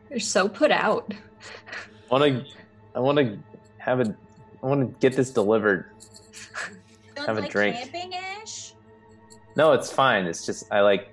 [0.08, 1.12] They're so put out.
[1.12, 2.44] I Want to?
[2.94, 3.38] I want to
[3.78, 4.16] have a.
[4.62, 5.90] I want to get this delivered.
[7.14, 7.76] Don't Have a like drink.
[7.76, 8.72] camping, Ash?
[9.56, 10.24] No, it's fine.
[10.26, 11.12] It's just I like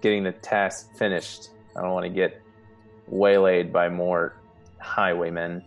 [0.00, 1.50] getting the task finished.
[1.76, 2.42] I don't want to get
[3.06, 4.36] waylaid by more
[4.78, 5.62] highwaymen.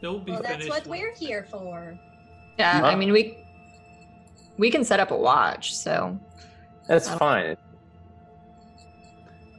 [0.00, 1.98] They'll be Well, that's what we're here for.
[2.58, 2.86] Yeah, Huh?
[2.86, 3.36] I mean we
[4.56, 6.18] we can set up a watch, so
[6.86, 7.56] That's fine.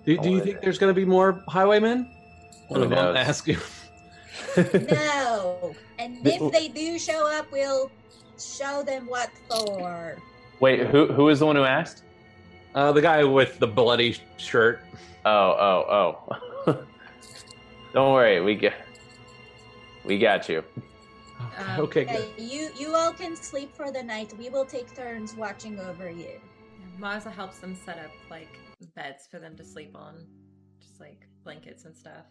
[0.05, 2.09] Do, do you Oh, think there's going to be more highwaymen?
[2.67, 3.15] One Who of them knows?
[3.17, 3.57] ask you.
[4.89, 5.75] No.
[5.99, 7.91] And if they do show up, we'll
[8.39, 10.17] show them what for.
[10.59, 12.03] Wait, who who is the one who asked?
[12.73, 14.81] Uh, the guy with the bloody shirt.
[15.25, 16.15] Oh, oh,
[16.67, 16.83] oh.
[17.93, 18.73] Don't worry, we get
[20.05, 20.63] we got you.
[21.57, 22.29] Um, okay, Yeah, good.
[22.37, 24.33] you you all can sleep for the night.
[24.39, 26.39] We will take turns watching over you.
[27.01, 28.59] Marza helps them set up like
[28.95, 30.23] beds for them to sleep on,
[30.79, 32.25] just like blankets and stuff.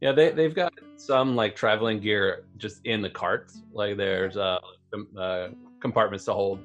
[0.00, 3.62] Yeah, they they've got some like traveling gear just in the carts.
[3.72, 4.58] Like there's uh,
[5.16, 5.48] uh
[5.80, 6.58] compartments to hold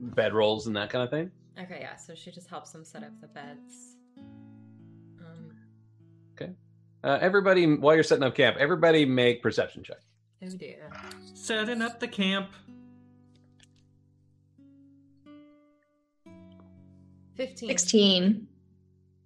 [0.00, 1.32] bed rolls and that kind of thing.
[1.60, 1.96] Okay, yeah.
[1.96, 3.96] So she just helps them set up the beds.
[5.18, 5.50] Um,
[6.34, 6.52] okay.
[7.02, 9.98] Uh, everybody, while you're setting up camp, everybody make perception check.
[10.44, 10.92] oh dear.
[11.34, 12.50] Setting up the camp.
[17.40, 17.68] 15.
[17.70, 18.46] 16.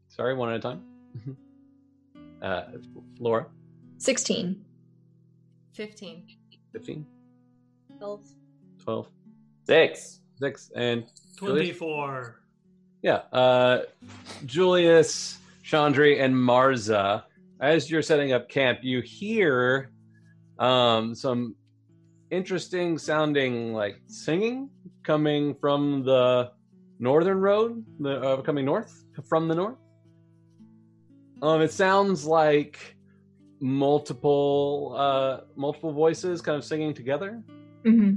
[0.07, 0.85] Sorry, one at a time.
[2.43, 2.63] uh,
[3.19, 3.47] Laura,
[3.99, 4.65] 16.
[5.73, 6.23] 15.
[6.73, 7.07] 15,
[7.99, 8.21] 12.
[8.85, 9.09] 12,
[9.67, 10.21] Six.
[10.39, 11.77] 6, and Julius?
[11.77, 12.41] 24.
[13.03, 13.83] Yeah, uh,
[14.47, 17.25] Julius, Chandri, and Marza.
[17.59, 19.91] As you're setting up camp, you hear
[20.61, 21.57] um, some
[22.31, 24.71] interesting sounding like singing
[25.03, 26.53] coming from the
[27.05, 29.77] northern road, the uh, coming north from the north.
[31.43, 32.97] Um, it sounds like
[33.61, 37.43] multiple uh, multiple voices kind of singing together.
[37.85, 38.13] hmm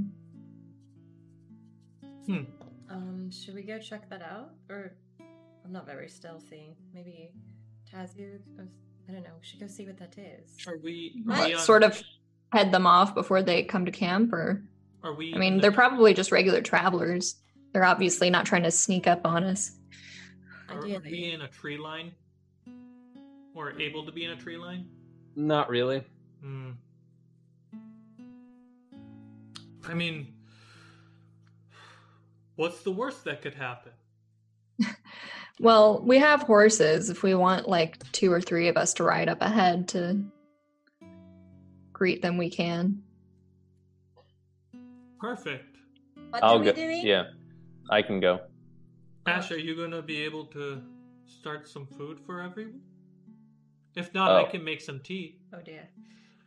[2.26, 2.44] Hmm.
[2.90, 4.50] Um, should we go check that out?
[4.68, 4.92] Or
[5.64, 6.76] I'm not very stealthy.
[6.92, 7.30] Maybe
[7.90, 8.38] Tazu
[9.08, 10.50] I don't know, we should go see what that is.
[10.66, 12.02] Are we, are we on- Sort of
[12.52, 14.62] head them off before they come to camp, or
[15.02, 15.34] Are we?
[15.34, 17.36] I mean, they're probably just regular travelers.
[17.72, 19.72] They're obviously not trying to sneak up on us.
[20.68, 21.10] Are, are Ideally.
[21.10, 22.12] we in a tree line?
[23.54, 24.88] Or able to be in a tree line?
[25.34, 26.04] Not really.
[26.42, 26.70] Hmm.
[29.88, 30.34] I mean,
[32.56, 33.92] what's the worst that could happen?
[35.60, 37.10] Well, we have horses.
[37.10, 40.22] If we want like two or three of us to ride up ahead to
[41.92, 43.02] greet them, we can.
[45.18, 45.78] Perfect.
[46.30, 46.80] What I'll are we go.
[47.02, 47.24] Yeah,
[47.90, 48.40] I can go.
[49.26, 50.82] Ash, are you gonna be able to
[51.26, 52.80] start some food for everyone?
[53.96, 54.50] If not, I Oh.
[54.50, 55.38] can make some tea.
[55.52, 55.88] Oh dear.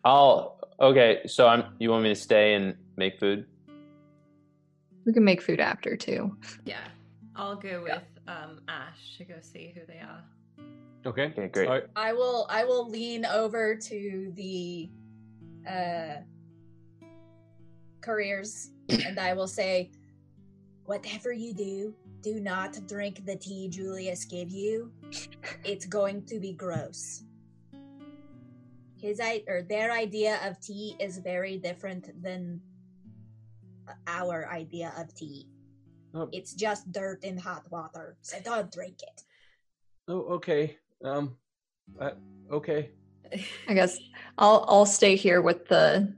[0.04, 0.60] I'll.
[0.80, 1.76] Okay, so I'm.
[1.80, 3.46] You want me to stay and make food?
[5.06, 6.36] We can make food after too.
[6.66, 6.78] Yeah.
[7.36, 10.24] I'll go with um Ash to go see who they are.
[11.06, 11.26] Okay.
[11.28, 11.68] Okay, great.
[11.68, 11.84] All right.
[11.96, 14.90] I will I will lean over to the
[15.68, 16.22] uh
[18.02, 19.92] couriers and I will say
[20.92, 24.92] whatever you do, do not drink the tea Julius gave you.
[25.64, 27.24] It's going to be gross.
[29.00, 32.60] His i or their idea of tea is very different than
[34.06, 35.48] our idea of tea.
[36.14, 36.28] Oh.
[36.34, 38.18] It's just dirt in hot water.
[38.22, 39.24] So don't drink it.
[40.10, 40.76] Oh, okay.
[41.06, 41.38] Um,
[42.02, 42.16] uh,
[42.52, 42.92] okay.
[43.70, 43.98] I guess
[44.38, 46.14] I'll I'll stay here with the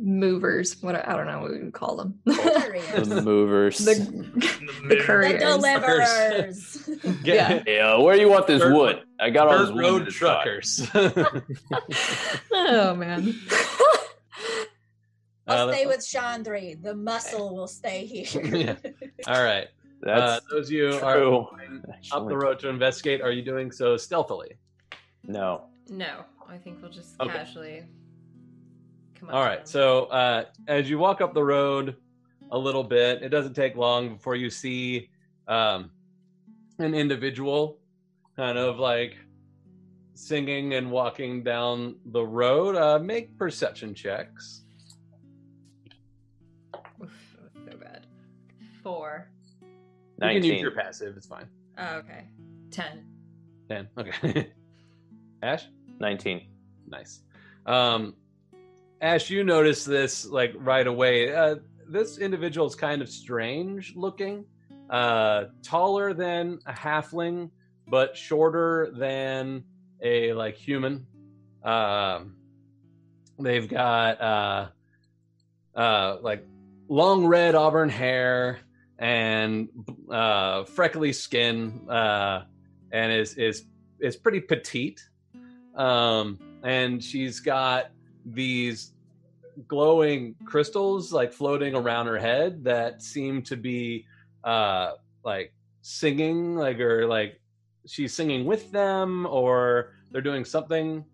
[0.00, 0.80] movers.
[0.82, 2.18] What I don't know what we would call them.
[2.28, 3.08] Couriers.
[3.08, 3.78] The movers.
[3.78, 5.40] the the The couriers.
[5.42, 6.88] deliverers.
[7.24, 7.62] Yeah.
[7.66, 9.02] yeah, where do you want this Dirt- wood?
[9.20, 9.80] I got all this wood.
[9.82, 10.42] road in the truck.
[10.44, 10.88] truckers.
[12.52, 13.34] oh man.
[15.46, 16.80] I'll Uh, stay with Chandri.
[16.80, 18.44] The muscle will stay here.
[18.44, 18.76] Yeah.
[19.26, 19.66] All right.
[20.06, 21.46] Uh, those of you are true.
[21.50, 21.82] going
[22.12, 23.20] up the road to investigate.
[23.20, 24.52] Are you doing so stealthily?
[25.24, 25.64] No.
[25.88, 26.24] No.
[26.48, 27.32] I think we'll just Okay.
[27.32, 27.84] casually
[29.20, 29.34] come up.
[29.34, 29.58] All to right.
[29.58, 29.66] them.
[29.66, 31.96] So uh, as you walk up the road
[32.50, 35.10] a little bit, it doesn't take long before you see
[35.46, 35.90] um,
[36.78, 37.78] an individual
[38.36, 39.16] kind of like
[40.14, 42.76] singing and walking down the road.
[42.76, 44.62] Uh, make perception checks.
[47.02, 47.10] Oof,
[47.66, 48.06] that so bad.
[48.82, 49.30] Four.
[50.22, 51.16] You can use your passive.
[51.16, 51.46] It's fine.
[51.78, 52.24] Oh, okay.
[52.70, 53.06] Ten.
[53.68, 53.88] Ten.
[53.98, 54.52] Okay.
[55.42, 55.66] Ash.
[55.98, 56.48] Nineteen.
[56.86, 57.22] Nice.
[57.66, 58.14] Um,
[59.00, 61.34] Ash, you notice this like right away.
[61.34, 61.56] Uh,
[61.88, 64.44] this individual is kind of strange looking,
[64.90, 67.50] uh, taller than a halfling,
[67.88, 69.64] but shorter than
[70.02, 71.06] a like human.
[71.64, 72.36] Um,
[73.38, 74.68] they've got uh,
[75.74, 76.46] uh, like
[76.88, 78.60] long red auburn hair
[78.98, 79.68] and
[80.10, 82.42] uh, freckly skin, uh,
[82.92, 83.64] and is is
[83.98, 85.00] is pretty petite
[85.74, 87.90] um, and she's got
[88.24, 88.92] these
[89.68, 94.06] glowing crystals like floating around her head that seem to be
[94.44, 94.92] uh
[95.24, 95.52] like
[95.82, 97.40] singing like or like
[97.86, 101.04] she's singing with them or they're doing something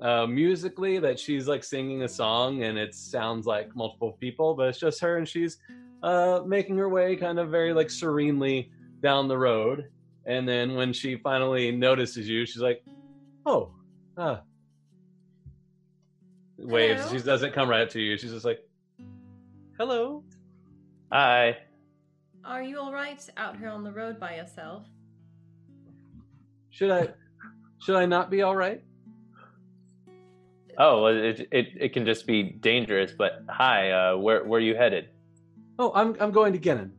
[0.00, 4.68] uh musically that she's like singing a song and it sounds like multiple people but
[4.68, 5.58] it's just her and she's
[6.02, 8.70] uh making her way kind of very like serenely
[9.00, 9.90] down the road.
[10.26, 12.82] And then when she finally notices you she's like
[13.46, 13.70] oh
[14.16, 14.42] ah
[16.58, 17.16] waves Hello.
[17.18, 18.60] she doesn't come right up to you she's just like
[19.78, 20.22] hello
[21.12, 21.56] Hi.
[22.44, 24.84] Are you alright out here on the road by yourself?
[26.70, 27.08] should i
[27.80, 28.82] should i not be all right
[30.80, 33.10] Oh, well, it, it it can just be dangerous.
[33.10, 35.08] But hi, uh, where where are you headed?
[35.80, 36.92] oh i'm i'm going to Gennon.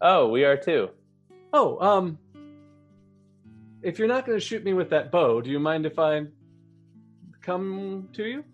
[0.00, 0.90] Oh, we are too.
[1.52, 2.18] oh um
[3.82, 6.22] if you're not going to shoot me with that bow do you mind if i
[7.42, 8.44] come to you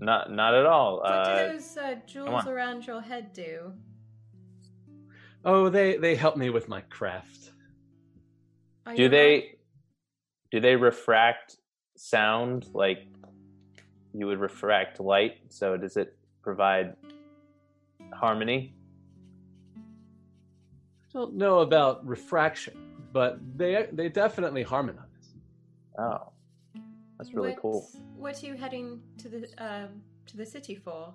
[0.00, 0.96] Not not at all.
[0.96, 3.72] What Uh, do those uh, jewels around your head do?
[5.44, 7.52] Oh, they they help me with my craft.
[8.84, 9.58] Are Do you they
[10.50, 11.56] do they refract
[11.96, 13.06] sound like
[14.12, 15.38] you would refract light?
[15.48, 16.94] So does it provide
[18.12, 18.74] harmony?
[19.76, 19.80] I
[21.12, 22.74] Don't know about refraction,
[23.12, 25.06] but they they definitely harmonize.
[25.98, 26.32] Oh,
[27.18, 27.88] that's really what, cool.
[28.16, 31.14] What are you heading to the um, to the city for?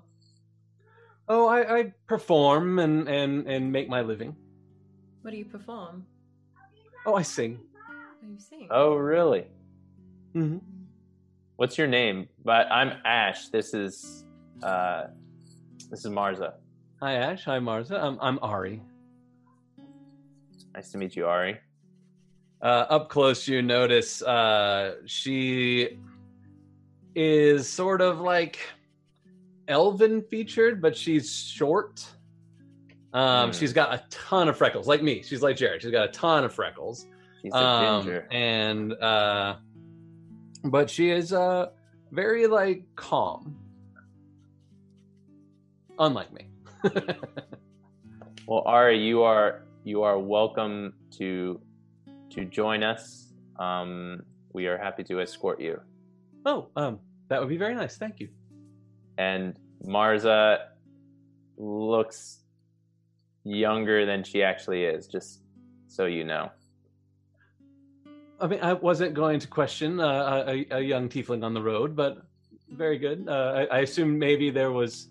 [1.27, 4.35] Oh, I, I perform and, and and make my living.
[5.21, 6.05] What do you perform?
[7.05, 7.59] Oh, I sing.
[8.19, 8.67] What you sing?
[8.71, 9.45] Oh, really?
[10.33, 10.57] hmm
[11.57, 12.27] What's your name?
[12.43, 13.49] But I'm Ash.
[13.49, 14.25] This is
[14.63, 15.07] uh,
[15.91, 16.53] this is Marza.
[17.01, 17.43] Hi, Ash.
[17.45, 18.01] Hi, Marza.
[18.01, 18.81] I'm I'm Ari.
[20.73, 21.59] Nice to meet you, Ari.
[22.61, 25.97] Uh, up close, you notice uh, she
[27.15, 28.59] is sort of like
[29.67, 32.05] elven featured, but she's short.
[33.13, 33.57] Um, Hmm.
[33.57, 35.21] She's got a ton of freckles, like me.
[35.23, 35.81] She's like Jared.
[35.81, 37.07] She's got a ton of freckles.
[37.41, 38.27] She's a Um, ginger.
[38.31, 39.55] and uh,
[40.65, 41.71] but she is uh,
[42.11, 43.57] very like calm,
[45.99, 46.47] unlike me.
[48.47, 51.61] Well, Ari, you are you are welcome to
[52.31, 53.33] to join us.
[53.59, 55.79] Um, we are happy to escort you.
[56.45, 56.99] oh, um,
[57.29, 57.97] that would be very nice.
[57.97, 58.29] Thank you.
[59.17, 60.67] And Marza
[61.57, 62.39] looks
[63.43, 65.07] younger than she actually is.
[65.07, 65.41] Just
[65.87, 66.51] so you know.
[68.39, 71.95] I mean, I wasn't going to question uh, a, a young tiefling on the road,
[71.95, 72.23] but
[72.71, 73.27] very good.
[73.27, 75.09] Uh, I, I assume maybe there was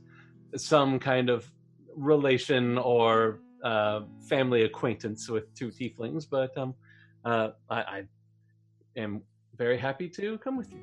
[0.57, 1.51] some kind of
[1.97, 6.75] relation or uh, family acquaintance with two tieflings, but um,
[7.25, 8.03] uh, I, I
[8.97, 9.23] am
[9.57, 10.79] very happy to come with you.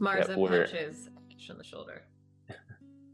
[0.00, 1.08] Marza we're- punches
[1.44, 2.02] Ash on the shoulder.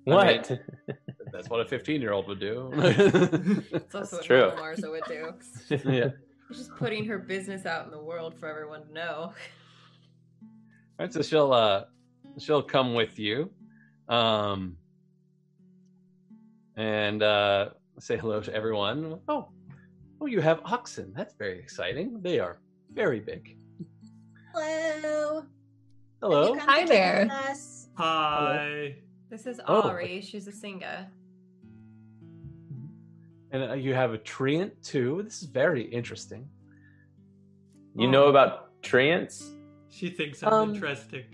[0.04, 0.50] What?
[1.32, 2.70] That's what a 15 year old would do.
[2.74, 4.40] It's That's also what true.
[4.40, 5.34] normal Marza would do.
[5.90, 6.08] yeah.
[6.48, 9.32] She's just putting her business out in the world for everyone to know.
[10.42, 10.52] All
[10.98, 11.84] right, so she'll uh
[12.38, 13.50] she'll come with you,
[14.08, 14.76] um,
[16.76, 17.70] and uh,
[18.00, 19.20] say hello to everyone.
[19.28, 19.48] Oh,
[20.20, 21.12] oh, you have oxen.
[21.16, 22.20] That's very exciting.
[22.22, 22.58] They are
[22.92, 23.56] very big.
[24.54, 25.44] Hello.
[26.20, 26.54] Hello.
[26.54, 27.18] Have you come Hi there.
[27.26, 27.88] join us?
[27.96, 28.96] Hi.
[29.30, 29.82] This is Oh.
[29.82, 30.20] Ari.
[30.20, 31.06] She's a singer.
[33.52, 35.22] And uh, you have a treant too.
[35.24, 36.48] This is very interesting.
[37.96, 39.50] you know about treants?
[39.88, 41.24] She thinks I'm Um, interesting.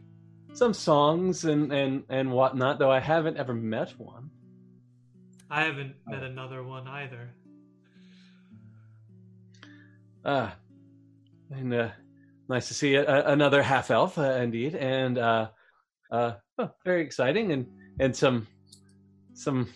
[0.54, 4.30] Some songs and and and whatnot, though I haven't ever met one.
[5.50, 7.28] I haven't met another one either.
[10.28, 10.56] Ah,
[11.52, 11.88] and uh,
[12.48, 15.48] nice to see a, a- another half elf, uh, indeed, and uh,
[16.10, 17.66] uh, oh, very exciting, and
[18.00, 18.46] and some
[19.34, 19.68] some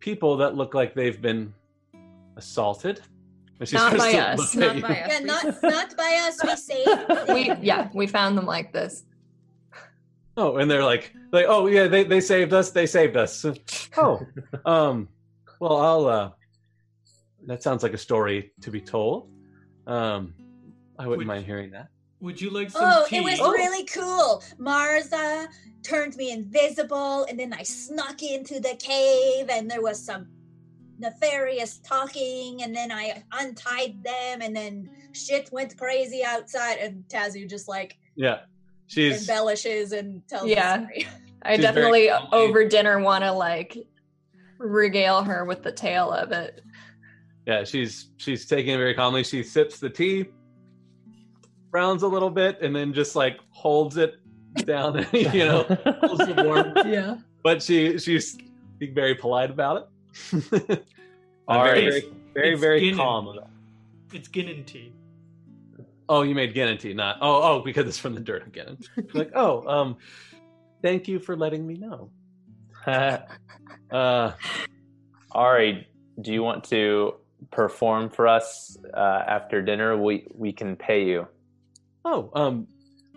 [0.00, 1.52] people that look like they've been
[2.36, 3.00] assaulted.
[3.60, 4.54] And Not by us.
[4.56, 4.82] look at Not you.
[4.82, 5.08] by us.
[5.08, 6.42] Yeah, We- not not by us.
[6.42, 7.28] We saved.
[7.34, 9.04] We yeah, we found them like this.
[10.36, 12.72] Oh, and they're like, like, oh yeah, they they saved us.
[12.72, 13.44] They saved us.
[13.96, 14.26] Oh,
[14.66, 15.08] um,
[15.60, 16.06] well, I'll.
[16.08, 16.30] uh
[17.46, 19.30] That sounds like a story to be told.
[19.86, 20.34] Um,
[20.98, 21.88] I wouldn't Would- mind hearing that.
[22.20, 23.18] Would you like some Oh, tea?
[23.18, 24.42] it was really cool.
[24.58, 25.46] Marza
[25.82, 30.28] turned me invisible, and then I snuck into the cave, and there was some
[30.98, 37.46] nefarious talking, and then I untied them, and then shit went crazy outside, and Tazu
[37.48, 38.40] just like Yeah,
[38.86, 40.78] she's embellishes and tells Yeah.
[40.78, 41.06] the story.
[41.42, 43.76] I She's definitely over dinner want to like
[44.56, 46.62] regale her with the tale of it.
[47.46, 49.22] Yeah she's she's taking it very calmly.
[49.24, 50.26] She sips the tea,
[51.70, 54.14] frowns a little bit, and then just like holds it
[54.64, 55.06] down.
[55.12, 55.62] you know,
[56.00, 57.16] holds the warm Yeah.
[57.42, 58.38] but she she's
[58.78, 59.88] being very polite about
[60.32, 60.46] it.
[61.48, 62.04] I'm very, right.
[62.32, 62.96] very, very, It's very Gannon.
[62.96, 63.28] calm.
[63.28, 64.16] about it.
[64.16, 64.92] It's Gannon tea.
[66.08, 68.78] Oh, you made Gannon tea, not oh oh because it's from the dirt of Gannon.
[69.12, 69.96] like oh um,
[70.82, 72.10] thank you for letting me know.
[73.90, 74.32] Uh,
[75.32, 75.86] Ari,
[76.20, 77.14] do you want to
[77.54, 79.96] perform for us uh, after dinner?
[79.96, 81.26] We we can pay you.
[82.04, 82.66] oh um,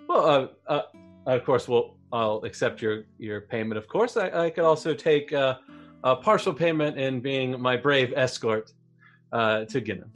[0.07, 0.23] well
[0.67, 0.81] uh, uh,
[1.25, 3.77] of course we'll I'll accept your your payment.
[3.77, 5.55] Of course, I, I could also take uh,
[6.03, 8.71] a partial payment in being my brave escort
[9.31, 10.11] uh, to Gannon.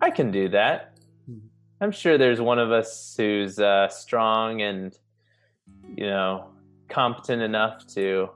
[0.00, 0.96] I can do that.
[1.80, 4.96] I'm sure there's one of us who's uh, strong and,
[5.94, 6.48] you know,
[6.88, 8.30] competent enough to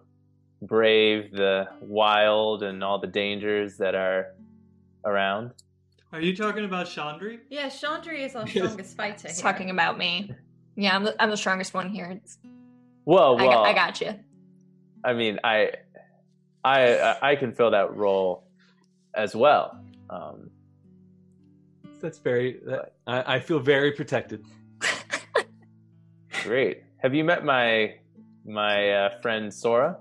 [0.63, 4.35] brave the wild and all the dangers that are
[5.05, 5.53] around.
[6.13, 7.39] Are you talking about Chandri?
[7.49, 9.29] Yeah, Chandri is our strongest fighter.
[9.29, 9.53] It's here.
[9.53, 10.35] talking about me.
[10.77, 12.07] Yeah, I'm the, I'm the strongest one here.
[12.07, 12.39] It's,
[13.05, 14.15] Well, I, well, got, I got you.
[15.05, 15.71] I mean, I,
[16.65, 18.45] I, I can fill that role
[19.15, 19.83] as well.
[20.11, 20.51] Um,
[22.01, 22.61] That's very.
[22.67, 24.45] That, I, I feel very protected.
[26.45, 26.83] great.
[26.99, 27.95] Have you met my
[28.45, 29.99] my uh, friend Sora?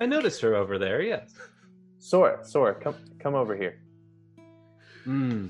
[0.00, 1.02] I noticed her over there.
[1.02, 1.34] Yes.
[1.98, 3.80] Sora, Sora, come come over here.
[5.04, 5.48] Hmm.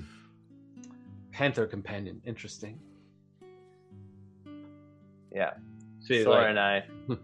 [1.32, 2.20] Panther companion.
[2.24, 2.80] Interesting.
[5.32, 5.52] Yeah,
[6.06, 6.84] She Sora like, and I.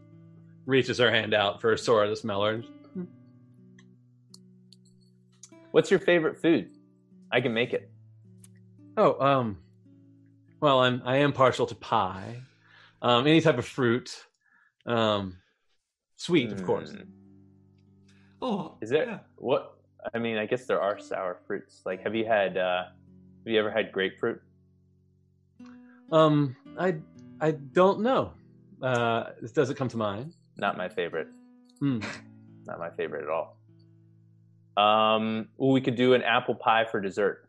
[0.67, 2.63] reaches her hand out for Sora to smell her.
[5.73, 6.71] What's your favorite food?
[7.31, 7.91] I can make it.
[8.97, 9.59] Oh, um,
[10.61, 12.37] well, I'm I am partial to pie.
[13.03, 14.17] Um, any type of fruit.
[14.87, 15.37] Um,
[16.17, 16.93] sweet, of course.
[16.93, 17.07] Mm.
[18.43, 19.19] Oh, Is there yeah.
[19.37, 19.79] what?
[20.15, 21.83] I mean, I guess there are sour fruits.
[21.85, 22.57] Like, have you had?
[22.57, 22.85] uh
[23.45, 24.41] Have you ever had grapefruit?
[26.13, 26.97] Um, I
[27.41, 28.33] I don't know.
[28.81, 30.35] Uh, does it come to mind.
[30.57, 31.29] Not my favorite.
[31.81, 32.01] Hmm.
[32.67, 33.57] Not my favorite at all.
[34.77, 37.49] Um, well, we could do an apple pie for dessert.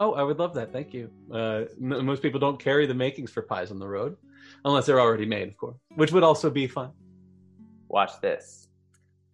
[0.00, 0.72] Oh, I would love that.
[0.72, 1.10] Thank you.
[1.30, 4.16] Uh, m- most people don't carry the makings for pies on the road,
[4.64, 6.90] unless they're already made, of course, which would also be fun.
[7.92, 8.66] Watch this.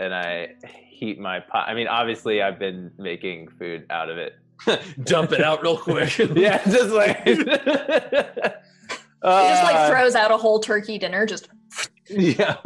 [0.01, 0.55] And I
[0.91, 1.69] heat my pot.
[1.69, 4.35] I mean, obviously, I've been making food out of it.
[5.05, 6.19] Dump it out real quick.
[6.35, 7.25] yeah, just like.
[9.21, 11.27] He just Uh, like throws out a whole turkey dinner.
[11.27, 11.49] Just
[12.09, 12.57] yeah.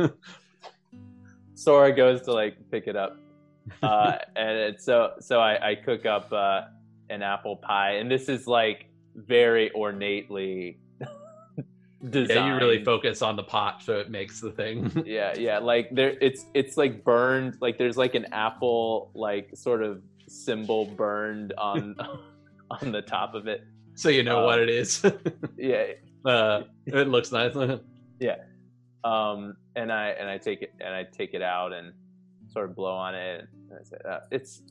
[1.55, 3.17] Sora goes to like pick it up,
[3.83, 6.65] uh, and it's so so I, I cook up uh,
[7.09, 10.79] an apple pie, and this is like very ornately
[12.11, 12.31] designed.
[12.31, 14.91] Yeah, you really focus on the pot, so it makes the thing.
[15.07, 17.57] Yeah, yeah, like there, it's it's like burned.
[17.61, 21.97] Like there's like an apple like sort of symbol burned on
[22.71, 23.65] on the top of it.
[23.95, 25.05] so you know Uh, what it is.
[25.57, 25.85] Yeah,
[26.25, 27.55] uh, it looks nice.
[28.19, 28.37] Yeah.
[29.05, 31.93] Um, and I and I take it and I take it out and
[32.53, 33.47] sort of blow on it.
[33.71, 34.63] And I say, uh, it's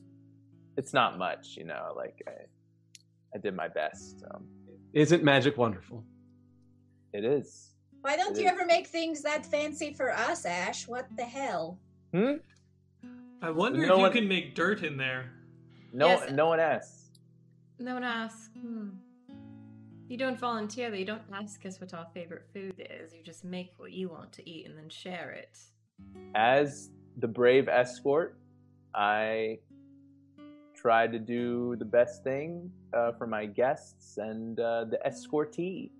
[0.76, 1.92] it's not much, you know.
[1.96, 2.46] Like I
[3.34, 4.22] I did my best.
[4.34, 4.46] Um,
[4.94, 6.04] Isn't magic wonderful?
[7.12, 7.70] It is.
[8.00, 8.52] Why don't It you is.
[8.52, 10.88] ever make things that fancy for us, Ash?
[10.88, 11.78] What the hell?
[12.12, 12.34] Hmm?
[13.40, 15.30] I wonder No if you can make dirt in there.
[15.92, 16.30] No, Yes.
[16.32, 17.10] no one asks.
[17.78, 18.50] No one asks.
[18.60, 18.90] Hmm.
[20.08, 20.90] You don't volunteer.
[20.90, 20.96] though.
[20.96, 23.14] You don't ask us what our favorite food is.
[23.14, 25.58] You just make what you want to eat and then share it.
[26.34, 28.38] As the brave escort,
[28.94, 29.58] I
[30.74, 35.90] try to do the best thing uh, for my guests and uh, the escortee.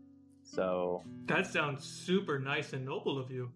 [0.43, 3.51] So That sounds super nice and noble of you.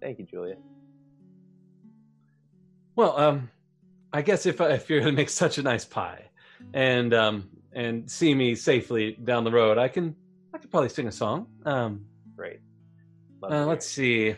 [0.00, 0.56] thank you, Julia.
[2.96, 3.50] Well, um,
[4.12, 6.30] I guess if if you're gonna make such a nice pie,
[6.74, 10.14] and um, and see me safely down the road, I can
[10.52, 11.46] I could probably sing a song.
[11.64, 12.06] Um,
[12.36, 12.60] Great.
[13.42, 14.34] Uh, let's see.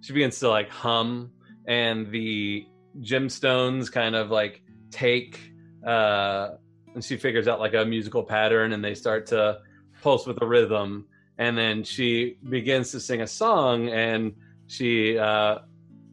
[0.00, 1.32] She begins to like hum,
[1.66, 2.66] and the
[3.00, 5.40] gemstones kind of like take,
[5.86, 6.50] uh,
[6.94, 9.60] and she figures out like a musical pattern, and they start to
[10.02, 11.06] pulse with a rhythm,
[11.38, 14.34] and then she begins to sing a song, and
[14.66, 15.58] she uh,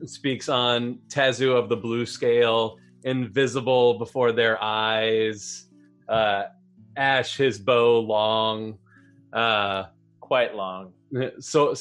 [0.05, 5.67] speaks on Tazu of the blue scale, invisible before their eyes,
[6.09, 6.43] uh,
[6.97, 8.77] Ash his bow long,
[9.31, 9.85] uh,
[10.19, 10.93] quite long.
[11.39, 11.73] so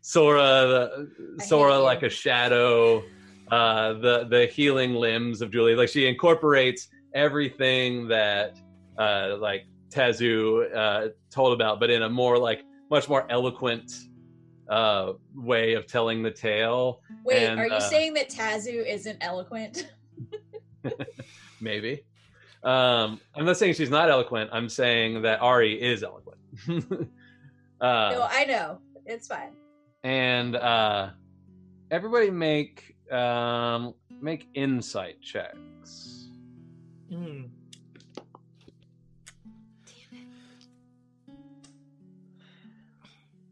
[0.00, 1.84] Sora, the, Sora hate you.
[1.84, 3.02] like a shadow,
[3.50, 5.74] uh, the the healing limbs of Julie.
[5.74, 8.60] Like she incorporates everything that
[8.98, 13.92] uh, like Tazu uh, told about, but in a more like much more eloquent
[14.68, 17.00] uh, way of telling the tale.
[17.24, 19.88] Wait, And, are you uh, saying that Tazu isn't eloquent?
[21.60, 22.04] maybe.
[22.62, 24.50] Um, I'm not saying she's not eloquent.
[24.52, 26.40] I'm saying that Ari is eloquent.
[26.68, 26.76] uh,
[27.80, 28.78] no, I know.
[29.06, 29.52] It's fine.
[30.02, 31.10] and uh,
[31.90, 36.13] everybody make um, make insight checks.
[37.10, 37.44] Hmm.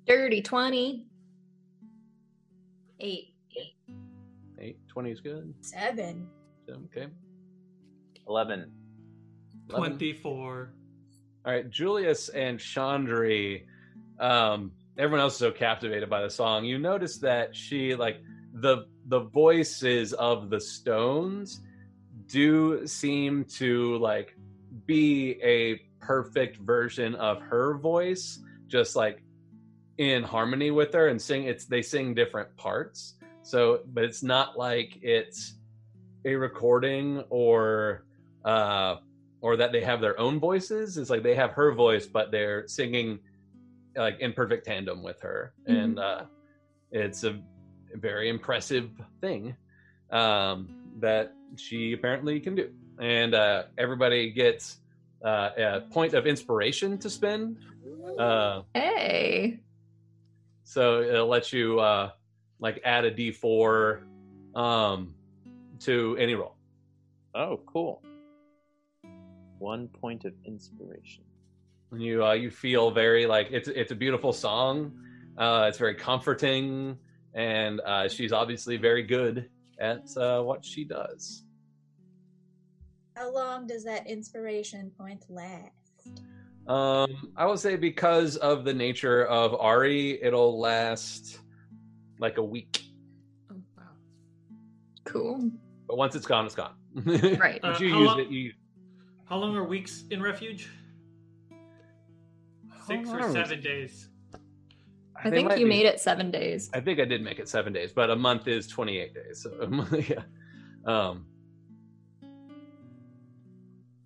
[0.06, 1.06] dirty twenty.
[3.00, 3.34] Eight.
[4.58, 5.52] Eight, 20 is good.
[5.60, 6.28] Seven.
[6.70, 7.08] Okay.
[8.28, 8.70] Eleven.
[9.70, 9.98] 11.
[9.98, 10.72] 24.
[11.44, 13.64] All right, Julius and Chandri.
[14.20, 16.64] Um, everyone else is so captivated by the song.
[16.64, 18.22] You notice that she like
[18.52, 21.62] the the voices of the Stones
[22.32, 24.34] do seem to like
[24.86, 29.22] be a perfect version of her voice, just like
[29.98, 31.44] in harmony with her and sing.
[31.44, 33.14] It's they sing different parts.
[33.42, 35.54] So, but it's not like it's
[36.24, 38.06] a recording or
[38.44, 38.96] uh
[39.42, 40.96] or that they have their own voices.
[40.96, 43.18] It's like they have her voice, but they're singing
[43.94, 46.24] like in perfect tandem with her, and uh,
[46.92, 47.38] it's a
[47.94, 48.90] very impressive
[49.20, 49.54] thing.
[50.10, 52.70] Um, that she apparently can do.
[53.00, 54.78] And uh, everybody gets
[55.24, 57.58] uh, a point of inspiration to spend.
[58.18, 59.60] Uh, Hey.
[60.64, 62.10] so it'll let you uh,
[62.60, 64.02] like add a d4
[64.54, 65.14] um,
[65.80, 66.56] to any roll.
[67.34, 68.02] Oh, cool.
[69.58, 71.24] One point of inspiration.
[71.90, 74.92] And you uh, you feel very like it's it's a beautiful song.
[75.36, 76.98] Uh, it's very comforting,
[77.34, 79.48] and uh, she's obviously very good
[79.82, 81.42] at uh, what she does.
[83.16, 85.72] How long does that inspiration point last?
[86.68, 91.40] Um, I would say because of the nature of Ari, it'll last
[92.20, 92.84] like a week.
[93.50, 93.82] Oh, wow.
[95.04, 95.50] Cool.
[95.88, 96.74] But once it's gone, it's gone.
[97.04, 97.58] Right.
[97.62, 98.52] Uh, you how use long- it, you
[99.24, 100.68] How long are weeks in refuge?
[102.86, 104.08] Six or seven days.
[105.24, 106.70] I think you made it seven days.
[106.74, 109.42] I think I did make it seven days, but a month is twenty eight days.
[109.42, 109.50] So
[110.08, 110.22] yeah.
[110.84, 111.26] Um.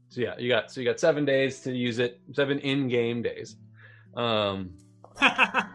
[0.09, 3.23] So yeah, you got so you got seven days to use it, seven in game
[3.23, 3.57] days.
[4.17, 4.71] Um,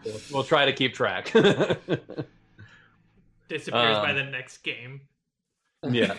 [0.04, 1.32] we'll, we'll try to keep track.
[3.48, 5.00] Disappears by Um, the next game.
[5.90, 6.14] yeah.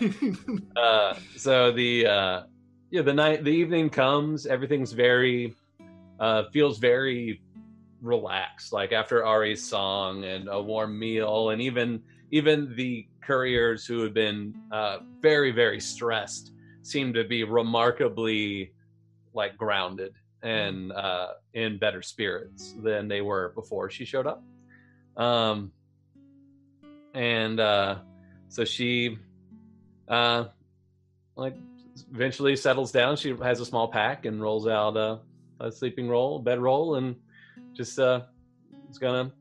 [0.75, 2.43] Uh, so the uh,
[2.91, 5.53] yeah the night the evening comes, everything's very
[6.19, 7.41] uh, feels very
[8.03, 8.73] relaxed.
[8.73, 14.13] Like after Ari's song and a warm meal, and even even the couriers who had
[14.13, 16.51] been uh, very very stressed
[16.83, 18.73] seem to be remarkably
[19.33, 20.13] like grounded
[20.43, 24.43] and uh, in better spirits than they were before she showed up.
[25.15, 25.71] Um,
[27.13, 27.99] and uh,
[28.49, 29.17] so she
[30.07, 30.45] uh,
[31.35, 31.55] like
[32.11, 33.15] eventually settles down.
[33.15, 35.19] She has a small pack and rolls out a,
[35.59, 37.15] a sleeping roll, bed roll, and
[37.73, 38.21] just uh,
[38.87, 39.31] it's gonna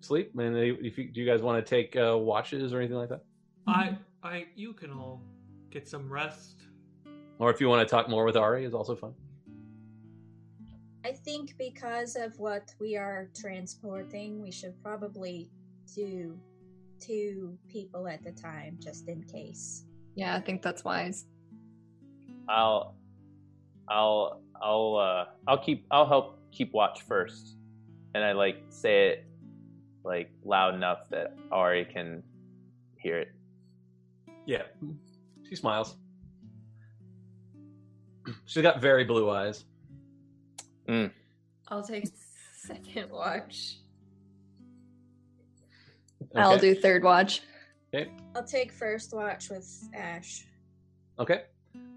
[0.00, 0.32] sleep.
[0.38, 3.24] And if you, do you guys want to take uh, watches or anything like that,
[3.66, 5.22] I, I, you can all
[5.70, 6.62] get some rest.
[7.38, 9.14] or if you want to talk more with Ari, is also fun.
[11.04, 15.50] I think because of what we are transporting, we should probably
[15.96, 16.38] do
[17.00, 19.84] two people at a time just in case.
[20.14, 21.26] Yeah, I think that's wise.
[22.48, 22.94] I'll,
[23.88, 27.56] I'll, I'll, uh, I'll keep, I'll help keep watch first,
[28.14, 29.26] and I like say it
[30.04, 32.22] like loud enough that Ari can
[32.96, 33.32] hear it.
[34.46, 34.62] Yeah,
[35.48, 35.96] she smiles.
[38.44, 39.64] She's got very blue eyes.
[41.68, 42.06] I'll take
[42.56, 43.78] second watch.
[46.34, 47.42] I'll do third watch.
[47.94, 48.10] Okay.
[48.34, 50.44] I'll take first watch with Ash.
[51.18, 51.42] Okay.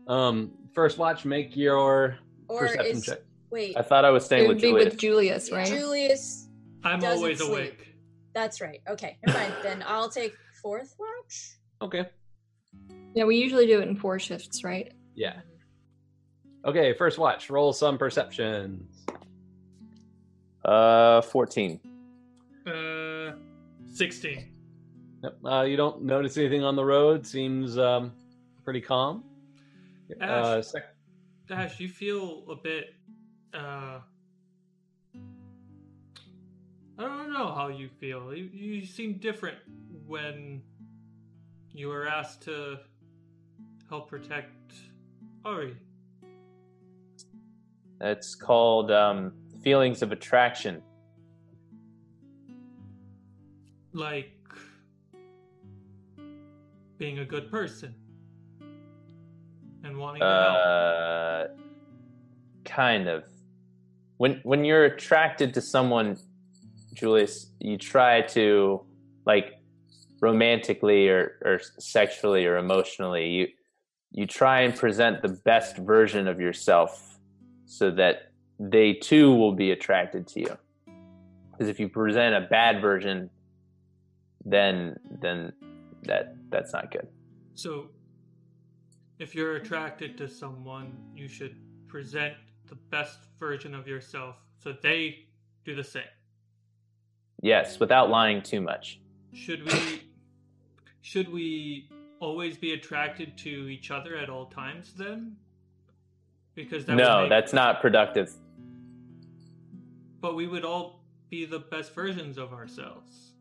[0.07, 2.17] Um, first watch, make your
[2.47, 3.19] Or perception is check.
[3.55, 4.85] Wait, I thought I was It staying would with be Julius.
[4.91, 5.65] with Julius, right?
[5.67, 6.49] Julius.
[6.83, 7.49] I'm Doesn't always sleep.
[7.49, 7.95] awake.
[8.33, 8.81] That's right.
[8.89, 9.53] Okay, never mind.
[9.63, 11.51] then I'll take fourth watch.
[11.81, 12.05] Okay.
[13.15, 14.91] yeah, we usually do it in four shifts, right?
[15.15, 15.39] Yeah.
[16.65, 17.49] Okay, first watch.
[17.49, 19.05] Roll some perceptions.
[20.65, 21.79] uh, fourteen.
[22.67, 23.31] Uh,
[23.87, 24.51] sixteen.
[25.23, 25.37] Yep.
[25.45, 27.25] Uh, you don't notice anything on the road.
[27.25, 28.11] Seems um,
[28.63, 29.23] pretty calm.
[30.21, 30.93] Uh, sec-
[31.47, 32.95] Dash, you feel a bit.
[33.55, 33.99] Uh,
[36.97, 38.33] I don't know how you feel.
[38.35, 39.57] You, you seem different
[40.05, 40.61] when
[41.71, 42.79] you were asked to
[43.89, 44.73] help protect
[45.45, 45.75] Ari.
[48.01, 49.33] It's called um,
[49.63, 50.81] feelings of attraction.
[53.93, 54.31] Like
[56.97, 57.95] being a good person
[59.83, 60.57] and wanting to help.
[60.57, 61.43] Uh,
[62.65, 63.23] kind of.
[64.17, 66.17] When when you're attracted to someone,
[66.93, 68.81] Julius, you try to
[69.25, 69.55] like
[70.21, 73.47] romantically or, or sexually or emotionally, you
[74.11, 77.19] you try and present the best version of yourself
[77.65, 80.57] so that they too will be attracted to you.
[81.51, 83.29] Because if you present a bad version,
[84.45, 85.51] then then
[86.03, 87.07] that that's not good.
[87.55, 87.89] So,
[89.19, 91.55] if you're attracted to someone, you should
[91.87, 92.35] present
[92.67, 95.25] the best version of yourself so they
[95.63, 96.03] do the same.
[97.41, 98.99] Yes, without lying too much.
[99.33, 100.03] Should we
[101.01, 101.89] should we
[102.19, 105.35] always be attracted to each other at all times then?
[106.55, 108.33] Because that no, make- that's not productive.
[110.21, 113.33] but we would all be the best versions of ourselves.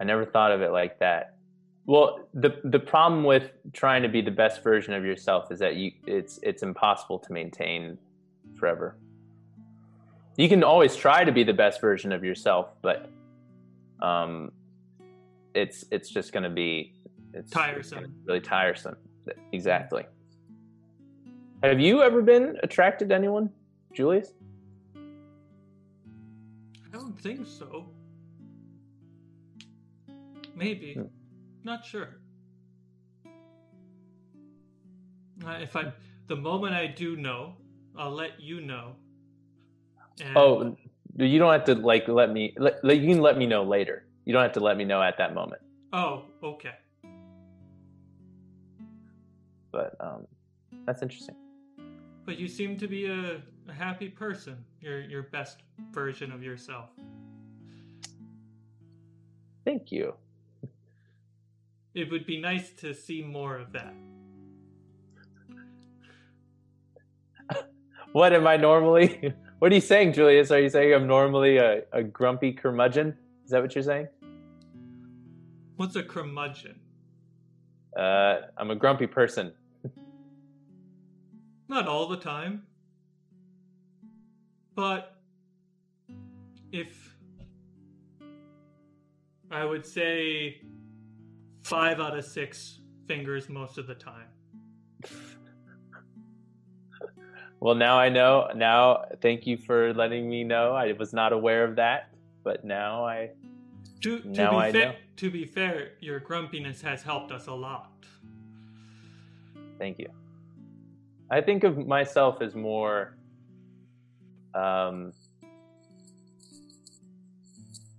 [0.00, 1.33] I never thought of it like that.
[1.86, 5.76] Well, the the problem with trying to be the best version of yourself is that
[5.76, 7.98] you it's it's impossible to maintain
[8.58, 8.96] forever.
[10.36, 13.10] You can always try to be the best version of yourself, but
[14.00, 14.50] um
[15.54, 16.94] it's it's just going to be
[17.34, 18.14] it's Tiresome.
[18.24, 18.96] really tiresome.
[19.52, 20.04] Exactly.
[21.62, 23.50] Have you ever been attracted to anyone,
[23.92, 24.32] Julius?
[24.96, 27.86] I don't think so.
[30.54, 30.94] Maybe.
[30.94, 31.02] Hmm.
[31.64, 32.20] Not sure.
[35.44, 35.92] Uh, if I,
[36.28, 37.54] the moment I do know,
[37.96, 38.92] I'll let you know.
[40.22, 40.76] And- Oh,
[41.16, 42.54] you don't have to like let me.
[42.58, 44.04] Let, you can let me know later.
[44.24, 45.62] You don't have to let me know at that moment.
[45.92, 46.74] Oh, okay.
[49.70, 50.26] But um,
[50.86, 51.34] that's interesting.
[52.24, 54.64] But you seem to be a, a happy person.
[54.80, 55.58] You're your best
[55.92, 56.90] version of yourself.
[59.64, 60.14] Thank you.
[61.94, 63.94] It would be nice to see more of that.
[68.12, 69.32] What am I normally?
[69.60, 70.50] What are you saying, Julius?
[70.50, 73.16] Are you saying I'm normally a, a grumpy curmudgeon?
[73.46, 74.08] Is that what you're saying?
[75.76, 76.78] What's a curmudgeon?
[77.96, 79.52] Uh, I'm a grumpy person.
[81.68, 82.64] Not all the time.
[84.74, 85.16] But
[86.72, 87.16] if
[89.50, 90.60] I would say
[91.64, 94.28] five out of six fingers most of the time.
[97.60, 98.50] Well, now I know.
[98.54, 100.72] Now, thank you for letting me know.
[100.72, 102.10] I was not aware of that,
[102.42, 103.30] but now I.
[104.02, 104.94] To, to Now be I fair, know.
[105.16, 108.04] to be fair, your grumpiness has helped us a lot.
[109.78, 110.08] Thank you.
[111.30, 113.16] I think of myself as more
[114.54, 115.14] um,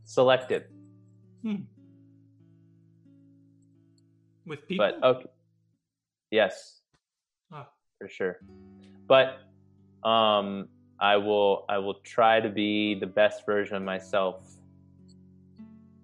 [0.04, 0.66] selective,
[4.46, 5.28] With people, but okay.
[6.32, 6.82] Yes,
[7.52, 7.68] Ah.
[8.00, 8.40] for sure.
[9.08, 9.40] But
[10.08, 10.68] um,
[11.00, 11.66] I will.
[11.70, 14.48] I will try to be the best version of myself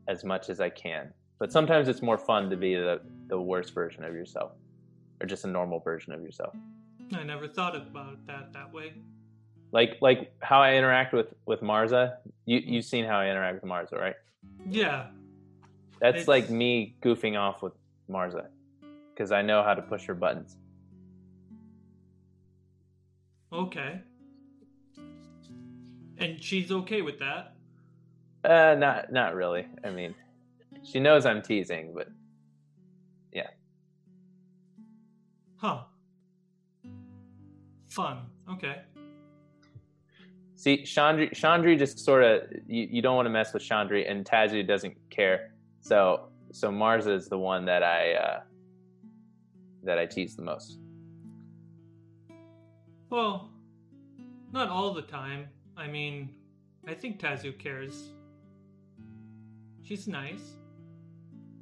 [0.08, 1.14] as much as I can.
[1.40, 4.52] But sometimes it's more fun to be the the worst version of yourself,
[5.22, 6.54] or just a normal version of yourself.
[7.14, 8.94] I never thought about that that way.
[9.72, 12.18] like like how I interact with with Marza.
[12.46, 14.16] You you've seen how I interact with Marza, right?
[14.68, 15.08] Yeah,
[16.00, 17.74] That's It's- like me goofing off with
[18.12, 18.50] Marza
[19.14, 20.58] because I know how to push her buttons.
[23.54, 24.02] okay.
[26.18, 27.56] And she's okay with that.
[28.44, 29.68] Uh, not not really.
[29.84, 30.16] I mean,
[30.84, 32.08] she knows I'm teasing, but
[33.32, 33.48] yeah.
[35.58, 35.84] Huh.
[37.90, 38.20] Fun.
[38.52, 38.82] Okay.
[40.56, 44.26] see, Chandri Chandri just sort of you, you don't want to mess with Chandri, and
[44.26, 45.54] Tazu doesn't care.
[45.82, 48.40] So so Marza is the one that I uh,
[49.84, 50.80] that I tease the most.
[53.10, 53.50] Well,
[54.52, 55.48] not all the time.
[55.76, 56.30] I mean,
[56.88, 58.12] I think Tazu cares.
[59.84, 60.56] She's nice.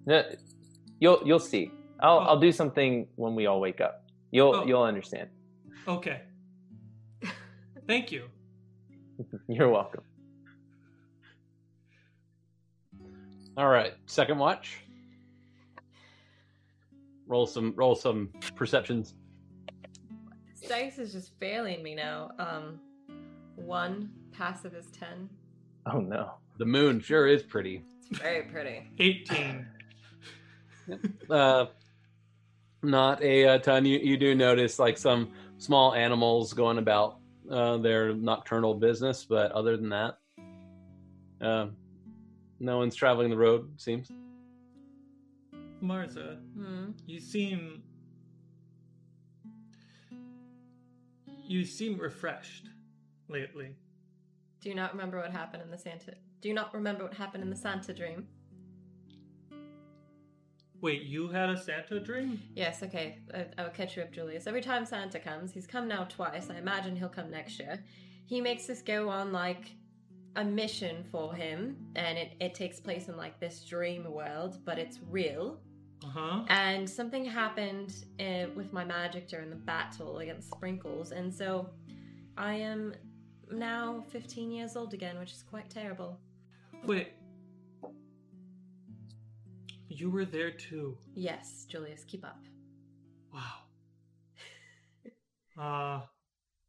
[0.06, 0.24] No,
[0.99, 1.72] you'll you'll see.
[1.99, 2.24] I'll Oh.
[2.30, 4.03] I'll do something when we all wake up.
[4.32, 4.66] You'll Oh.
[4.66, 5.30] you'll understand.
[5.88, 6.22] Okay.
[7.88, 8.26] Thank you.
[9.48, 10.03] You're welcome.
[13.60, 14.77] All right, second watch.
[17.27, 19.15] Roll some roll some perceptions.
[20.57, 22.31] This dice is just failing me now.
[22.40, 22.80] Um,
[23.57, 25.30] one passive is ten.
[25.91, 26.36] Oh no.
[26.57, 27.84] The moon sure is pretty.
[28.10, 28.88] It's very pretty.
[28.98, 29.68] 18.
[31.30, 31.68] Uh,
[32.81, 33.86] not a, uh ton.
[33.86, 37.19] You you do notice like some small animals going about
[37.52, 40.18] uh, their nocturnal business, but other than that,
[41.41, 41.68] uh,
[42.60, 43.72] no one's traveling the road.
[43.76, 44.11] it Seems.
[45.81, 46.91] Marza, Hmm.
[47.06, 47.84] you seem.
[51.48, 52.68] You seem refreshed
[53.27, 53.76] lately.
[54.61, 56.14] Do you not remember what happened in the Santa?
[56.41, 58.27] Do you not remember what happened in the Santa dream?
[60.81, 62.41] Wait, you had a Santa dream?
[62.56, 63.19] Yes, okay.
[63.34, 64.48] I, I'll catch you up, Julius.
[64.48, 66.49] Every time Santa comes, he's come now twice.
[66.49, 67.84] I imagine he'll come next year.
[68.26, 69.72] He makes us go on like
[70.36, 74.78] a mission for him, and it, it takes place in like this dream world, but
[74.78, 75.60] it's real.
[76.04, 76.46] Uh huh.
[76.48, 81.70] And something happened uh, with my magic during the battle against Sprinkles, and so
[82.38, 82.94] I am
[83.52, 86.20] now 15 years old again, which is quite terrible.
[86.86, 87.10] Wait.
[89.90, 90.98] You were there too.
[91.16, 92.44] Yes, Julius, keep up.
[93.34, 93.42] Wow.
[95.60, 96.00] Uh,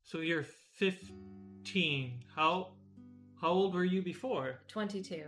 [0.02, 2.24] so you're 15.
[2.34, 2.72] How
[3.40, 4.60] how old were you before?
[4.68, 5.24] 22.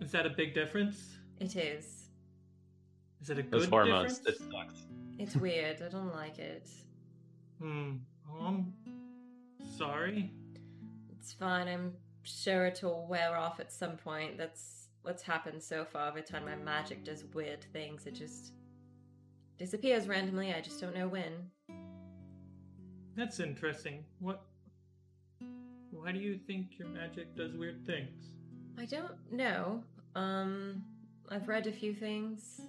[0.00, 1.16] Is that a big difference?
[1.40, 2.08] It is.
[3.20, 4.18] Is it a good Those hormones.
[4.18, 4.40] difference?
[4.40, 4.86] It sucks.
[5.18, 5.82] It's weird.
[5.82, 6.68] I don't like it.
[7.60, 7.96] Hmm.
[8.30, 8.72] Oh, I'm
[9.76, 10.30] sorry.
[11.10, 11.68] It's fine.
[11.68, 11.92] I'm
[12.24, 14.38] sure it'll wear off at some point.
[14.38, 16.08] That's what's happened so far.
[16.08, 18.52] Every time my magic does weird things, it just
[19.58, 20.52] disappears randomly.
[20.52, 21.50] I just don't know when.
[23.14, 24.04] That's interesting.
[24.18, 24.42] What?
[26.02, 28.24] Why do you think your magic does weird things?
[28.76, 29.84] I don't know.
[30.16, 30.82] Um,
[31.28, 32.60] I've read a few things,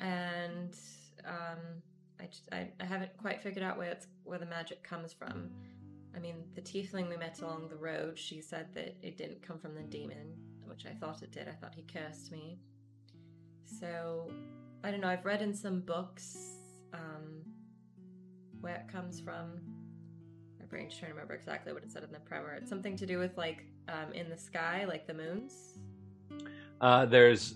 [0.00, 0.76] and
[1.24, 1.82] um,
[2.20, 5.50] I, I I haven't quite figured out where it's where the magic comes from.
[6.16, 9.60] I mean, the tiefling we met along the road, she said that it didn't come
[9.60, 11.46] from the demon, which I thought it did.
[11.46, 12.58] I thought he cursed me.
[13.64, 14.32] So
[14.82, 15.08] I don't know.
[15.08, 16.56] I've read in some books
[16.92, 17.44] um,
[18.60, 19.60] where it comes from.
[20.68, 22.54] Brain's trying to remember exactly what it said in the primer.
[22.54, 25.78] It's something to do with like um, in the sky, like the moons.
[26.80, 27.54] Uh, there's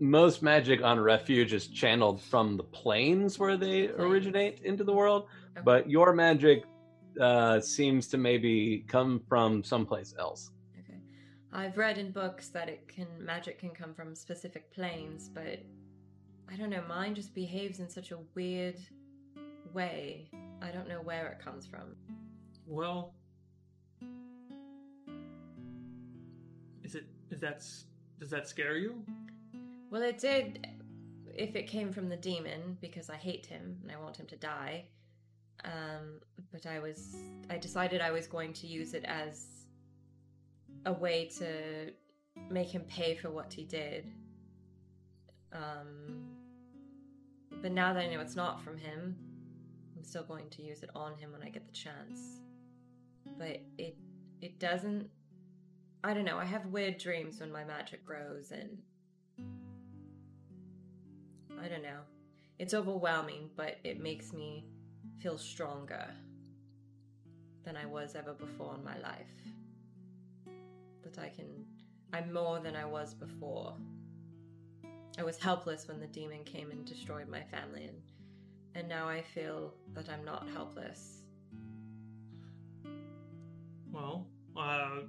[0.00, 5.26] most magic on refuge is channeled from the planes where they originate into the world,
[5.52, 5.62] Okay.
[5.64, 6.64] but your magic
[7.20, 10.50] uh, seems to maybe come from someplace else.
[10.80, 10.98] Okay.
[11.52, 15.58] I've read in books that it can magic can come from specific planes, but
[16.50, 18.78] I don't know, mine just behaves in such a weird
[19.72, 20.30] way.
[20.62, 21.94] I don't know where it comes from.
[22.72, 23.12] Well,
[26.82, 27.62] is it is that
[28.18, 29.04] does that scare you?
[29.90, 30.66] Well, it did
[31.34, 34.36] if it came from the demon because I hate him and I want him to
[34.36, 34.86] die.
[35.66, 36.20] Um,
[36.50, 37.14] but I was
[37.50, 39.66] I decided I was going to use it as
[40.86, 41.92] a way to
[42.48, 44.10] make him pay for what he did.
[45.52, 46.24] Um,
[47.60, 49.14] but now that I know it's not from him,
[49.94, 52.40] I'm still going to use it on him when I get the chance.
[53.38, 53.96] But it
[54.40, 55.08] it doesn't
[56.04, 58.78] I don't know, I have weird dreams when my magic grows and
[61.62, 62.00] I don't know.
[62.58, 64.66] It's overwhelming, but it makes me
[65.20, 66.08] feel stronger
[67.64, 69.26] than I was ever before in my life.
[71.04, 71.64] That I can
[72.12, 73.74] I'm more than I was before.
[75.18, 78.00] I was helpless when the demon came and destroyed my family and
[78.74, 81.21] and now I feel that I'm not helpless.
[83.92, 85.00] Well, uh,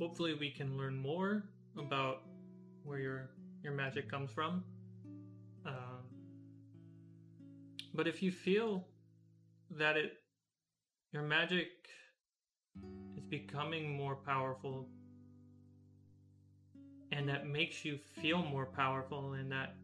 [0.00, 1.44] hopefully we can learn more
[1.78, 2.22] about
[2.82, 3.30] where your
[3.62, 4.64] your magic comes from.
[5.64, 6.02] Um,
[7.94, 8.86] but if you feel
[9.70, 10.14] that it
[11.12, 11.68] your magic
[13.16, 14.86] is becoming more powerful
[17.12, 19.74] and that makes you feel more powerful and that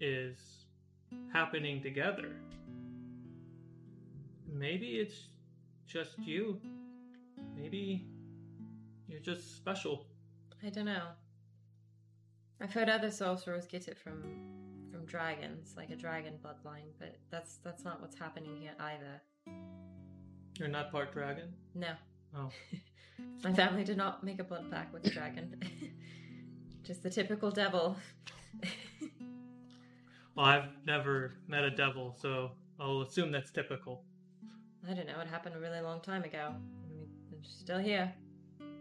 [0.00, 0.36] is
[1.32, 2.36] happening together
[4.46, 5.28] maybe it's
[5.86, 6.60] just you
[7.56, 8.06] maybe
[9.08, 10.06] you're just special
[10.66, 11.08] I don't know.
[12.60, 14.22] I've heard other sorcerers get it from
[14.90, 19.20] from dragons, like a dragon bloodline, but that's that's not what's happening here either.
[20.58, 21.92] you're not part dragon No.
[22.36, 22.50] oh
[23.44, 25.60] My family did not make a blood pact with a dragon.
[26.82, 27.96] Just the typical devil.
[30.36, 34.04] well i've never met a devil so i'll assume that's typical
[34.88, 36.48] I don't know, it happened a really long time ago.
[36.50, 38.12] I mean, they're still here.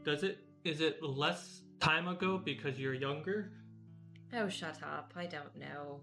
[0.04, 3.52] does it is it less time ago because you're younger
[4.36, 5.14] Oh, shut up.
[5.16, 6.02] I don't know.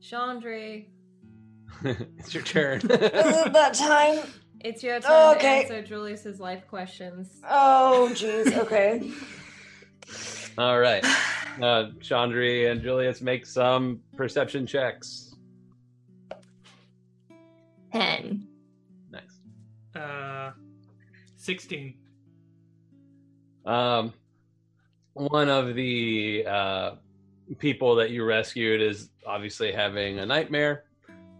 [0.00, 0.86] Chandri,
[1.84, 2.76] it's your turn.
[2.80, 4.20] Is it that time?
[4.60, 5.62] it's your turn Oh, to okay.
[5.62, 7.40] answer Julius's life questions.
[7.48, 8.56] Oh, jeez.
[8.56, 9.10] Okay.
[10.58, 11.04] All right.
[11.60, 15.31] Uh, Chandri and Julius make some perception checks.
[17.92, 18.48] Ten.
[19.10, 19.40] Nice.
[19.94, 20.52] uh
[21.36, 21.94] 16
[23.66, 24.12] Um,
[25.12, 26.90] one of the uh,
[27.58, 30.84] people that you rescued is obviously having a nightmare.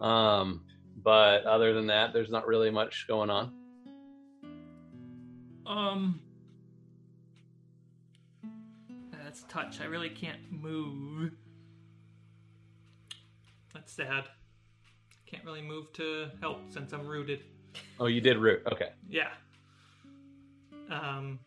[0.01, 0.65] Um,
[1.03, 3.53] but other than that, there's not really much going on.
[5.65, 6.21] Um,
[9.25, 9.81] that's touch.
[9.81, 11.33] I really can't move.
[13.73, 14.25] That's sad.
[15.33, 17.41] Can't really move to help since I'm rooted.
[17.99, 18.63] Oh, you did root.
[18.71, 18.91] Okay.
[19.09, 19.31] Yeah.
[20.91, 21.39] Um,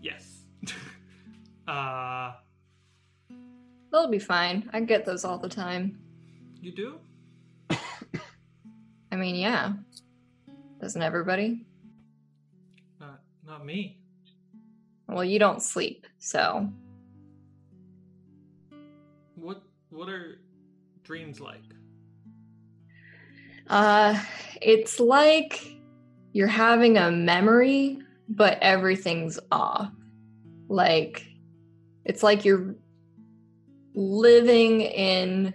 [0.00, 0.44] yes.
[1.68, 2.34] uh,
[3.90, 4.70] They'll be fine.
[4.72, 5.98] I get those all the time.
[6.60, 6.94] you do?
[9.10, 9.72] I mean, yeah.
[10.80, 11.66] Doesn't everybody?
[13.00, 13.98] Not, not me.
[15.08, 16.68] Well, you don't sleep, so.
[19.34, 20.38] What, what are
[21.02, 21.62] dreams like?
[23.68, 24.18] Uh,
[24.60, 25.76] it's like
[26.32, 29.90] you're having a memory, but everything's off.
[30.68, 31.26] Like,
[32.04, 32.74] it's like you're
[33.94, 35.54] living in,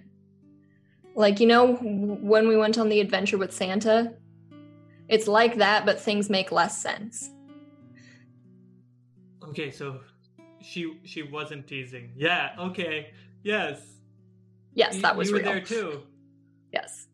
[1.16, 4.14] like, you know, when we went on the adventure with Santa?
[5.10, 7.30] It's like that, but things make less sense.
[9.50, 10.00] Okay, so
[10.62, 12.14] she she wasn't teasing.
[12.16, 12.52] Yeah.
[12.58, 13.12] Okay.
[13.44, 13.80] Yes.
[14.74, 15.52] Yes, that was you were real.
[15.52, 16.02] there too.
[16.72, 17.08] Yes.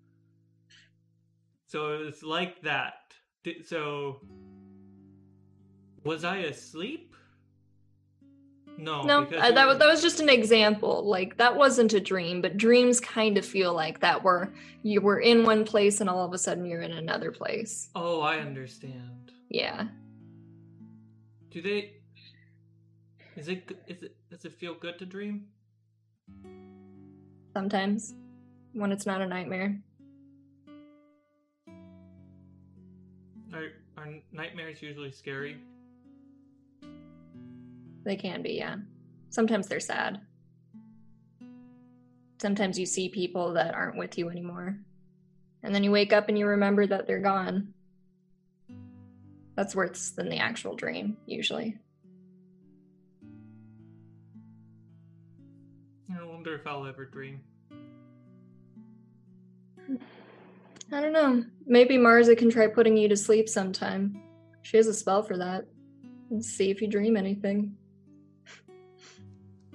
[1.70, 3.14] So it was like that.
[3.64, 4.22] So
[6.04, 7.16] was I asleep?
[8.76, 9.04] No.
[9.04, 11.04] No, uh, that was that was just an example.
[11.06, 14.52] Like that wasn't a dream, but dreams kind of feel like that, where
[14.82, 17.90] you were in one place and all of a sudden you're in another place.
[17.94, 19.32] Oh, I understand.
[19.50, 19.90] Yeah.
[21.52, 21.98] Do they?
[23.36, 23.70] Is it?
[23.88, 24.16] Is it?
[24.32, 25.46] Does it feel good to dream?
[27.54, 28.16] Sometimes
[28.74, 29.80] when it's not a nightmare.
[33.54, 35.58] Are are nightmares usually scary?
[38.04, 38.78] They can be, yeah.
[39.30, 40.22] Sometimes they're sad.
[42.42, 44.78] Sometimes you see people that aren't with you anymore.
[45.64, 47.74] And then you wake up and you remember that they're gone.
[49.56, 51.78] That's worse than the actual dream, usually.
[56.10, 57.42] I wonder if I'll ever dream.
[60.92, 61.44] I don't know.
[61.70, 64.20] Maybe Marza can try putting you to sleep sometime.
[64.64, 65.66] She has a spell for that.
[66.32, 67.76] Let's see if you dream anything.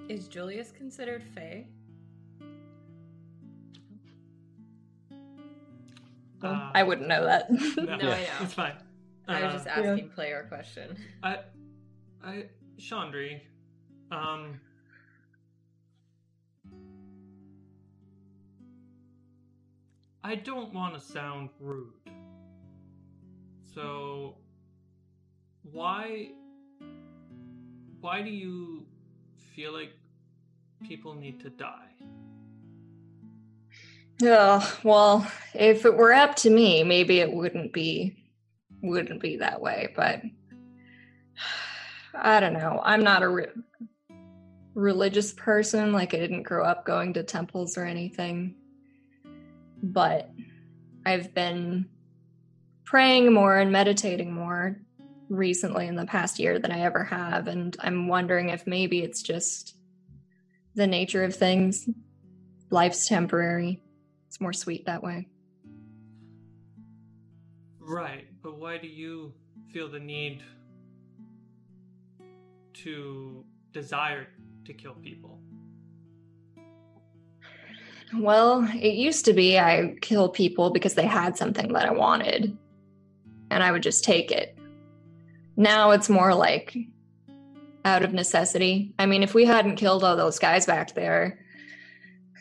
[0.09, 1.69] Is Julius considered Fey?
[6.43, 7.49] Uh, I wouldn't know that.
[7.51, 8.17] No, No, I know.
[8.41, 8.75] it's fine.
[9.29, 10.97] I was Uh, just asking player question.
[11.23, 11.39] I,
[12.23, 12.45] I,
[12.79, 13.41] Chandri,
[14.11, 14.61] um,
[20.27, 21.93] I don't want to sound rude.
[23.75, 24.37] So,
[25.71, 26.31] why,
[28.01, 28.87] why do you
[29.55, 29.93] feel like
[30.83, 31.91] people need to die?
[34.23, 38.17] Oh, well, if it were up to me, maybe it wouldn't be
[38.83, 40.23] wouldn't be that way, but
[42.15, 42.81] I don't know.
[42.83, 43.47] I'm not a re-
[44.75, 48.57] religious person, like I didn't grow up going to temples or anything.
[49.93, 50.31] But
[51.05, 51.91] I've been
[52.85, 54.81] praying more and meditating more
[55.29, 59.23] recently in the past year than I ever have, and I'm wondering if maybe it's
[59.23, 59.77] just
[60.75, 61.87] the nature of things.
[62.71, 63.83] Life's temporary.
[64.27, 65.29] It's more sweet that way.
[67.79, 69.35] Right, but why do you
[69.71, 70.43] feel the need
[72.73, 74.29] to desire
[74.65, 75.44] to kill people?
[78.13, 82.57] Well, it used to be I kill people because they had something that I wanted,
[83.51, 84.57] and I would just take it.
[85.57, 86.77] Now it's more like
[87.85, 88.95] out of necessity.
[88.99, 91.39] I mean, if we hadn't killed all those guys back there,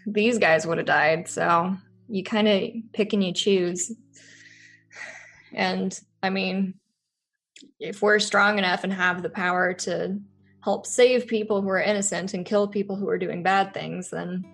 [0.06, 1.28] these guys would have died.
[1.28, 1.76] So
[2.08, 3.92] you kind of pick and you choose.
[5.54, 6.76] And I mean,
[7.80, 10.20] if we're strong enough and have the power to
[10.62, 14.46] help save people who are innocent and kill people who are doing bad things, then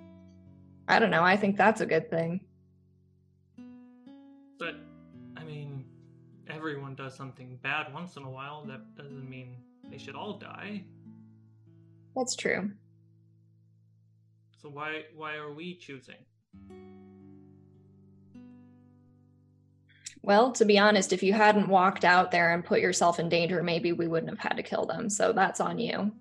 [0.90, 1.24] I don't know.
[1.24, 2.42] I think that's a good thing.
[4.58, 4.76] But,
[5.38, 5.86] I mean,
[6.50, 8.66] everyone does something bad once in a while.
[8.66, 9.58] That doesn't mean
[9.90, 10.84] they should all die.
[12.16, 12.72] That's true.
[14.62, 16.18] So why why are we choosing?
[20.22, 23.64] Well, to be honest, if you hadn't walked out there and put yourself in danger,
[23.64, 25.10] maybe we wouldn't have had to kill them.
[25.10, 26.12] So that's on you.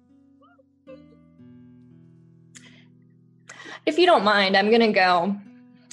[3.88, 5.34] If you don't mind, I'm going to go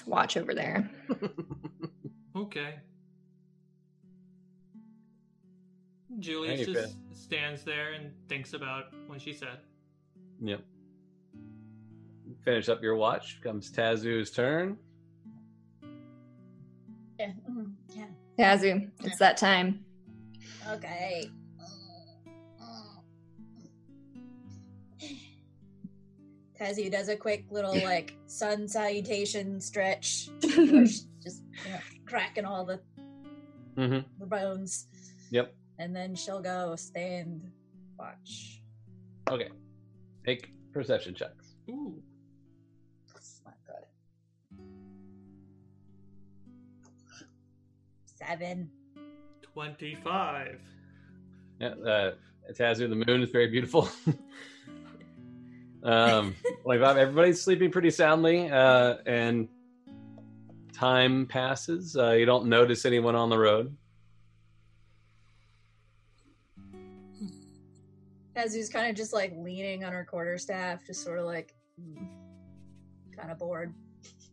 [0.05, 0.89] watch over there.
[2.35, 2.75] Okay.
[6.19, 9.59] Julius Hey, just stands there and thinks about what she said.
[10.41, 10.61] Yep.
[12.43, 13.39] Finish up your watch.
[13.41, 14.77] Comes Tazu's turn.
[17.17, 17.31] Yeah.
[17.49, 18.07] mm, yeah.
[18.37, 19.85] Tazu, it's that time.
[20.71, 21.29] Okay.
[26.59, 32.79] Tazu does a quick little like sun salutation stretch, just you know, cracking all the,
[33.77, 34.07] Mm-hmm.
[34.19, 34.87] the bones,
[35.31, 35.53] Yep.
[35.79, 37.51] and then she'll go stand
[37.99, 38.61] watch.
[39.29, 39.49] Okay.
[40.25, 41.55] Make perception checks.
[41.69, 42.01] Ooh.
[43.11, 44.63] That's not good.
[48.05, 48.69] Seven.
[49.53, 50.59] 25.
[51.59, 52.11] Yeah, uh,
[52.51, 53.89] Tazu, the moon is very beautiful.
[55.85, 56.35] um,
[56.65, 59.47] like Bob, everybody's sleeping pretty soundly, uh, and
[60.73, 61.95] time passes.
[61.95, 63.75] Uh, you don't notice anyone on the road.
[68.35, 71.53] Tazu's kind of just like leaning on her quarterstaff, just sort of like
[73.15, 73.73] kind of bored.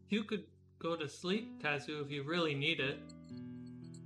[0.09, 0.45] You could
[0.81, 2.99] go to sleep, Tazu, if you really need it.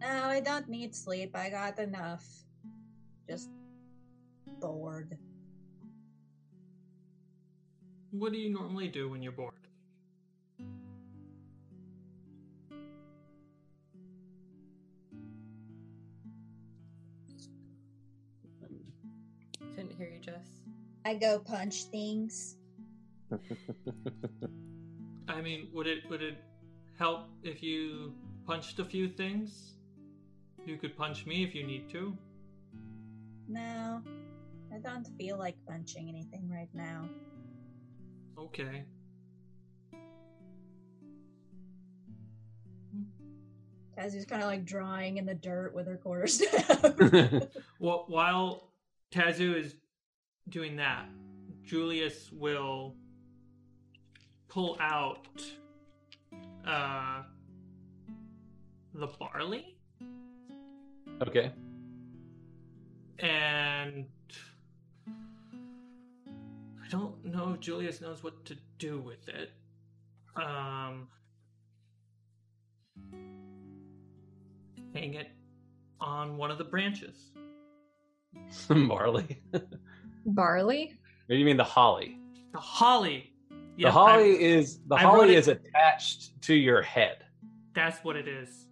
[0.00, 1.34] No, I don't need sleep.
[1.34, 2.26] I got enough.
[3.28, 3.48] Just
[4.60, 5.16] bored.
[8.18, 9.52] What do you normally do when you're bored?
[19.74, 20.48] Couldn't hear you, Jess.
[21.04, 22.56] I go punch things.
[25.28, 26.38] I mean, would it would it
[26.98, 28.14] help if you
[28.46, 29.74] punched a few things?
[30.64, 32.16] You could punch me if you need to.
[33.46, 34.00] No,
[34.74, 37.10] I don't feel like punching anything right now.
[38.38, 38.84] Okay.
[43.96, 46.84] Tazzie's kind of like drawing in the dirt with her quarterstaff.
[47.78, 48.70] Well, while
[49.10, 49.74] Tazu is
[50.48, 51.06] doing that,
[51.62, 52.94] Julius will
[54.48, 55.26] pull out
[56.66, 57.22] uh,
[58.94, 59.76] the barley
[61.22, 61.52] okay.
[63.18, 64.06] and
[66.86, 69.50] I don't know if Julius knows what to do with it.
[70.36, 71.08] Um,
[74.94, 75.28] hang it
[76.00, 77.30] on one of the branches.
[78.50, 79.42] Some Barley.
[80.26, 80.94] Barley?
[81.28, 82.18] Or you mean the holly?
[82.52, 83.32] The holly.
[83.78, 87.24] the holly I- is the I wrote holly it- is attached to your head.
[87.74, 88.66] That's what it is.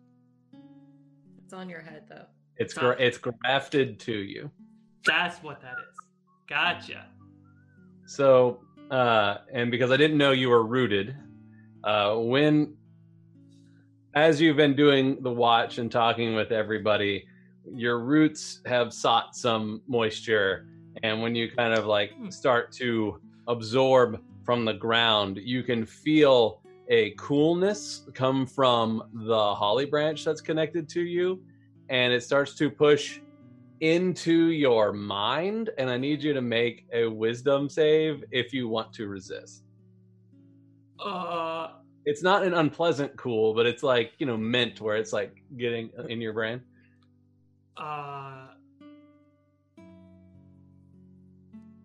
[1.45, 2.27] It's on your head though.
[2.57, 4.51] It's It's gra- it's grafted to you.
[5.05, 5.99] That's what that is.
[6.49, 7.07] Gotcha.
[8.07, 11.17] So, uh, and because I didn't know you were rooted,
[11.83, 12.77] uh, when,
[14.15, 17.27] as you've been doing the watch and talking with everybody,
[17.65, 20.65] your roots have sought some moisture.
[21.03, 22.31] And when you kind of like Hmm.
[22.31, 29.87] start to absorb from the ground, you can feel a coolness come from the holly
[29.87, 31.43] branch that's connected to you.
[31.89, 33.19] And it starts to push
[33.81, 38.93] into your mind and i need you to make a wisdom save if you want
[38.93, 39.65] to resist
[41.05, 41.69] Uh,
[42.07, 45.91] it's not an unpleasant cool but it's like you know mint where it's like getting
[46.09, 46.61] in your brain
[47.77, 48.47] uh,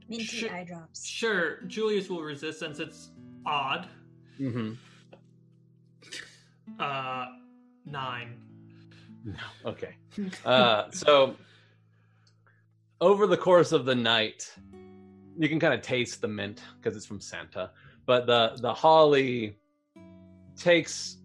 [0.08, 0.52] Minty Shit.
[0.52, 1.06] eye drops.
[1.06, 1.62] sure.
[1.68, 3.10] Julius will resist since it's
[3.46, 3.88] odd.
[4.40, 4.74] mm-hmm.
[6.80, 7.26] Uh,
[7.86, 8.38] nine.
[9.66, 9.96] okay
[10.46, 11.36] uh, so
[13.02, 14.54] over the course of the night
[15.38, 17.72] you can kind of taste the mint because it's from santa
[18.06, 19.56] but the the holly
[20.58, 21.18] takes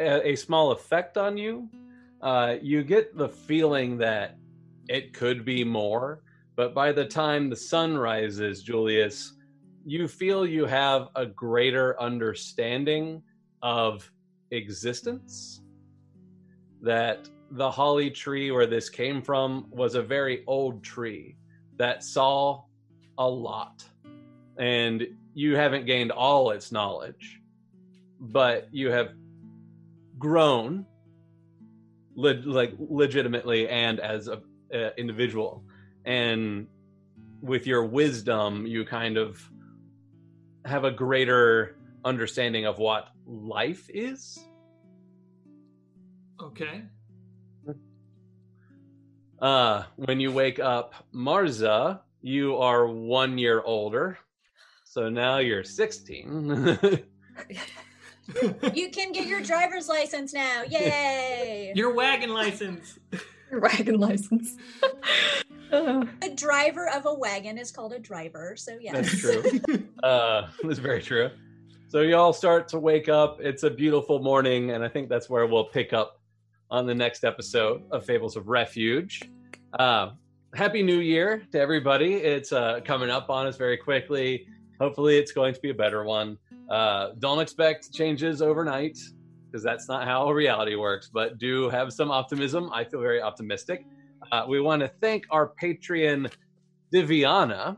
[0.00, 1.68] a, a small effect on you.
[2.20, 4.38] Uh, you get the feeling that
[4.88, 6.22] it could be more
[6.56, 9.34] but by the time the sun rises julius
[9.84, 13.22] you feel you have a greater understanding
[13.62, 14.10] of
[14.50, 15.62] existence
[16.80, 21.36] that the holly tree where this came from was a very old tree
[21.76, 22.62] that saw
[23.18, 23.84] a lot.
[24.58, 27.40] And you haven't gained all its knowledge
[28.20, 29.12] but you have
[30.18, 30.86] grown
[32.14, 34.42] le- like legitimately and as a,
[34.98, 35.62] individual.
[36.04, 36.66] And
[37.42, 39.40] with your wisdom you kind of
[40.64, 44.38] have a greater understanding of what life is.
[46.40, 46.82] Okay.
[49.40, 54.18] Uh, when you wake up, Marza, you are one year older.
[54.84, 56.78] So now you're 16.
[58.74, 60.62] You can get your driver's license now.
[60.62, 61.72] Yay!
[61.76, 62.98] Your wagon license.
[63.50, 64.56] Your wagon license.
[65.70, 68.94] Uh, a driver of a wagon is called a driver, so yes.
[68.94, 69.88] That's true.
[70.02, 71.30] uh, that's very true.
[71.88, 73.40] So you all start to wake up.
[73.40, 76.20] It's a beautiful morning, and I think that's where we'll pick up
[76.70, 79.22] on the next episode of Fables of Refuge.
[79.78, 80.10] Uh,
[80.54, 82.14] Happy New Year to everybody.
[82.14, 84.46] It's uh, coming up on us very quickly.
[84.80, 86.38] Hopefully, it's going to be a better one.
[86.70, 88.98] Uh, don't expect changes overnight
[89.46, 92.70] because that's not how reality works, but do have some optimism.
[92.72, 93.86] I feel very optimistic.
[94.32, 96.32] Uh, we want to thank our Patreon,
[96.90, 97.76] Diviana,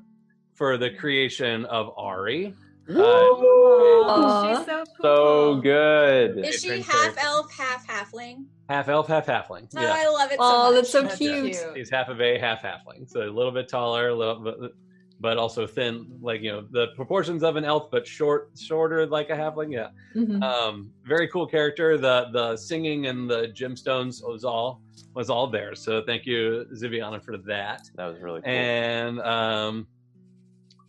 [0.55, 2.55] for the creation of Ari.
[2.89, 4.57] Uh, Aw.
[4.57, 5.03] she's so cool.
[5.03, 6.45] So good.
[6.45, 8.45] Is she half elf, half halfling?
[8.69, 9.69] half elf, half halfling.
[9.77, 9.93] Oh, Yeah.
[9.95, 10.75] I love it so Oh, much.
[10.75, 11.53] that's so That's cute.
[11.55, 11.77] cute.
[11.77, 13.09] He's half of a, half halfling.
[13.09, 14.73] So a little bit taller, a little bit,
[15.21, 19.31] but also thin, like you know, the proportions of an elf, but short, shorter like
[19.31, 19.73] a halfling.
[19.73, 19.89] Yeah.
[20.15, 20.43] Mhm.
[20.43, 21.97] Um, very cool character.
[21.97, 24.83] The the singing and the gemstones was all
[25.15, 25.75] was all there.
[25.75, 27.89] So thank you, Ziviana, for that.
[27.95, 28.51] That was really cool.
[28.51, 29.87] and um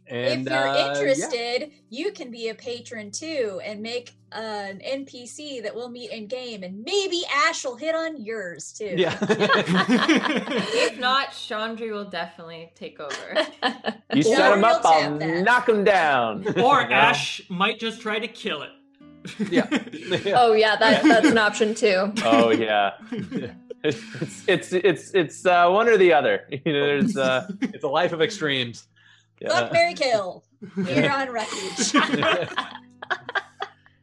[0.10, 0.90] And if you're uh, yeah.
[0.90, 6.28] interested, you can be a patron too and make an NPC that we'll meet in
[6.28, 8.94] game, and maybe Ash will hit on yours too.
[8.98, 9.18] Yeah.
[9.22, 13.48] if not, Chandri will definitely take over.
[14.14, 15.44] You Or set him up, I'll that.
[15.44, 16.48] knock him down.
[16.60, 16.88] Or You?
[16.92, 18.70] Ash might just try to kill it.
[19.52, 19.68] yeah.
[20.34, 22.14] Oh yeah, that that's an option too.
[22.24, 22.94] Oh yeah.
[23.84, 26.48] It's it's it's it's uh, one or the other.
[26.50, 28.88] You know, there's uh, it's a life of extremes.
[29.46, 29.70] Fuck yeah.
[29.72, 30.44] Marry Kill.
[30.86, 31.96] Here on Refuge.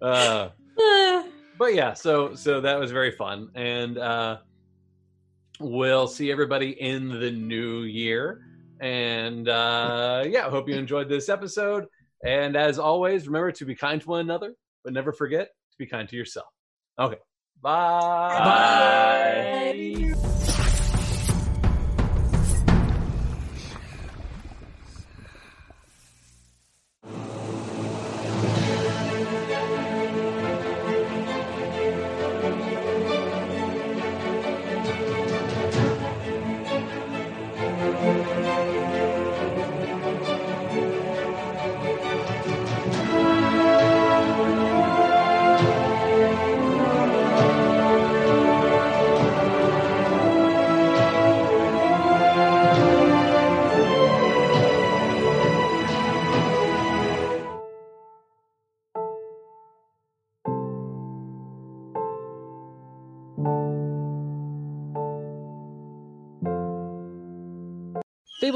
[0.03, 0.49] uh,
[1.59, 4.39] but yeah, so so that was very fun, and uh,
[5.61, 8.43] we'll see everybody in the new year.
[8.81, 11.87] And uh, yeah, hope you enjoyed this episode.
[12.25, 15.87] And as always, remember to be kind to one another, but never forget to be
[15.87, 16.49] kind to yourself.
[16.99, 17.19] Okay,
[17.61, 18.39] bye.
[20.15, 20.31] Bye.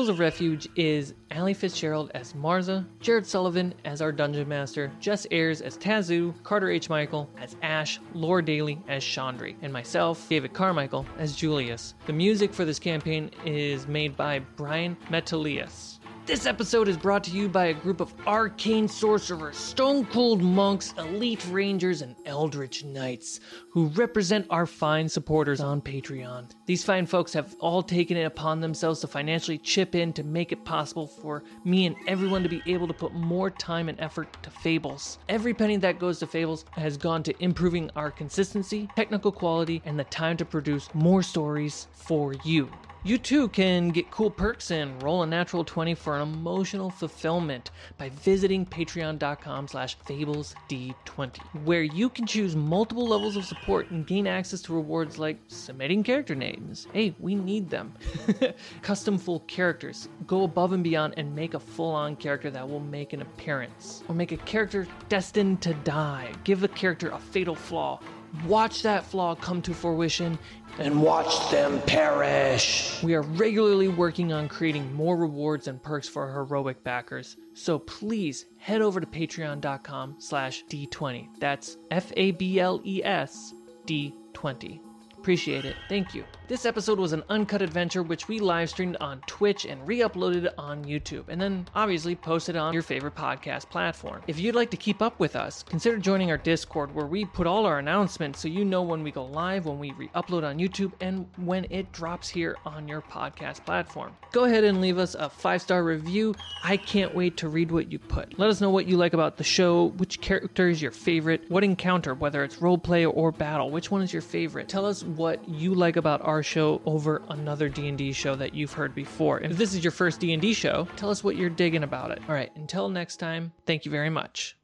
[0.09, 5.27] Fables of Refuge is Ali Fitzgerald as Marza, Jared Sullivan as our Dungeon Master, Jess
[5.31, 6.89] Ayers as Tazu, Carter H.
[6.89, 11.93] Michael as Ash, Laura Daly as Chandri, and myself, David Carmichael, as Julius.
[12.07, 15.98] The music for this campaign is made by Brian Metalius.
[16.29, 20.93] This episode is brought to you by a group of arcane sorcerers, stone cold monks,
[20.99, 23.41] elite rangers, and eldritch knights
[23.73, 26.51] who represent our fine supporters on Patreon.
[26.67, 30.53] These fine folks have all taken it upon themselves to financially chip in to make
[30.53, 34.31] it possible for me and everyone to be able to put more time and effort
[34.43, 35.21] to Fables.
[35.31, 39.99] Every penny that goes to Fables has gone to improving our consistency, technical quality, and
[39.99, 42.69] the time to produce more stories for you.
[43.05, 47.71] You too can get cool perks and roll a natural 20 for an emotional fulfillment
[47.97, 54.27] by visiting patreon.com slash fablesd20, where you can choose multiple levels of support and gain
[54.27, 56.89] access to rewards like submitting character names.
[56.93, 57.95] Hey, we need them.
[58.83, 60.09] Custom full characters.
[60.27, 64.03] Go above and beyond and make a full-on character that will make an appearance.
[64.09, 66.33] Or make a character destined to die.
[66.43, 68.01] Give a character a fatal flaw.
[68.47, 70.39] Watch that flaw come to fruition
[70.79, 73.03] and watch them perish.
[73.03, 77.37] We are regularly working on creating more rewards and perks for our heroic backers.
[77.55, 81.29] So please head over to patreon.com slash d20.
[81.39, 83.55] That's F-A-B-L-E-S
[83.87, 84.81] D20.
[85.19, 85.77] Appreciate it.
[85.89, 86.25] Thank you.
[86.49, 90.51] This episode was an uncut adventure which we live streamed on Twitch and re uploaded
[90.57, 94.23] on YouTube, and then obviously posted on your favorite podcast platform.
[94.27, 97.47] If you'd like to keep up with us, consider joining our Discord where we put
[97.47, 100.59] all our announcements so you know when we go live, when we re upload on
[100.59, 104.17] YouTube, and when it drops here on your podcast platform.
[104.33, 106.35] Go ahead and leave us a five star review.
[106.65, 108.39] I can't wait to read what you put.
[108.39, 111.63] Let us know what you like about the show, which character is your favorite, what
[111.63, 114.67] encounter, whether it's roleplay or battle, which one is your favorite.
[114.67, 118.95] Tell us what you like about our show over another D&D show that you've heard
[118.95, 119.41] before.
[119.41, 122.21] If this is your first D&D show, tell us what you're digging about it.
[122.29, 124.58] All right, until next time, thank you very much.